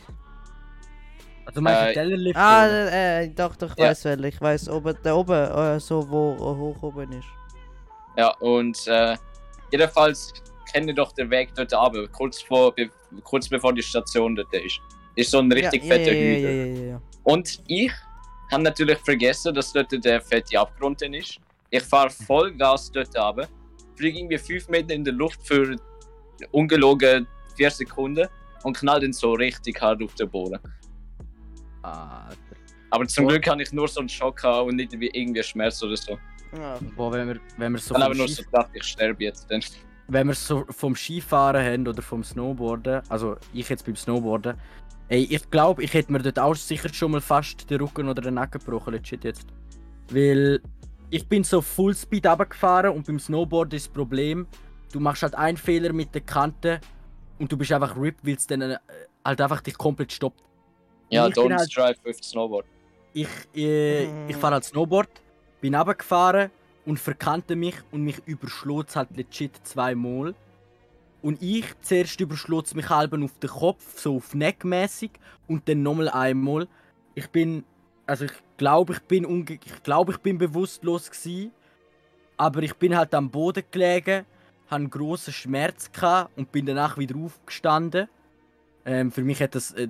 Also 1.44 1.60
meinst 1.60 1.82
du 1.82 1.86
Äh, 1.86 1.92
Tellerlift? 1.94 2.38
Ah, 2.38 2.64
oder? 2.66 2.92
äh, 2.92 3.28
doch, 3.28 3.56
doch, 3.56 3.70
ich 3.72 3.78
Ja. 3.78 3.88
weiß 3.90 4.04
welcher. 4.04 4.24
Ich 4.24 4.40
weiß, 4.40 4.68
oben, 4.68 4.96
der 5.04 5.16
oben, 5.16 5.32
äh, 5.32 5.80
so 5.80 6.08
wo 6.08 6.34
äh, 6.34 6.56
hoch 6.58 6.82
oben 6.82 7.12
ist. 7.12 7.26
Ja, 8.16 8.28
und 8.38 8.86
äh, 8.86 9.16
jedenfalls 9.70 10.32
kenne 10.72 10.90
ich 10.90 10.96
doch 10.96 11.12
den 11.12 11.30
Weg 11.30 11.52
dort 11.54 11.72
runter, 11.72 12.06
kurz, 12.08 12.42
vor, 12.42 12.74
be 12.74 12.88
kurz 13.24 13.48
bevor 13.48 13.72
die 13.72 13.82
Station 13.82 14.36
dort 14.36 14.52
ist. 14.54 14.78
Ist 15.16 15.30
so 15.30 15.38
ein 15.40 15.50
richtig 15.52 15.82
ja, 15.84 15.88
fetter 15.88 16.12
ja, 16.12 16.18
ja, 16.18 16.36
Hügel. 16.36 16.56
ja, 16.56 16.64
ja, 16.82 16.90
ja. 16.92 17.02
Und 17.24 17.62
ich 17.66 17.90
habe 18.50 18.62
natürlich 18.62 18.98
vergessen, 18.98 19.54
dass 19.54 19.72
dort 19.72 19.92
der 20.04 20.20
fette 20.20 20.58
Abgrund 20.58 21.00
drin 21.00 21.14
ist. 21.14 21.38
Ich 21.70 21.82
fahre 21.82 22.10
Vollgas 22.10 22.90
dort 22.92 23.14
runter, 23.16 23.48
fliege 23.96 24.18
irgendwie 24.18 24.38
5 24.38 24.68
Meter 24.68 24.94
in 24.94 25.04
der 25.04 25.14
Luft 25.14 25.40
für 25.46 25.76
ungelogen 26.52 27.26
4 27.56 27.70
Sekunden 27.70 28.28
und 28.64 28.76
knall 28.76 29.00
dann 29.00 29.12
so 29.12 29.32
richtig 29.32 29.80
hart 29.80 30.02
auf 30.02 30.14
den 30.14 30.30
Boden. 30.30 30.58
Ah, 31.82 32.28
Aber 32.90 33.06
zum. 33.06 33.28
Glück 33.28 33.46
habe 33.48 33.62
ich 33.62 33.72
nur 33.72 33.88
so 33.88 34.00
einen 34.00 34.08
Schock 34.08 34.36
gehabt 34.42 34.68
und 34.68 34.76
nicht 34.76 34.98
wie 34.98 35.08
irgendwie 35.08 35.42
Schmerz 35.42 35.82
oder 35.82 35.96
so. 35.96 36.18
Ja. 36.56 36.78
boah, 36.96 37.12
wenn 37.12 37.28
wir, 37.28 37.40
wenn 37.56 37.72
wir 37.72 37.78
so 37.78 37.94
Ich 37.94 38.00
habe 38.02 38.04
vom 38.04 38.12
aber 38.12 38.14
nur 38.14 38.28
so 38.28 38.42
gedacht, 38.42 38.70
ich 38.74 38.84
sterbe 38.84 39.24
jetzt 39.24 39.50
dann. 39.50 39.62
wenn 40.08 40.26
wir 40.26 40.34
so 40.34 40.66
vom 40.68 40.94
Skifahren 40.94 41.64
haben 41.64 41.88
oder 41.88 42.02
vom 42.02 42.22
Snowboarden, 42.22 43.00
also 43.08 43.36
ich 43.54 43.68
jetzt 43.70 43.86
beim 43.86 43.96
Snowboarden, 43.96 44.56
ey, 45.08 45.24
ich 45.30 45.50
glaube, 45.50 45.82
ich 45.82 45.94
hätte 45.94 46.12
mir 46.12 46.18
dort 46.20 46.38
auch 46.38 46.54
sicher 46.54 46.92
schon 46.92 47.12
mal 47.12 47.22
fast 47.22 47.70
den 47.70 47.80
Rücken 47.80 48.08
oder 48.08 48.20
den 48.20 48.34
Nacken 48.34 48.60
gebrochen, 48.60 48.92
legit 48.92 49.24
jetzt. 49.24 49.46
Weil 50.10 50.60
ich 51.08 51.26
bin 51.26 51.42
so 51.42 51.62
Fullspeed 51.62 52.26
runtergefahren 52.26 52.92
und 52.92 53.06
beim 53.06 53.18
Snowboarden 53.18 53.76
ist 53.76 53.86
das 53.86 53.92
Problem, 53.94 54.46
du 54.92 55.00
machst 55.00 55.22
halt 55.22 55.34
einen 55.34 55.56
Fehler 55.56 55.94
mit 55.94 56.14
der 56.14 56.20
Kante 56.22 56.80
und 57.38 57.50
du 57.50 57.56
bist 57.56 57.72
einfach 57.72 57.96
RIP, 57.96 58.16
weil 58.22 58.34
es 58.34 58.46
dann 58.46 58.60
äh, 58.60 58.78
halt 59.24 59.40
einfach 59.40 59.62
dich 59.62 59.78
komplett 59.78 60.12
stoppt. 60.12 60.42
Ja, 61.12 61.26
Ich 61.28 61.34
don't 61.34 61.54
halt- 61.54 61.76
drive 61.76 61.98
with 62.04 62.18
Snowboard. 62.22 62.64
Ich, 63.12 63.28
äh, 63.54 64.04
ich 64.28 64.36
fahre 64.36 64.54
halt 64.54 64.64
Snowboard, 64.64 65.10
bin 65.60 65.74
runtergefahren 65.74 66.50
und 66.86 66.98
verkannte 66.98 67.54
mich 67.54 67.74
und 67.90 68.02
mich 68.02 68.16
überschlot 68.24 68.96
halt 68.96 69.14
legit 69.16 69.54
zweimal. 69.64 70.34
Und 71.20 71.40
ich 71.42 71.66
zuerst 71.82 72.18
überschlot 72.20 72.74
mich 72.74 72.88
halb 72.88 73.12
auf 73.12 73.38
den 73.38 73.50
Kopf, 73.50 74.00
so 74.00 74.16
auf 74.16 74.34
neckmäßig 74.34 75.10
und 75.46 75.68
dann 75.68 75.82
nochmal 75.82 76.08
einmal. 76.08 76.66
Ich 77.14 77.28
bin, 77.28 77.64
also 78.06 78.24
ich 78.24 78.32
glaube, 78.56 78.94
ich 78.94 79.00
bin 79.00 79.26
unge 79.26 79.58
ich 79.64 79.82
glaube, 79.82 80.12
ich 80.12 80.18
bin 80.18 80.38
bewusstlos 80.38 81.10
gsi, 81.10 81.50
aber 82.38 82.62
ich 82.62 82.74
bin 82.74 82.96
halt 82.96 83.14
am 83.14 83.30
Boden 83.30 83.62
gelegen, 83.70 84.24
hatte 84.66 84.76
einen 84.76 84.88
grossen 84.90 85.34
Schmerz 85.34 85.92
gehabt 85.92 86.36
und 86.38 86.50
bin 86.50 86.64
danach 86.64 86.96
wieder 86.96 87.16
aufgestanden. 87.16 88.08
Ähm, 88.86 89.12
für 89.12 89.22
mich 89.22 89.40
hat 89.42 89.54
das, 89.54 89.72
äh, 89.72 89.86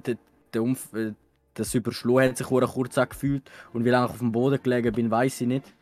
der, 0.53 0.63
Umf 0.63 0.93
äh, 0.95 1.13
das 1.55 1.75
Überschlagen 1.75 2.31
hat 2.31 2.37
sich 2.37 2.47
kurz 2.47 2.99
angefühlt 2.99 3.51
und 3.73 3.85
wie 3.85 3.91
lange 3.91 4.07
ich 4.07 4.13
auf 4.13 4.19
dem 4.19 4.33
Boden 4.33 4.63
gelegen 4.63 4.93
bin, 4.95 5.11
weiß 5.11 5.43
ich 5.43 5.49
nicht. 5.49 5.75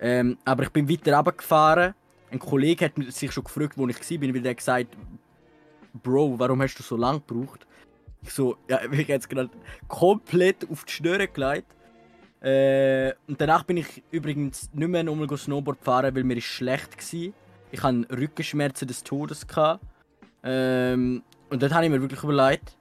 Ähm, 0.00 0.38
aber 0.44 0.64
ich 0.64 0.70
bin 0.70 0.88
weiter 0.88 1.16
runtergefahren. 1.16 1.94
Ein 2.30 2.38
Kollege 2.38 2.84
hat 2.84 2.92
sich 3.12 3.32
schon 3.32 3.44
gefragt, 3.44 3.76
wo 3.76 3.86
ich 3.88 3.98
war, 3.98 4.34
weil 4.34 4.40
der 4.42 4.54
gesagt 4.54 4.96
Bro, 6.02 6.38
warum 6.38 6.62
hast 6.62 6.78
du 6.78 6.82
so 6.82 6.96
lange 6.96 7.20
gebraucht? 7.20 7.66
Ich 8.22 8.32
so, 8.32 8.56
ja, 8.68 8.80
ich 8.92 9.08
jetzt 9.08 9.28
gerade 9.28 9.50
komplett 9.86 10.68
auf 10.70 10.84
die 10.84 10.92
Schnüre 10.92 11.28
gelegt. 11.28 11.74
Äh, 12.40 13.14
und 13.26 13.40
danach 13.40 13.64
bin 13.64 13.78
ich 13.78 14.02
übrigens 14.12 14.70
nicht 14.72 14.88
mehr 14.88 15.02
nochmal 15.02 15.36
Snowboard 15.36 15.82
fahren, 15.82 16.14
weil 16.14 16.24
mir 16.24 16.36
ist 16.36 16.44
schlecht 16.44 16.96
war. 16.98 17.32
Ich 17.70 17.82
hatte 17.82 18.06
Rückenschmerzen 18.10 18.86
des 18.86 19.02
Todes. 19.02 19.46
Ähm, 20.44 21.22
und 21.50 21.62
dort 21.62 21.74
habe 21.74 21.86
ich 21.86 21.90
mir 21.90 22.00
wirklich 22.00 22.22
überlegt, 22.22 22.77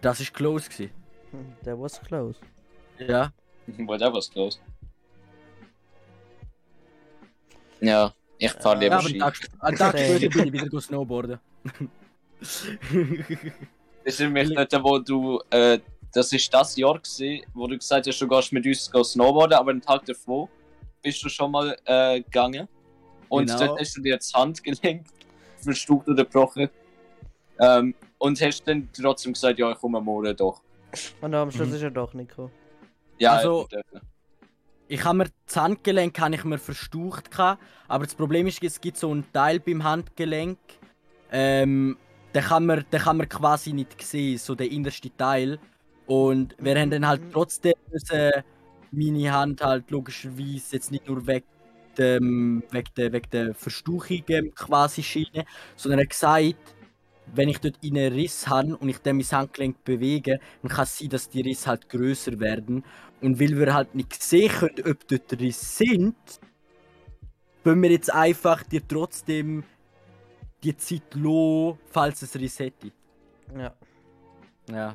das 0.00 0.20
war 0.20 0.26
close. 0.32 0.68
Gewesen. 0.68 0.90
That 1.64 1.78
was 1.78 2.00
close. 2.00 2.38
Ja. 2.98 3.32
Boah, 3.66 3.98
that 3.98 4.12
was 4.12 4.30
close. 4.30 4.58
Ja, 7.80 8.12
ich 8.38 8.50
fahre 8.52 8.78
lieber 8.80 8.94
Ja, 8.94 8.98
aber 8.98 9.08
Ski. 9.08 9.22
einen 9.60 9.76
Tag, 9.76 9.94
einen 9.94 10.18
später 10.18 10.28
bin 10.38 10.46
ich 10.48 10.52
wieder 10.52 10.68
go 10.68 10.80
snowboarden. 10.80 11.38
Das 12.40 12.66
ist 14.04 14.20
nämlich 14.20 14.54
dort, 14.54 14.82
wo 14.82 14.98
du, 14.98 15.40
äh, 15.50 15.78
das 16.12 16.32
ist 16.32 16.52
das 16.52 16.76
Jahr 16.76 16.98
gewesen, 16.98 17.44
wo 17.54 17.66
du 17.66 17.76
gesagt 17.76 18.06
hast, 18.06 18.18
du 18.20 18.26
gehst 18.28 18.52
mit 18.52 18.66
uns 18.66 18.90
go 18.90 19.02
snowboarden, 19.04 19.58
aber 19.58 19.72
den 19.72 19.82
Tag 19.82 20.04
davor 20.06 20.48
bist 21.02 21.22
du 21.22 21.28
schon 21.28 21.50
mal 21.50 21.76
äh, 21.84 22.20
gegangen. 22.20 22.66
Und 23.28 23.46
Genau. 23.46 23.58
dort 23.66 23.80
hast 23.80 23.96
du 23.96 24.00
dir 24.02 24.16
das 24.16 24.32
Handgelenk 24.32 25.06
verstucht 25.58 26.08
oder 26.08 26.24
gebrochen. 26.24 26.68
Ähm, 27.60 27.94
und 28.18 28.40
hast 28.40 28.62
dann 28.66 28.88
trotzdem 28.92 29.32
gesagt, 29.32 29.58
ja, 29.58 29.70
ich 29.72 29.78
komme 29.78 30.00
morgen 30.00 30.36
doch. 30.36 30.60
Und 31.20 31.34
am 31.34 31.50
Schluss 31.50 31.68
Mhm. 31.68 31.74
ist 31.74 31.82
er 31.82 31.90
doch 31.90 32.14
nicht 32.14 32.30
gekommen. 32.30 32.52
Ja, 33.18 33.32
Also- 33.36 33.68
ich 34.88 35.04
habe 35.04 35.18
mir 35.18 35.26
das 35.46 35.56
Handgelenk 35.56 36.18
habe 36.18 36.34
ich 36.34 36.44
mir 36.44 36.58
verstaucht 36.58 37.28
aber 37.38 38.04
das 38.04 38.14
Problem 38.14 38.46
ist, 38.46 38.62
es 38.62 38.80
gibt 38.80 38.96
so 38.96 39.10
einen 39.10 39.30
Teil 39.32 39.60
beim 39.60 39.84
Handgelenk, 39.84 40.58
ähm, 41.30 41.96
den 42.34 42.42
kann 42.42 42.66
man, 42.66 42.84
den 42.90 43.00
kann 43.00 43.16
man 43.18 43.28
quasi 43.28 43.72
nicht 43.72 44.00
sehen, 44.02 44.38
so 44.38 44.54
der 44.54 44.70
innerste 44.70 45.14
Teil. 45.16 45.58
Und 46.06 46.54
wir 46.58 46.78
haben 46.80 46.90
dann 46.90 47.06
halt 47.06 47.20
trotzdem 47.32 47.74
müssen 47.92 48.30
meine 48.90 49.32
Hand 49.32 49.62
halt 49.62 49.90
logischerweise 49.90 50.76
jetzt 50.76 50.90
nicht 50.90 51.06
nur 51.06 51.26
weg 51.26 51.44
dem, 51.98 52.62
wegen 52.70 52.88
der, 52.96 53.12
wegen 53.12 53.30
der 53.30 53.54
Verstauchung 53.54 54.22
ähm, 54.28 54.54
quasi 54.54 55.02
schienen, 55.02 55.44
sondern 55.76 56.00
er 56.00 56.04
hat 56.04 56.10
gesagt, 56.10 56.54
wenn 57.34 57.48
ich 57.48 57.58
dort 57.58 57.78
einen 57.82 58.12
Riss 58.12 58.48
habe 58.48 58.76
und 58.76 58.88
ich 58.88 58.98
dann 58.98 59.16
mein 59.16 59.26
Handgelenk 59.26 59.84
bewege, 59.84 60.40
dann 60.62 60.70
kann 60.70 60.84
es 60.84 60.98
sein, 60.98 61.08
dass 61.08 61.28
die 61.28 61.42
Risse 61.42 61.68
halt 61.68 61.88
größer 61.88 62.38
werden. 62.40 62.84
Und 63.20 63.40
weil 63.40 63.58
wir 63.58 63.74
halt 63.74 63.94
nicht 63.94 64.22
sehen 64.22 64.50
können, 64.50 64.90
ob 64.90 65.06
dort 65.08 65.40
Risse 65.40 65.64
sind, 65.64 66.16
können 67.64 67.82
wir 67.82 67.90
jetzt 67.90 68.12
einfach 68.12 68.62
dir 68.62 68.86
trotzdem 68.86 69.64
die 70.62 70.76
Zeit 70.76 71.14
lassen, 71.14 71.78
falls 71.90 72.22
es 72.22 72.34
Riss 72.36 72.58
hätte. 72.58 72.92
Ja. 73.56 73.74
Ja. 74.70 74.94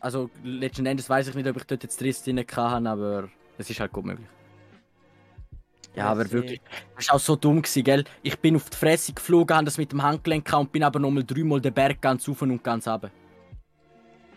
Also 0.00 0.30
letzten 0.44 0.86
Endes 0.86 1.08
weiß 1.08 1.28
ich 1.28 1.34
nicht, 1.34 1.48
ob 1.48 1.56
ich 1.56 1.64
dort 1.64 1.82
jetzt 1.82 2.00
Riss 2.02 2.22
drin 2.22 2.38
hatte, 2.38 2.88
aber 2.88 3.28
es 3.56 3.68
ist 3.68 3.80
halt 3.80 3.92
gut 3.92 4.04
möglich. 4.04 4.28
Ja, 5.94 6.06
aber 6.10 6.30
wirklich, 6.30 6.60
das 6.96 7.08
war 7.08 7.16
auch 7.16 7.20
so 7.20 7.34
dumm, 7.34 7.60
gewesen, 7.60 7.82
gell? 7.82 8.04
Ich 8.22 8.38
bin 8.38 8.54
auf 8.54 8.70
die 8.70 8.76
Fresse 8.76 9.12
geflogen, 9.12 9.56
habe 9.56 9.64
das 9.64 9.78
mit 9.78 9.90
dem 9.90 10.02
Handgelenk 10.02 10.52
und 10.54 10.70
bin 10.70 10.84
aber 10.84 11.00
nochmal 11.00 11.24
dreimal 11.24 11.60
den 11.60 11.72
Berg 11.74 12.00
ganz 12.00 12.28
rauf 12.28 12.42
und 12.42 12.62
ganz 12.62 12.86
runter. 12.86 13.10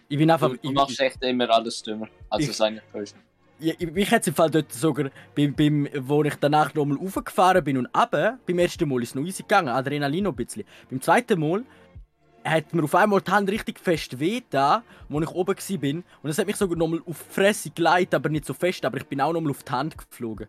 Ich 0.10 0.18
bin 0.18 0.30
einfach. 0.32 0.50
Du, 0.50 0.56
du 0.58 0.70
ich, 0.70 0.74
machst 0.74 1.00
echt 1.00 1.24
immer 1.24 1.50
alles 1.50 1.82
dümmer, 1.84 2.08
als 2.30 2.44
Ich- 2.44 2.50
es 2.50 2.62
eigentlich 2.62 2.84
ist. 2.94 3.16
Ich- 3.60 3.92
mich 3.92 4.10
hat 4.10 4.22
es 4.22 4.28
im 4.28 4.34
Fall 4.34 4.50
dort 4.50 4.74
sogar, 4.74 5.12
beim, 5.36 5.54
beim, 5.54 5.88
wo 6.00 6.24
ich 6.24 6.34
danach 6.36 6.74
nochmal 6.74 6.98
raufgefahren 6.98 7.64
bin 7.64 7.78
und 7.78 7.86
runter, 7.96 8.40
beim 8.48 8.58
ersten 8.60 8.90
Mal 8.90 9.04
ist 9.04 9.10
es 9.10 9.16
noch 9.16 9.24
easy 9.24 9.44
gegangen, 9.44 9.70
Adrenalin 9.70 10.24
noch 10.24 10.32
ein 10.32 10.36
bisschen. 10.36 10.64
Beim 10.90 11.00
zweiten 11.00 11.40
Mal 11.40 11.64
hat 12.44 12.74
mir 12.74 12.84
auf 12.84 12.96
einmal 12.96 13.22
die 13.22 13.30
Hand 13.30 13.52
richtig 13.52 13.80
fest 13.80 14.20
weh 14.20 14.42
da, 14.50 14.82
wo 15.10 15.22
ich 15.22 15.30
oben 15.30 15.56
bin 15.80 16.04
und 16.24 16.30
es 16.32 16.40
hat 16.40 16.48
mich 16.48 16.56
sogar 16.56 16.76
nochmal 16.76 17.02
auf 17.06 17.24
die 17.30 17.34
Fresse 17.36 17.70
geleitet, 17.70 18.16
aber 18.16 18.30
nicht 18.30 18.46
so 18.46 18.56
fest, 18.56 18.84
aber 18.84 18.98
ich 18.98 19.06
bin 19.06 19.22
auch 19.22 19.32
nochmal 19.32 19.52
auf 19.52 19.62
die 19.62 19.72
Hand 19.72 19.96
geflogen. 19.96 20.48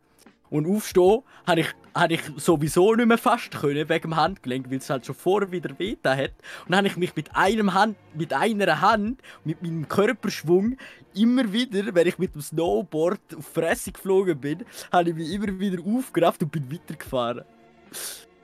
Und 0.53 0.67
aufstehen 0.67 1.23
habe 1.47 1.63
ich, 1.63 1.69
hab 1.95 2.11
ich 2.11 2.21
sowieso 2.37 2.95
nicht 2.95 3.07
mehr 3.07 3.17
fast 3.17 3.53
können, 3.53 3.89
wegen 3.89 4.03
dem 4.03 4.17
Handgelenk, 4.17 4.71
weil 4.71 4.79
es 4.79 4.91
halt 4.91 5.07
schon 5.07 5.15
vorher 5.15 5.51
wieder 5.51 5.79
weh 5.79 5.97
da 6.03 6.15
hat. 6.15 6.33
Und 6.67 6.73
dann 6.73 6.79
habe 6.81 6.89
ich 6.89 6.99
mich 6.99 7.17
mit, 7.17 7.35
einem 7.35 7.73
Hand, 7.73 7.97
mit 8.15 8.35
einer 8.35 8.83
Hand, 8.83 9.23
mit 9.45 9.63
meinem 9.63 9.89
Körperschwung, 9.89 10.77
immer 11.15 11.51
wieder, 11.55 11.95
wenn 11.95 12.07
ich 12.07 12.19
mit 12.19 12.35
dem 12.35 12.43
Snowboard 12.43 13.35
auf 13.35 13.47
Fresse 13.47 13.93
geflogen 13.93 14.39
bin, 14.39 14.65
habe 14.93 15.09
ich 15.09 15.17
mich 15.17 15.33
immer 15.33 15.59
wieder 15.59 15.83
aufgerafft 15.83 16.43
und 16.43 16.53
bin 16.53 16.71
weitergefahren. 16.71 17.47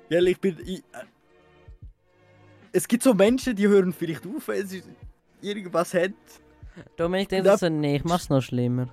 Ja, 0.08 0.22
ich 0.22 0.40
bin. 0.40 0.56
Ich, 0.64 0.78
äh, 0.78 1.04
es 2.72 2.88
gibt 2.88 3.02
so 3.02 3.12
Menschen, 3.12 3.54
die 3.54 3.68
hören 3.68 3.92
vielleicht 3.92 4.26
auf, 4.26 4.48
wenn 4.48 4.66
sie 4.66 4.82
irgendwas 5.42 5.92
haben. 5.92 6.14
Dominik 6.96 7.28
denkt 7.28 7.46
Ja. 7.46 7.58
so, 7.58 7.68
nee, 7.68 7.96
ich 7.96 8.04
mach's 8.04 8.30
noch 8.30 8.40
schlimmer. 8.40 8.88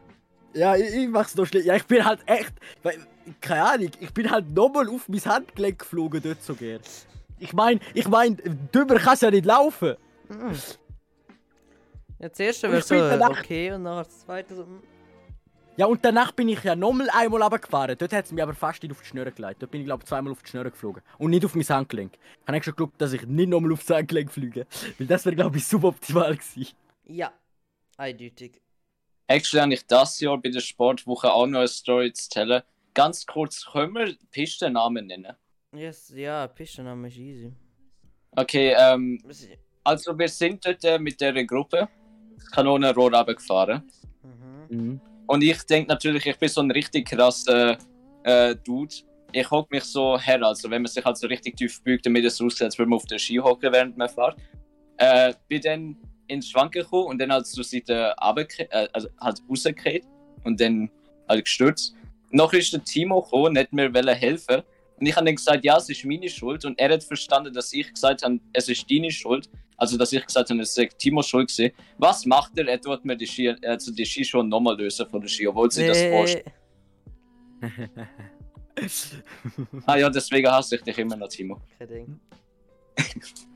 Ja, 0.55 0.75
ich, 0.75 0.93
ich 0.93 1.07
mach's 1.09 1.35
noch 1.35 1.45
schlecht. 1.45 1.65
Ja, 1.65 1.75
ich 1.75 1.85
bin 1.85 2.03
halt 2.03 2.19
echt. 2.27 2.53
weil- 2.83 2.97
Keine 3.41 3.63
Ahnung, 3.63 3.89
ich 3.99 4.13
bin 4.13 4.29
halt 4.29 4.51
nochmal 4.51 4.87
auf 4.89 5.09
mein 5.09 5.23
Handgelenk 5.25 5.79
geflogen, 5.79 6.21
dort 6.23 6.41
so 6.43 6.53
gern. 6.55 6.79
Ich 7.39 7.53
mein, 7.53 7.79
ich 7.93 8.07
mein, 8.07 8.37
dümmer 8.73 8.95
kannst 8.99 9.23
ja 9.23 9.31
nicht 9.31 9.45
laufen. 9.45 9.95
Ja, 12.19 12.29
das 12.29 12.39
erste 12.39 12.67
Und 12.67 12.73
wäre 12.73 12.81
so 12.83 12.95
danach- 12.95 13.39
okay 13.41 13.71
und 13.73 13.83
nachher 13.83 14.03
das 14.05 14.19
zweite 14.21 14.55
so. 14.55 14.63
mm. 14.65 14.81
Ja, 15.77 15.87
und 15.87 16.05
danach 16.05 16.31
bin 16.31 16.47
ich 16.47 16.63
ja 16.63 16.73
nochmal 16.73 17.09
einmal 17.09 17.41
runtergefahren. 17.41 17.97
Dort 17.97 18.13
hat 18.13 18.23
es 18.25 18.31
mich 18.31 18.41
aber 18.41 18.53
fast 18.53 18.81
nicht 18.81 18.91
auf 18.93 19.01
die 19.01 19.07
Schnur 19.07 19.25
gelegt. 19.25 19.61
Dort 19.61 19.71
bin 19.71 19.81
ich, 19.81 19.85
glaube 19.87 20.03
ich, 20.03 20.07
zweimal 20.07 20.31
auf 20.31 20.41
die 20.41 20.49
Schnur 20.49 20.63
geflogen. 20.63 21.01
Und 21.17 21.31
nicht 21.31 21.43
auf 21.43 21.53
mein 21.53 21.67
Handgelenk. 21.67 22.13
Ich 22.13 22.47
habe 22.47 22.63
schon 22.63 22.75
geschaut, 22.75 22.93
dass 22.97 23.11
ich 23.11 23.25
nicht 23.27 23.49
nochmal 23.49 23.73
auf 23.73 23.83
das 23.83 23.97
Handgelenk 23.97 24.31
fliege. 24.31 24.65
Weil 24.97 25.07
das 25.07 25.25
wäre, 25.25 25.35
glaube 25.35 25.57
ich, 25.57 25.67
suboptimal 25.67 26.33
gewesen. 26.37 26.67
Ja, 27.03 27.33
eindeutig. 27.97 28.61
Actually 29.27 29.61
habe 29.61 29.73
ich 29.73 29.85
das 29.87 30.19
Jahr 30.19 30.37
bei 30.37 30.49
der 30.49 30.59
Sportwoche 30.59 31.31
auch 31.31 31.47
noch 31.47 31.59
eine 31.59 31.67
Story 31.67 32.13
zu 32.13 32.29
erzählen. 32.39 32.61
Ganz 32.93 33.25
kurz, 33.25 33.65
können 33.65 33.93
wir 33.93 34.15
Pistennamen 34.31 35.07
nennen? 35.07 35.33
Yes, 35.75 36.13
ja, 36.15 36.47
Pistenname 36.47 37.07
ist 37.07 37.17
easy. 37.17 37.51
Okay, 38.31 38.75
ähm, 38.77 39.19
also 39.83 40.17
wir 40.17 40.29
sind 40.29 40.65
dort 40.65 40.83
äh, 40.83 40.97
mit 40.99 41.19
der 41.19 41.33
Gruppe 41.45 41.89
Kanonenrohr 42.51 43.05
runtergefahren. 43.05 43.83
Mhm. 44.69 45.01
Und 45.27 45.43
ich 45.43 45.61
denke 45.63 45.89
natürlich, 45.89 46.25
ich 46.25 46.37
bin 46.37 46.49
so 46.49 46.61
ein 46.61 46.71
richtig 46.71 47.07
krasser 47.07 47.77
äh, 48.23 48.55
Dude. 48.63 48.95
Ich 49.31 49.49
hocke 49.49 49.75
mich 49.75 49.83
so 49.83 50.17
her, 50.19 50.41
also 50.43 50.69
wenn 50.69 50.83
man 50.83 50.91
sich 50.91 51.03
halt 51.03 51.17
so 51.17 51.27
richtig 51.27 51.57
tief 51.57 51.83
beugt, 51.83 52.05
damit 52.05 52.23
es 52.23 52.39
aussieht, 52.39 52.63
als 52.63 52.77
würde 52.77 52.89
man 52.89 52.97
auf 52.97 53.05
der 53.05 53.19
Ski 53.19 53.35
hocken, 53.37 53.71
während 53.73 53.97
man 53.97 54.07
fährt. 54.07 54.37
Äh, 54.97 55.33
bin 55.47 55.61
dann 55.61 55.97
ins 56.27 56.49
Schwanken 56.49 56.81
gekommen 56.83 57.07
und 57.07 57.19
dann 57.19 57.31
halt 57.31 57.45
zur 57.47 57.63
Seite 57.63 58.13
runterge- 58.19 58.69
äh, 58.71 58.87
also 58.93 59.07
halt 59.19 59.41
rausgekehrt 59.49 60.03
und 60.43 60.59
dann 60.59 60.89
halt 61.27 61.45
gestürzt. 61.45 61.95
Nachher 62.31 62.59
ist 62.59 62.73
der 62.73 62.83
Timo 62.83 63.21
gekommen 63.21 63.45
und 63.45 63.57
hat 63.57 63.71
mir 63.71 63.91
helfen. 64.15 64.61
Und 64.97 65.05
ich 65.05 65.15
habe 65.15 65.25
dann 65.25 65.35
gesagt, 65.35 65.63
ja, 65.65 65.77
es 65.77 65.89
ist 65.89 66.05
meine 66.05 66.29
Schuld. 66.29 66.63
Und 66.65 66.79
er 66.79 66.93
hat 66.93 67.03
verstanden, 67.03 67.53
dass 67.53 67.71
ich 67.73 67.93
gesagt 67.93 68.23
habe, 68.23 68.39
es 68.53 68.69
ist 68.69 68.89
deine 68.89 69.11
Schuld. 69.11 69.49
Also, 69.77 69.97
dass 69.97 70.13
ich 70.13 70.25
gesagt 70.25 70.49
habe, 70.49 70.61
es 70.61 70.77
ist 70.77 70.97
Timos 70.97 71.27
Schuld 71.27 71.49
gewesen. 71.49 71.71
Was 71.97 72.25
macht 72.25 72.57
er? 72.57 72.67
Er 72.67 72.79
tut 72.79 73.03
mir 73.03 73.17
die 73.17 73.27
Ski, 73.27 73.49
also 73.65 73.91
die 73.91 74.05
Ski 74.05 74.23
schon 74.23 74.47
nochmal 74.47 74.77
lösen 74.77 75.05
von 75.07 75.19
der 75.19 75.27
Ski, 75.27 75.47
obwohl 75.47 75.69
sie 75.69 75.87
das 75.87 76.01
vorstellt. 76.03 76.45
Ah 79.85 79.97
ja, 79.97 80.09
deswegen 80.09 80.51
hasse 80.51 80.75
ich 80.75 80.81
dich 80.81 80.97
immer 80.97 81.15
noch, 81.15 81.29
Timo. 81.29 81.61
Kein 81.79 81.87
Ding. 81.87 82.19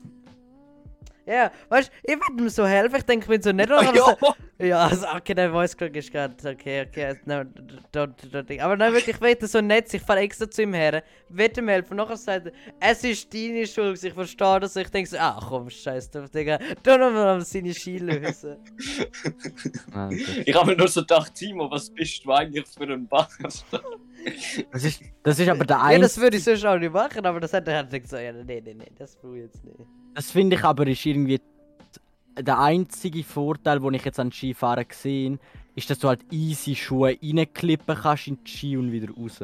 Ja, 1.30 1.50
weißt 1.68 1.88
du, 1.90 2.12
ich 2.12 2.18
würde 2.18 2.42
ihm 2.42 2.48
so 2.48 2.66
helfen, 2.66 2.96
ich 2.96 3.02
denke, 3.04 3.24
ich 3.24 3.28
bin 3.30 3.42
so 3.42 3.52
nett. 3.52 3.70
aber 3.70 3.94
ja. 3.94 4.16
so- 4.20 4.34
Ja, 4.66 4.78
also, 4.86 5.06
okay, 5.16 5.32
der 5.34 5.50
Voice 5.50 5.76
Crack 5.76 5.94
ist 5.96 6.10
gerade, 6.12 6.34
okay, 6.50 6.86
okay, 6.86 7.14
no, 7.24 7.36
don't, 7.94 8.12
don't, 8.30 8.46
don't. 8.46 8.60
Aber 8.60 8.76
nein, 8.76 8.92
wirklich, 8.92 9.14
ich 9.16 9.20
werde 9.22 9.46
so 9.46 9.60
nett, 9.60 9.92
ich 9.94 10.02
fahre 10.02 10.20
extra 10.20 10.50
zu 10.50 10.62
ihm 10.62 10.74
her, 10.74 11.02
werde 11.28 11.60
ihm 11.60 11.68
helfen, 11.68 11.96
nachher 11.96 12.16
sagt 12.16 12.46
er, 12.46 12.52
es 12.80 13.02
ist 13.04 13.32
deine 13.32 13.66
Schuld, 13.66 14.02
ich 14.02 14.12
verstehe 14.12 14.60
das, 14.60 14.76
ich 14.76 14.88
denke 14.90 15.08
so, 15.08 15.16
ach 15.18 15.48
komm, 15.48 15.70
scheiß 15.70 16.10
drauf, 16.10 16.28
Digga, 16.30 16.58
tu 16.82 16.90
noch 16.98 17.10
mal 17.12 17.40
seine 17.42 17.72
Ski 17.72 17.98
lösen. 17.98 18.56
Ich 20.44 20.54
habe 20.54 20.70
mir 20.72 20.76
nur 20.76 20.88
so 20.88 21.00
gedacht, 21.00 21.34
Timo, 21.34 21.70
was 21.70 21.90
bist 21.90 22.24
du 22.24 22.32
eigentlich 22.32 22.66
für 22.66 22.84
ein 22.92 23.06
Bastard? 23.06 23.54
Das 24.72 24.84
ist, 24.84 25.00
das 25.22 25.38
ist 25.38 25.48
aber 25.48 25.64
der 25.64 25.76
ja, 25.92 25.98
das 25.98 26.18
würde 26.20 26.36
ich 26.36 26.44
sonst 26.44 26.64
auch 26.66 26.76
nicht 26.78 26.92
machen, 26.92 27.24
aber 27.24 27.40
das 27.40 27.52
hat 27.54 27.66
er 27.68 27.76
halt 27.76 27.90
gesagt, 27.90 28.08
so, 28.08 28.16
ja, 28.18 28.32
nee, 28.32 28.60
nee, 28.64 28.74
nee, 28.74 28.90
das 28.98 29.16
brauche 29.16 29.36
ich 29.38 29.44
jetzt 29.44 29.64
nicht. 29.64 29.78
Das 30.14 30.30
finde 30.30 30.56
ich 30.56 30.64
aber 30.64 30.86
ist 30.86 31.04
irgendwie 31.06 31.40
der 32.38 32.58
einzige 32.58 33.22
Vorteil, 33.24 33.80
den 33.80 33.94
ich 33.94 34.04
jetzt 34.04 34.18
an 34.18 34.32
Skifahren 34.32 34.86
gesehen 34.86 35.38
ist, 35.74 35.90
dass 35.90 35.98
du 35.98 36.08
halt 36.08 36.20
easy 36.30 36.74
Schuhe 36.74 37.16
reinklippen 37.22 37.96
kannst 37.96 38.28
in 38.28 38.42
die 38.44 38.50
Ski 38.50 38.76
und 38.76 38.92
wieder 38.92 39.12
raus. 39.12 39.40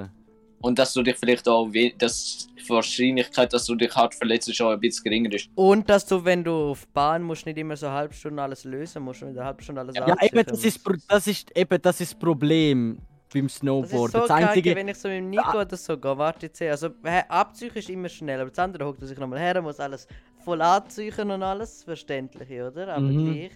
Und 0.60 0.78
dass 0.78 0.94
du 0.94 1.02
dich 1.02 1.16
vielleicht 1.16 1.48
auch, 1.48 1.68
dass 1.98 2.48
die 2.58 2.68
Wahrscheinlichkeit, 2.68 3.52
dass 3.52 3.66
du 3.66 3.74
dich 3.74 3.94
hart 3.94 4.14
verletzt, 4.14 4.48
ist 4.48 4.60
auch 4.60 4.70
ein 4.70 4.80
bisschen 4.80 5.04
geringer 5.04 5.32
ist. 5.32 5.48
Und 5.54 5.88
dass 5.88 6.06
du, 6.06 6.24
wenn 6.24 6.42
du 6.42 6.70
auf 6.70 6.88
Bahn 6.88 7.22
musst, 7.22 7.46
nicht 7.46 7.58
immer 7.58 7.76
so 7.76 7.86
eine 7.86 7.94
halbe 7.94 8.14
Stunde 8.14 8.42
alles 8.42 8.64
lösen 8.64 9.02
musst 9.02 9.22
und 9.22 9.30
in 9.30 9.36
einer 9.36 9.46
halben 9.46 9.60
Stunde 9.62 9.82
alles 9.82 9.94
Ja, 9.94 10.06
absichern 10.06 10.38
eben 10.40 10.46
das, 10.46 10.64
ist, 10.64 10.80
das 11.08 11.26
ist 11.26 11.56
eben 11.56 11.82
das 11.82 12.00
ist 12.00 12.12
das 12.12 12.18
Problem 12.18 12.98
beim 13.32 13.44
Das 13.44 13.52
ist 13.52 13.58
Snowboard. 13.60 14.12
so 14.12 14.18
Das, 14.20 14.28
kacke, 14.28 14.48
einzige, 14.48 14.74
wenn 14.74 14.88
ich 14.88 14.96
so 14.96 15.08
mit 15.08 15.18
dem 15.18 15.30
Nico 15.30 15.60
oder 15.60 15.76
so 15.76 15.96
gehe. 15.98 16.18
Warte 16.18 16.46
jetzt 16.46 16.60
her. 16.60 16.72
Also, 16.72 16.88
abziehen 17.28 17.70
ist 17.74 17.90
immer 17.90 18.08
schnell, 18.08 18.40
aber 18.40 18.50
das 18.50 18.58
andere 18.58 18.86
hockt 18.86 19.00
sich 19.06 19.18
nochmal 19.18 19.38
her, 19.38 19.60
muss 19.62 19.78
alles 19.78 20.08
voll 20.46 20.62
anziehen 20.62 21.30
und 21.30 21.42
alles. 21.42 21.82
Verständlich, 21.84 22.50
oder? 22.62 22.88
Aber 22.94 23.12
Mhm. 23.12 23.14
gleich. 23.14 23.52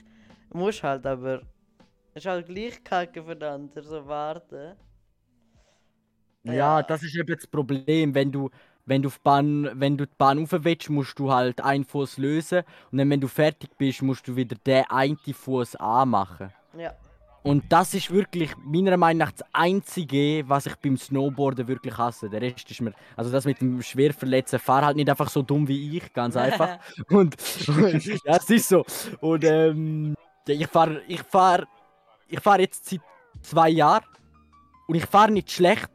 Muss 0.53 0.83
halt, 0.83 1.07
aber. 1.07 1.43
Ist 2.15 2.27
halt 2.27 2.47
gleich 2.49 2.83
kacke 2.85 3.23
für 3.25 3.37
den 3.37 3.49
anderen, 3.49 3.89
so 3.89 4.07
warten. 4.07 4.77
ja, 6.45 6.83
das 6.83 7.03
ist 7.03 7.15
eben 7.17 7.35
das 7.35 7.47
Problem, 7.47 8.15
wenn 8.15 8.33
du 8.33 8.51
wenn 8.87 9.03
du, 9.03 9.09
die 9.11 9.17
Bahn, 9.23 9.71
wenn 9.75 9.97
du 9.97 10.07
die 10.07 10.15
Bahn 10.19 10.39
rauf 10.39 10.51
willst, 10.65 10.91
musst 10.91 11.19
du 11.19 11.31
halt 11.33 11.61
einen 11.61 11.85
Fuß 11.85 12.19
lösen 12.19 12.63
und 12.91 12.99
dann, 12.99 13.09
wenn 13.11 13.21
du 13.21 13.29
fertig 13.29 13.71
bist, 13.79 14.03
musst 14.03 14.27
du 14.27 14.35
wieder 14.35 14.57
den 14.57 14.85
einen 14.91 15.17
Fuß 15.19 15.77
anmachen. 15.77 16.53
Ja. 16.73 16.95
Und 17.43 17.65
das 17.71 17.95
ist 17.95 18.11
wirklich 18.11 18.51
meiner 18.59 18.97
Meinung 18.99 19.19
nach 19.19 19.33
das 19.33 19.47
Einzige, 19.53 20.45
was 20.47 20.67
ich 20.67 20.77
beim 20.77 20.97
Snowboarden 20.97 21.67
wirklich 21.69 21.97
hasse. 21.97 22.29
Der 22.29 22.43
Rest 22.43 22.71
ist 22.71 22.83
mir. 22.83 22.93
Also 23.17 23.31
das 23.31 23.47
mit 23.47 23.61
dem 23.61 23.81
Schwerverletzen, 23.81 24.59
fahr 24.59 24.85
halt 24.85 24.97
nicht 24.97 25.09
einfach 25.09 25.31
so 25.31 25.41
dumm 25.43 25.67
wie 25.67 25.97
ich, 25.97 26.13
ganz 26.13 26.37
einfach. 26.37 26.79
Und, 27.09 27.37
und 27.69 28.05
ja, 28.05 28.37
es 28.37 28.51
ist 28.51 28.69
so. 28.69 28.85
Und 29.21 29.45
ähm, 29.45 30.15
ja, 30.47 30.55
ich 30.55 30.67
fahre 30.67 31.01
ich 31.09 31.23
fahr, 31.23 31.67
ich 32.29 32.41
fahr 32.41 32.61
jetzt 32.61 32.89
seit 32.89 33.01
zwei 33.41 33.71
Jahren 33.71 34.05
und 34.87 34.97
ich 34.97 35.07
fahre 35.07 35.31
nicht 35.31 35.51
schlecht, 35.51 35.91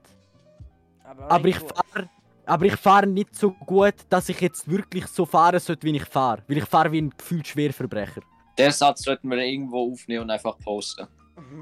aber 1.30 1.48
ich 1.48 1.58
fahre 1.58 2.10
aber 2.48 2.66
ich 2.66 2.76
fahre 2.76 3.08
nicht 3.08 3.36
so 3.36 3.52
gut, 3.52 3.96
dass 4.10 4.30
ich 4.30 4.40
jetzt 4.40 4.70
wirklich 4.70 5.08
so 5.08 5.26
fahren 5.26 5.60
sollte, 5.60 5.86
wie 5.88 5.96
ich 5.96 6.06
fahre. 6.06 6.44
Weil 6.48 6.58
ich 6.58 6.66
fahre 6.66 6.92
wie 6.92 7.02
ein 7.02 7.10
gefühlt 7.10 7.48
Schwerverbrecher. 7.48 8.22
Den 8.58 8.72
Satz 8.72 9.04
sollten 9.04 9.30
wir 9.30 9.38
irgendwo 9.38 9.92
aufnehmen 9.92 10.24
und 10.24 10.30
einfach 10.30 10.58
posten. 10.60 11.08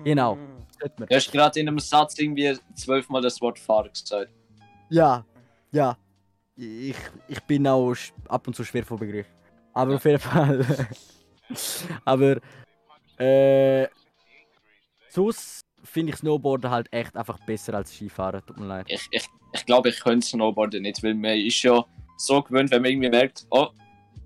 Genau. 0.03 0.37
Sollte 0.79 0.95
man. 0.99 1.07
Du 1.07 1.15
hast 1.15 1.31
gerade 1.31 1.59
in 1.59 1.67
einem 1.67 1.79
Satz 1.79 2.17
irgendwie 2.19 2.57
zwölfmal 2.75 3.21
das 3.21 3.39
Wort 3.41 3.59
Fahr 3.59 3.87
gesagt. 3.87 4.31
Ja, 4.89 5.25
ja. 5.71 5.97
Ich, 6.55 6.95
ich 7.27 7.39
bin 7.41 7.67
auch 7.67 7.95
ab 8.27 8.47
und 8.47 8.55
zu 8.55 8.63
schwer 8.63 8.85
vor 8.85 8.97
Begriff. 8.97 9.27
Aber 9.73 9.95
auf 9.95 10.05
jeden 10.05 10.19
Fall. 10.19 10.65
Aber 12.05 12.37
äh, 13.17 13.87
sonst 15.09 15.61
finde 15.83 16.13
ich 16.13 16.19
Snowboarden 16.19 16.69
halt 16.69 16.87
echt 16.91 17.15
einfach 17.15 17.39
besser 17.45 17.73
als 17.73 17.91
Skifahren. 17.91 18.45
Tut 18.45 18.59
mir 18.59 18.67
leid. 18.67 18.85
Ich, 18.87 19.07
ich, 19.11 19.25
ich 19.51 19.65
glaube, 19.65 19.89
ich 19.89 19.99
könnte 19.99 20.25
Snowboarden 20.25 20.83
nicht, 20.83 21.01
weil 21.03 21.15
man 21.15 21.37
ist 21.37 21.61
ja 21.63 21.83
so 22.17 22.41
gewöhnt, 22.41 22.71
wenn 22.71 22.81
man 22.81 22.91
irgendwie 22.91 23.09
merkt, 23.09 23.45
oh, 23.49 23.69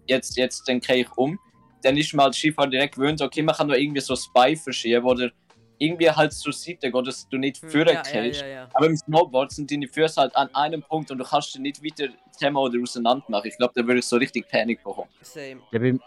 jetzt, 0.06 0.38
jetzt 0.38 0.68
denke 0.68 0.96
ich 0.96 1.12
um, 1.18 1.40
dann 1.88 1.98
ist 1.98 2.14
man 2.14 2.26
als 2.28 2.38
Skifahrer 2.38 2.68
direkt 2.70 2.96
gewöhnt, 2.96 3.22
okay, 3.22 3.42
man 3.42 3.56
kann 3.56 3.68
nur 3.68 3.78
irgendwie 3.78 4.02
so 4.02 4.14
Spy 4.16 4.56
verschieben 4.58 5.06
oder 5.06 5.32
irgendwie 5.80 6.10
halt 6.10 6.34
zur 6.34 6.52
Seite 6.52 6.92
gehen, 6.92 7.06
dass 7.06 7.30
du 7.30 7.38
nicht 7.38 7.58
führen 7.58 7.88
Hm, 7.88 7.96
ja, 7.96 8.04
ja, 8.04 8.22
kannst. 8.24 8.42
ja, 8.42 8.48
ja. 8.48 8.70
Aber 8.74 8.88
im 8.88 8.98
Snowboard 8.98 9.52
sind 9.52 9.72
deine 9.72 9.88
Füße 9.88 10.20
halt 10.20 10.36
an 10.36 10.54
einem 10.54 10.82
Punkt 10.82 11.12
und 11.12 11.18
du 11.20 11.24
kannst 11.24 11.54
die 11.56 11.60
nicht 11.60 11.82
weiter 11.84 12.10
zusammen 12.32 12.58
oder 12.58 12.82
auseinander 12.82 13.24
machen. 13.30 13.48
Ich 13.48 13.58
glaube, 13.58 13.74
da 13.76 13.86
würde 13.88 14.00
ich 14.00 14.06
so 14.06 14.18
richtig 14.18 14.50
Panik 14.50 14.84
bekommen. 14.84 15.08
Same. 15.22 15.62
Ja, 15.72 15.80
bei, 15.80 15.98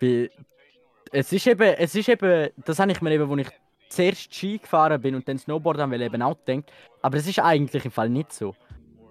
bei, 0.00 0.30
es 1.12 1.32
ist 1.32 1.46
eben, 1.46 1.74
es 1.78 1.94
ist 1.94 2.08
eben, 2.08 2.50
das 2.64 2.78
habe 2.78 2.90
ich 2.90 3.00
mir 3.00 3.12
eben, 3.12 3.30
als 3.30 3.46
ich 3.46 3.54
zuerst 3.90 4.34
Ski 4.34 4.58
gefahren 4.58 5.00
bin 5.00 5.14
und 5.14 5.28
dann 5.28 5.38
Snowboard 5.38 5.78
haben 5.78 5.92
will, 5.92 6.02
eben 6.02 6.22
auch 6.22 6.36
gedacht. 6.44 6.72
Aber 7.02 7.16
es 7.18 7.28
ist 7.28 7.38
eigentlich 7.38 7.84
im 7.84 7.92
Fall 7.92 8.08
nicht 8.08 8.32
so. 8.32 8.54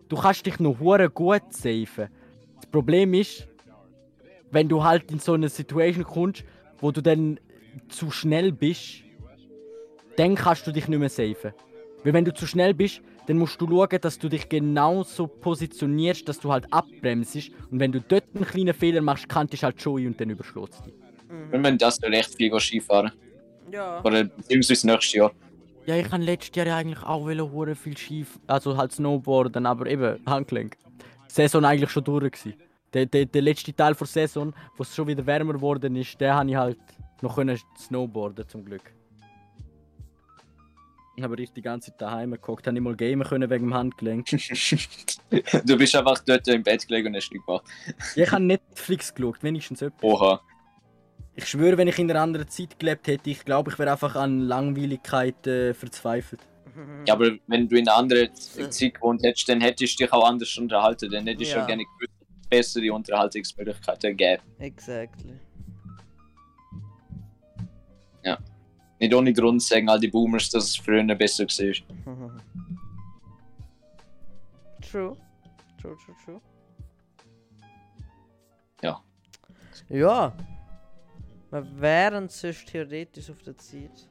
Du 0.09 0.17
kannst 0.17 0.45
dich 0.45 0.59
noch 0.59 0.77
hure 0.79 1.09
gut 1.09 1.53
safen. 1.53 2.09
Das 2.55 2.65
Problem 2.71 3.13
ist, 3.13 3.47
wenn 4.55 4.69
du 4.69 4.83
halt 4.83 5.11
in 5.11 5.19
so 5.19 5.33
eine 5.33 5.49
Situation 5.49 6.05
kommst, 6.05 6.45
wo 6.79 6.91
du 6.91 7.01
dann 7.01 7.39
zu 7.89 8.09
schnell 8.09 8.53
bist, 8.53 9.03
dann 10.15 10.35
kannst 10.35 10.65
du 10.65 10.71
dich 10.71 10.87
nicht 10.87 10.97
mehr 10.97 11.09
safen. 11.09 11.51
Weil 12.03 12.13
wenn 12.13 12.23
du 12.23 12.33
zu 12.33 12.47
schnell 12.47 12.73
bist, 12.73 13.01
dann 13.27 13.37
musst 13.37 13.59
du 13.59 13.67
schauen, 13.67 13.99
dass 13.99 14.17
du 14.17 14.29
dich 14.29 14.47
genauso 14.47 15.27
positionierst, 15.27 16.29
dass 16.29 16.39
du 16.39 16.53
halt 16.53 16.71
abbremst. 16.71 17.51
Und 17.69 17.79
wenn 17.81 17.91
du 17.91 17.99
dort 17.99 18.23
einen 18.33 18.45
kleinen 18.45 18.73
Fehler 18.73 19.01
machst, 19.01 19.27
kannst 19.27 19.53
du 19.53 19.61
halt 19.61 19.81
schon 19.81 20.01
ein 20.01 20.07
und 20.07 20.21
dann 20.21 20.29
überschlägst 20.29 20.79
du 20.79 20.83
dich. 20.85 20.93
Wir 21.51 21.59
müssen 21.59 21.77
das 21.77 22.01
recht 22.01 22.33
viel 22.35 22.49
gehen 22.49 22.59
Skifahren. 22.59 23.11
Ja. 23.71 24.01
Oder 24.05 24.23
beziehungsweise 24.23 24.87
nächstes 24.87 25.13
Jahr. 25.13 25.31
Ja, 25.85 25.97
ich 25.97 26.09
habe 26.11 26.23
letztes 26.23 26.55
Jahr 26.55 26.67
ja 26.67 26.77
eigentlich 26.77 27.03
auch 27.03 27.25
hure 27.25 27.75
viel 27.75 27.97
Ski, 27.97 28.25
also 28.47 28.77
halt 28.77 28.93
Snowboarden, 28.93 29.65
aber 29.65 29.87
eben 29.87 30.25
Handgelenk. 30.25 30.77
Die 31.29 31.33
Saison 31.33 31.65
eigentlich 31.65 31.89
schon 31.89 32.05
durch 32.05 32.31
gewesen. 32.31 32.53
Der, 32.93 33.05
der, 33.05 33.25
der 33.25 33.41
letzte 33.41 33.73
Teil 33.73 33.93
der 33.93 34.07
Saison, 34.07 34.53
wo 34.77 34.83
es 34.83 34.95
schon 34.95 35.07
wieder 35.07 35.25
wärmer 35.25 35.53
geworden 35.53 35.95
ist, 35.95 36.19
der 36.21 36.35
habe 36.35 36.49
ich 36.49 36.55
halt 36.55 36.79
noch 37.21 37.35
können 37.35 37.59
snowboarden 37.77 38.47
zum 38.47 38.63
Glück. 38.63 38.93
Ich 41.17 41.51
die 41.53 41.61
ganze 41.61 41.91
Zeit 41.91 42.01
daheim 42.01 42.31
geguckt, 42.31 42.67
habe 42.67 42.73
nicht 42.73 42.83
mal 42.83 42.95
gamen 42.95 43.23
können 43.23 43.49
wegen 43.49 43.67
dem 43.67 43.73
Handgelenk. 43.73 44.25
du 45.65 45.77
bist 45.77 45.95
einfach 45.95 46.19
dort 46.25 46.45
im 46.49 46.61
Bett 46.61 46.85
gelegen 46.85 47.07
und 47.07 47.15
hast 47.15 47.31
nichts 47.31 47.45
gemacht. 47.45 47.63
Ich 48.15 48.31
habe 48.31 48.43
Netflix 48.43 49.13
geschaut, 49.13 49.41
wenigstens 49.41 49.81
etwas. 49.81 50.03
Oha. 50.03 50.41
Ich 51.35 51.47
schwöre, 51.47 51.77
wenn 51.77 51.87
ich 51.87 51.99
in 51.99 52.09
einer 52.11 52.21
anderen 52.21 52.49
Zeit 52.49 52.77
gelebt 52.79 53.07
hätte, 53.07 53.29
ich 53.29 53.45
glaube, 53.45 53.71
ich 53.71 53.79
wäre 53.79 53.91
einfach 53.91 54.15
an 54.15 54.41
Langweiligkeit 54.41 55.47
äh, 55.47 55.73
verzweifelt. 55.73 56.41
Ja, 57.07 57.13
aber 57.13 57.31
wenn 57.47 57.69
du 57.69 57.77
in 57.77 57.87
einer 57.87 57.97
anderen 57.97 58.33
Zeit 58.35 58.95
gewohnt 58.95 59.23
hättest, 59.23 59.47
dann 59.47 59.61
hättest 59.61 59.99
du 59.99 60.03
dich 60.03 60.13
auch 60.13 60.27
anders 60.27 60.57
unterhalten. 60.57 61.09
Dann 61.09 61.25
hättest 61.27 61.51
du 61.51 61.55
Ja. 61.55 61.61
ja 61.61 61.65
gerne 61.65 61.83
gewusst, 61.83 62.14
bessere 62.57 62.93
Unterhaltungsmöglichkeiten 62.93 64.15
gäbe. 64.17 64.41
Exactly. 64.59 65.39
Nicht 68.97 69.13
ohne 69.13 69.33
Grund 69.33 69.61
sagen 69.61 69.89
all 69.89 69.99
die 69.99 70.07
Boomers, 70.07 70.49
dass 70.49 70.63
es 70.69 70.75
früher 70.77 71.03
besser 71.15 71.43
war. 71.43 71.51
True. 74.81 75.17
True, 75.81 75.97
true, 75.97 76.15
true. 76.23 76.41
Ja. 78.81 79.01
Ja. 79.89 80.33
Wir 81.51 81.81
wären 81.81 82.29
sonst 82.29 82.67
theoretisch 82.67 83.29
auf 83.29 83.41
der 83.43 83.57
Zeit. 83.57 84.07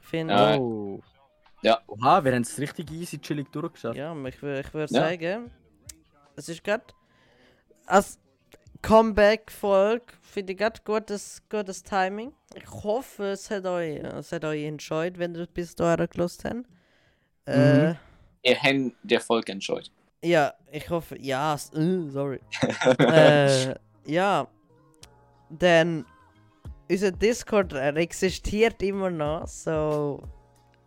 Ich 0.00 0.06
finde, 0.08 0.34
Ja. 0.34 0.56
Oh. 0.58 1.00
Ja. 1.62 1.78
Oha, 1.86 2.24
wir 2.24 2.32
haben 2.34 2.42
es 2.42 2.58
richtig 2.58 2.90
easy 2.90 3.18
chillig 3.20 3.50
durchgeschafft. 3.52 3.96
ja, 3.96 4.12
ich, 4.26 4.34
ich 4.34 4.42
würde 4.42 4.92
Ja. 4.92 5.00
sagen, 5.08 5.50
es 6.34 6.48
ist 6.48 6.64
gerade 6.64 6.84
als 7.86 8.18
Comeback-Folge 8.82 10.04
finde 10.20 10.52
ich 10.52 10.58
gerade 10.58 10.80
gutes, 10.84 11.42
gutes 11.48 11.82
Timing. 11.82 12.32
Ich 12.54 12.68
hoffe, 12.68 13.26
es 13.30 13.50
hat 13.50 13.64
euch, 13.66 13.96
es 13.96 14.32
hat 14.32 14.44
euch 14.44 14.64
enjoyed, 14.64 15.18
wenn 15.18 15.34
ihr 15.34 15.46
bis 15.46 15.74
dahin 15.74 16.08
gelost 16.10 16.44
habt. 16.44 16.66
Äh, 17.46 17.94
Ihr 18.44 18.60
habt 18.60 18.96
die 19.02 19.18
Folge 19.18 19.52
enjoyed. 19.52 19.90
Ja, 20.24 20.54
ich 20.70 20.88
hoffe, 20.90 21.16
ja, 21.20 21.54
äh, 21.54 21.58
sorry. 22.08 22.40
äh, 22.98 23.74
ja, 24.06 24.46
denn 25.48 26.04
unser 26.90 27.12
Discord 27.12 27.72
er 27.72 27.96
existiert 27.96 28.82
immer 28.82 29.10
noch, 29.10 29.46
so. 29.46 30.22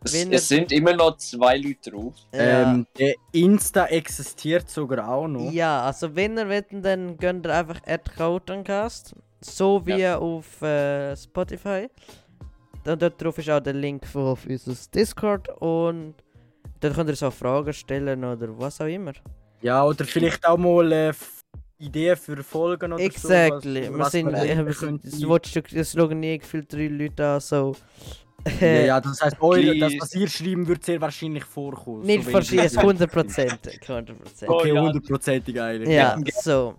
Es, 0.05 0.13
Wenn 0.13 0.33
es 0.33 0.47
sind 0.47 0.71
immer 0.71 0.93
noch 0.93 1.17
zwei 1.17 1.57
Leute 1.57 1.91
drauf. 1.91 2.13
Ja, 2.33 2.71
Ähm, 2.73 2.87
der 2.97 3.15
Insta 3.31 3.85
existiert 3.87 4.69
sogar 4.69 5.07
auch 5.09 5.27
noch. 5.27 5.51
ja, 5.51 5.81
also 5.83 6.15
wenn 6.15 6.37
ihr 6.37 6.47
wollt, 6.47 6.67
dann 6.71 7.17
könnt 7.17 7.45
ihr 7.45 7.53
einfach 7.55 7.81
Cast, 8.63 9.15
so 9.41 9.85
wie 9.85 10.07
auf 10.07 10.61
äh, 10.61 11.15
Spotify. 11.15 11.87
Dann 12.83 12.99
dort 12.99 13.19
drauf 13.21 13.37
ist 13.39 13.49
auch 13.49 13.59
der 13.59 13.73
Link 13.73 14.05
für 14.05 14.19
auf 14.19 14.45
unser 14.47 14.75
Discord 14.93 15.49
und 15.59 16.13
dort 16.79 16.93
könnt 16.93 17.09
ihr 17.09 17.13
uns 17.13 17.23
auch 17.23 17.33
Fragen 17.33 17.73
stellen 17.73 18.23
oder 18.23 18.47
was 18.59 18.79
auch 18.79 18.85
immer. 18.85 19.13
Ja, 19.61 19.83
oder 19.83 20.05
vielleicht 20.05 20.45
auch 20.47 20.57
mal 20.57 20.91
äh, 20.91 21.13
Ideen 21.79 22.15
für 22.15 22.43
Folgen 22.43 22.93
oder 22.93 23.03
Exactly. 23.03 23.85
so. 23.87 23.97
wir 23.97 24.05
sind, 24.05 24.25
man 24.25 24.35
äh, 24.35 24.47
ändern 24.49 24.67
wir 24.67 24.73
sind, 24.73 25.01
könnte. 25.01 25.07
es 25.07 25.23
watcht- 25.25 25.73
es 25.75 25.91
schauen 25.93 26.19
nie 26.19 26.37
gefühlt 26.37 26.71
drei 26.71 26.87
Leute 26.87 27.25
an, 27.25 27.39
so. 27.39 27.75
Ja, 28.61 28.67
ja, 28.67 29.01
das 29.01 29.21
heißt, 29.21 29.41
eure, 29.41 29.77
das, 29.77 29.93
was 29.99 30.13
ihr 30.13 30.27
schreiben, 30.27 30.67
wird 30.67 30.83
sehr 30.83 31.01
wahrscheinlich 31.01 31.43
vorkommen. 31.43 32.05
Nicht 32.05 32.25
so 32.25 32.33
wenig- 32.33 32.71
100%. 32.77 33.79
100%. 33.81 34.47
Okay, 34.47 34.71
Oh 34.71 34.81
hundertprozentig 34.81 35.59
eigentlich. 35.59 35.89
Ja, 35.89 36.15
so. 36.41 36.75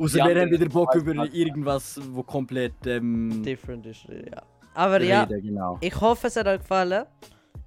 Außer 0.00 0.24
wir 0.26 0.40
haben 0.40 0.50
wieder 0.50 0.68
Bock 0.68 0.94
über 0.96 1.12
irgendwas, 1.32 2.00
wo 2.10 2.22
komplett 2.22 2.74
ähm, 2.86 3.42
Different 3.44 3.86
ist, 3.86 4.06
ja. 4.08 4.42
Aber 4.74 5.00
ja, 5.02 5.22
reden, 5.22 5.42
genau. 5.42 5.78
ich 5.80 6.00
hoffe, 6.00 6.26
es 6.28 6.36
hat 6.36 6.46
euch 6.46 6.60
gefallen. 6.60 7.04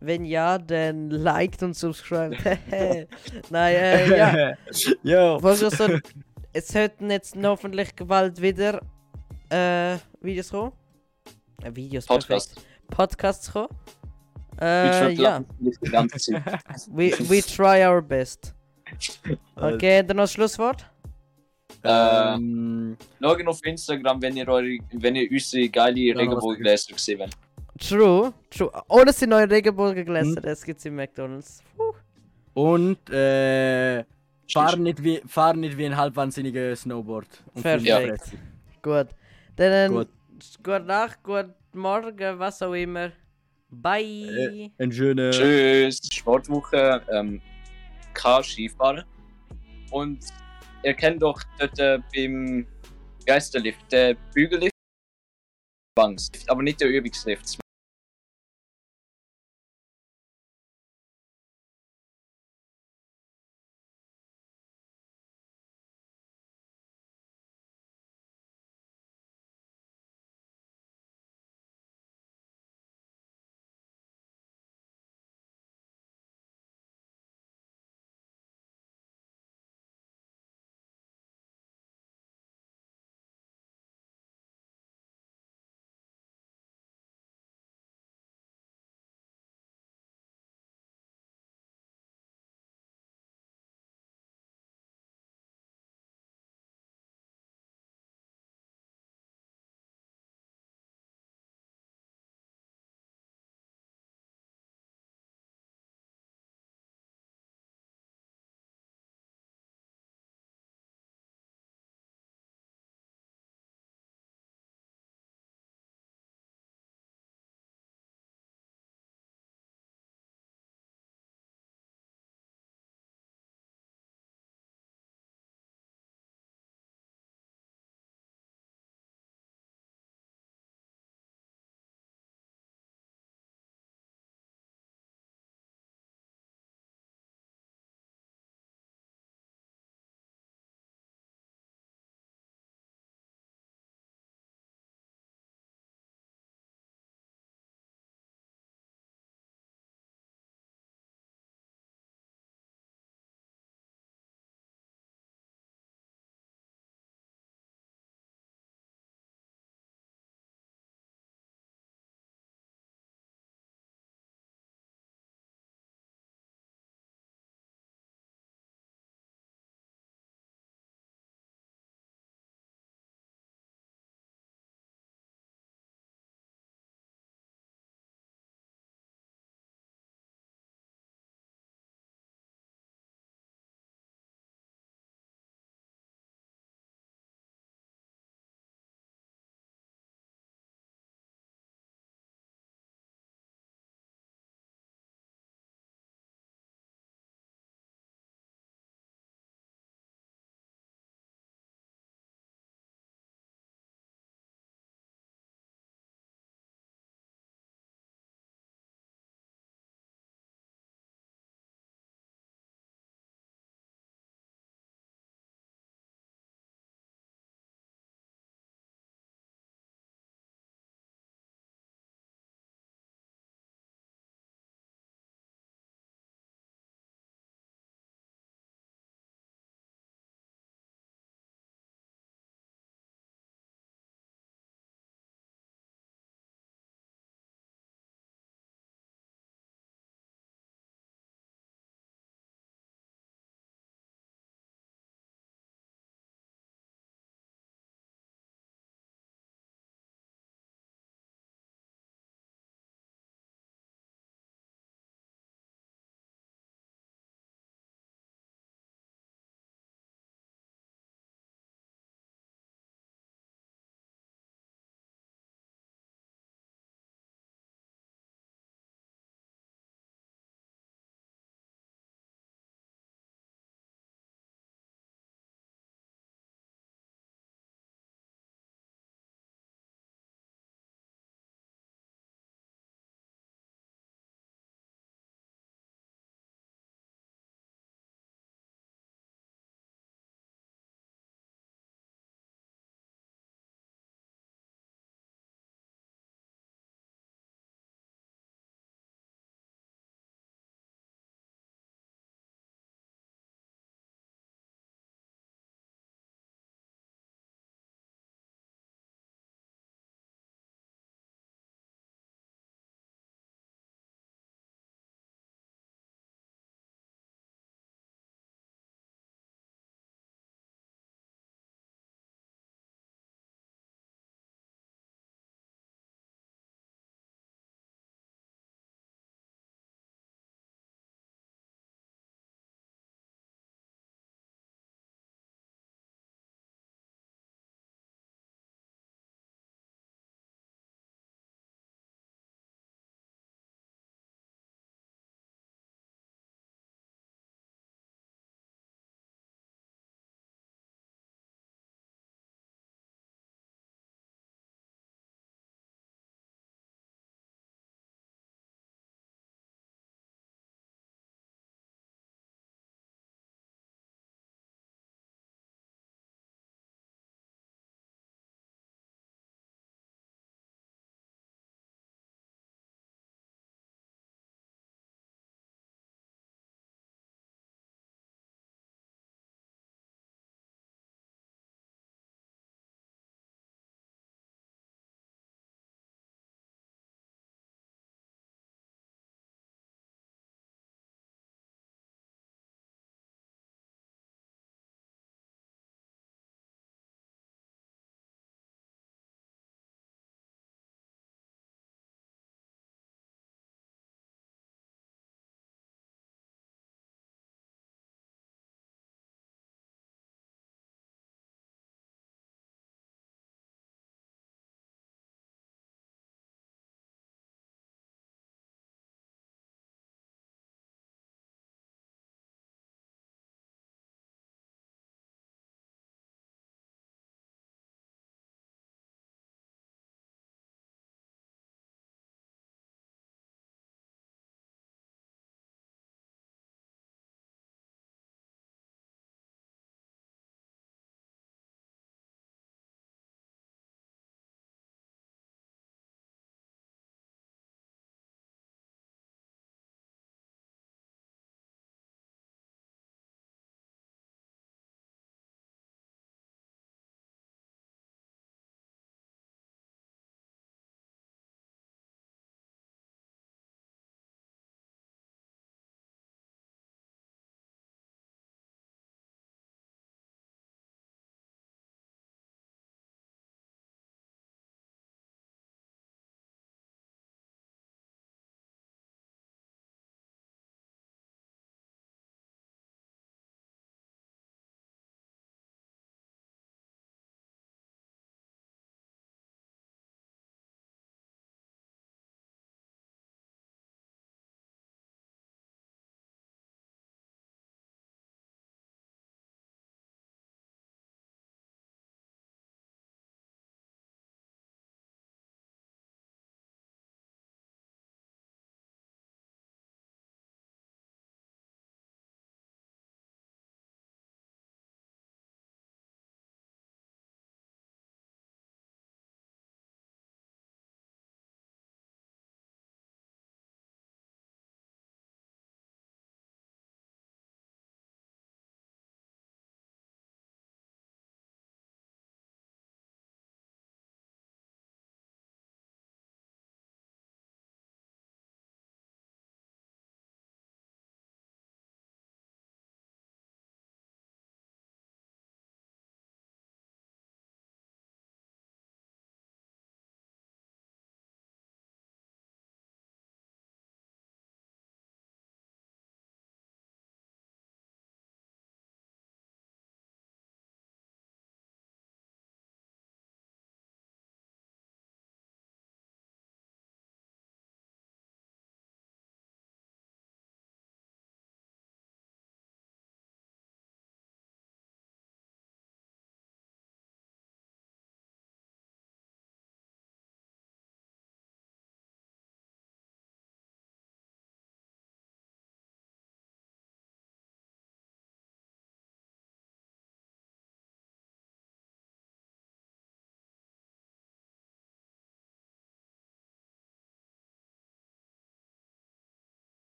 Wenn 0.00 0.24
ja, 0.24 0.58
dann 0.58 1.10
liked 1.10 1.62
und 1.62 1.74
subscribed. 1.74 2.38
Nein, 3.50 3.74
äh, 3.74 4.16
ja. 4.16 4.54
ja. 5.02 5.42
Was 5.42 5.60
ich 5.62 5.70
so, 5.70 5.86
es 6.52 6.68
sollten 6.68 7.10
jetzt 7.10 7.36
hoffentlich 7.42 7.90
bald 8.06 8.40
wieder 8.40 8.80
äh, 9.50 9.96
Videos 10.20 10.50
kommen. 10.50 10.72
Äh, 11.62 11.74
Videos, 11.74 12.06
Podcast. 12.06 12.54
perfekt. 12.54 12.68
Podcasts 12.90 13.52
kommen. 13.52 13.68
Ich 14.56 14.62
Äh, 14.62 15.12
ja, 15.12 15.44
we, 15.60 17.12
we 17.28 17.40
try 17.42 17.86
our 17.86 18.02
best. 18.02 18.54
Okay, 19.54 20.02
dann 20.02 20.16
noch 20.16 20.24
das 20.24 20.32
Schlusswort. 20.32 20.84
Ähm, 21.84 22.96
Schaut 23.22 23.46
auf 23.46 23.64
Instagram, 23.64 24.20
wenn 24.20 24.36
ihr, 24.36 24.48
eure, 24.48 24.78
wenn 24.92 25.14
ihr 25.14 25.30
unsere 25.30 25.68
geile 25.68 26.16
Regenbogengläser 26.18 26.94
gesehen 26.94 27.20
habt. 27.20 27.36
True, 27.78 28.32
true. 28.50 28.70
Oh, 28.88 29.02
das 29.04 29.18
sind 29.18 29.30
neue 29.30 29.48
Regenbogengläser, 29.48 30.40
das 30.40 30.64
gibt's 30.64 30.84
in 30.84 30.96
McDonalds. 30.96 31.62
Puh. 31.76 31.92
und 32.54 33.10
äh, 33.10 34.04
fahr 34.52 34.76
nicht, 34.76 35.02
wie, 35.04 35.20
fahr 35.26 35.54
nicht 35.54 35.76
wie 35.76 35.86
ein 35.86 35.96
halbwahnsinniger 35.96 36.74
Snowboard. 36.74 37.28
Perfekt. 37.62 38.22
Fresse. 38.22 38.36
Gut. 38.82 39.08
Dann 39.54 39.92
Gut. 39.92 40.08
gute 40.62 40.80
Nacht, 40.80 41.22
guten 41.22 41.54
Morgen, 41.78 42.38
was 42.38 42.60
auch 42.62 42.74
immer. 42.74 43.12
Bye. 43.70 44.70
Äh, 44.76 44.82
Ein 44.82 44.92
schöner. 44.92 45.30
Tschüss, 45.30 46.00
Sportwoche, 46.12 47.02
ähm, 47.12 47.40
kein 48.14 48.42
Skifahren. 48.42 49.04
Und 49.90 50.18
ihr 50.82 50.94
kennt 50.94 51.22
doch 51.22 51.42
dort 51.58 51.78
äh, 51.78 51.98
beim 52.14 52.66
Geisterlift, 53.24 53.90
der 53.92 54.14
Bügellift, 54.34 54.72
Bangs, 55.94 56.30
aber 56.48 56.62
nicht 56.62 56.80
der 56.80 56.88
Übungslift. 56.88 57.58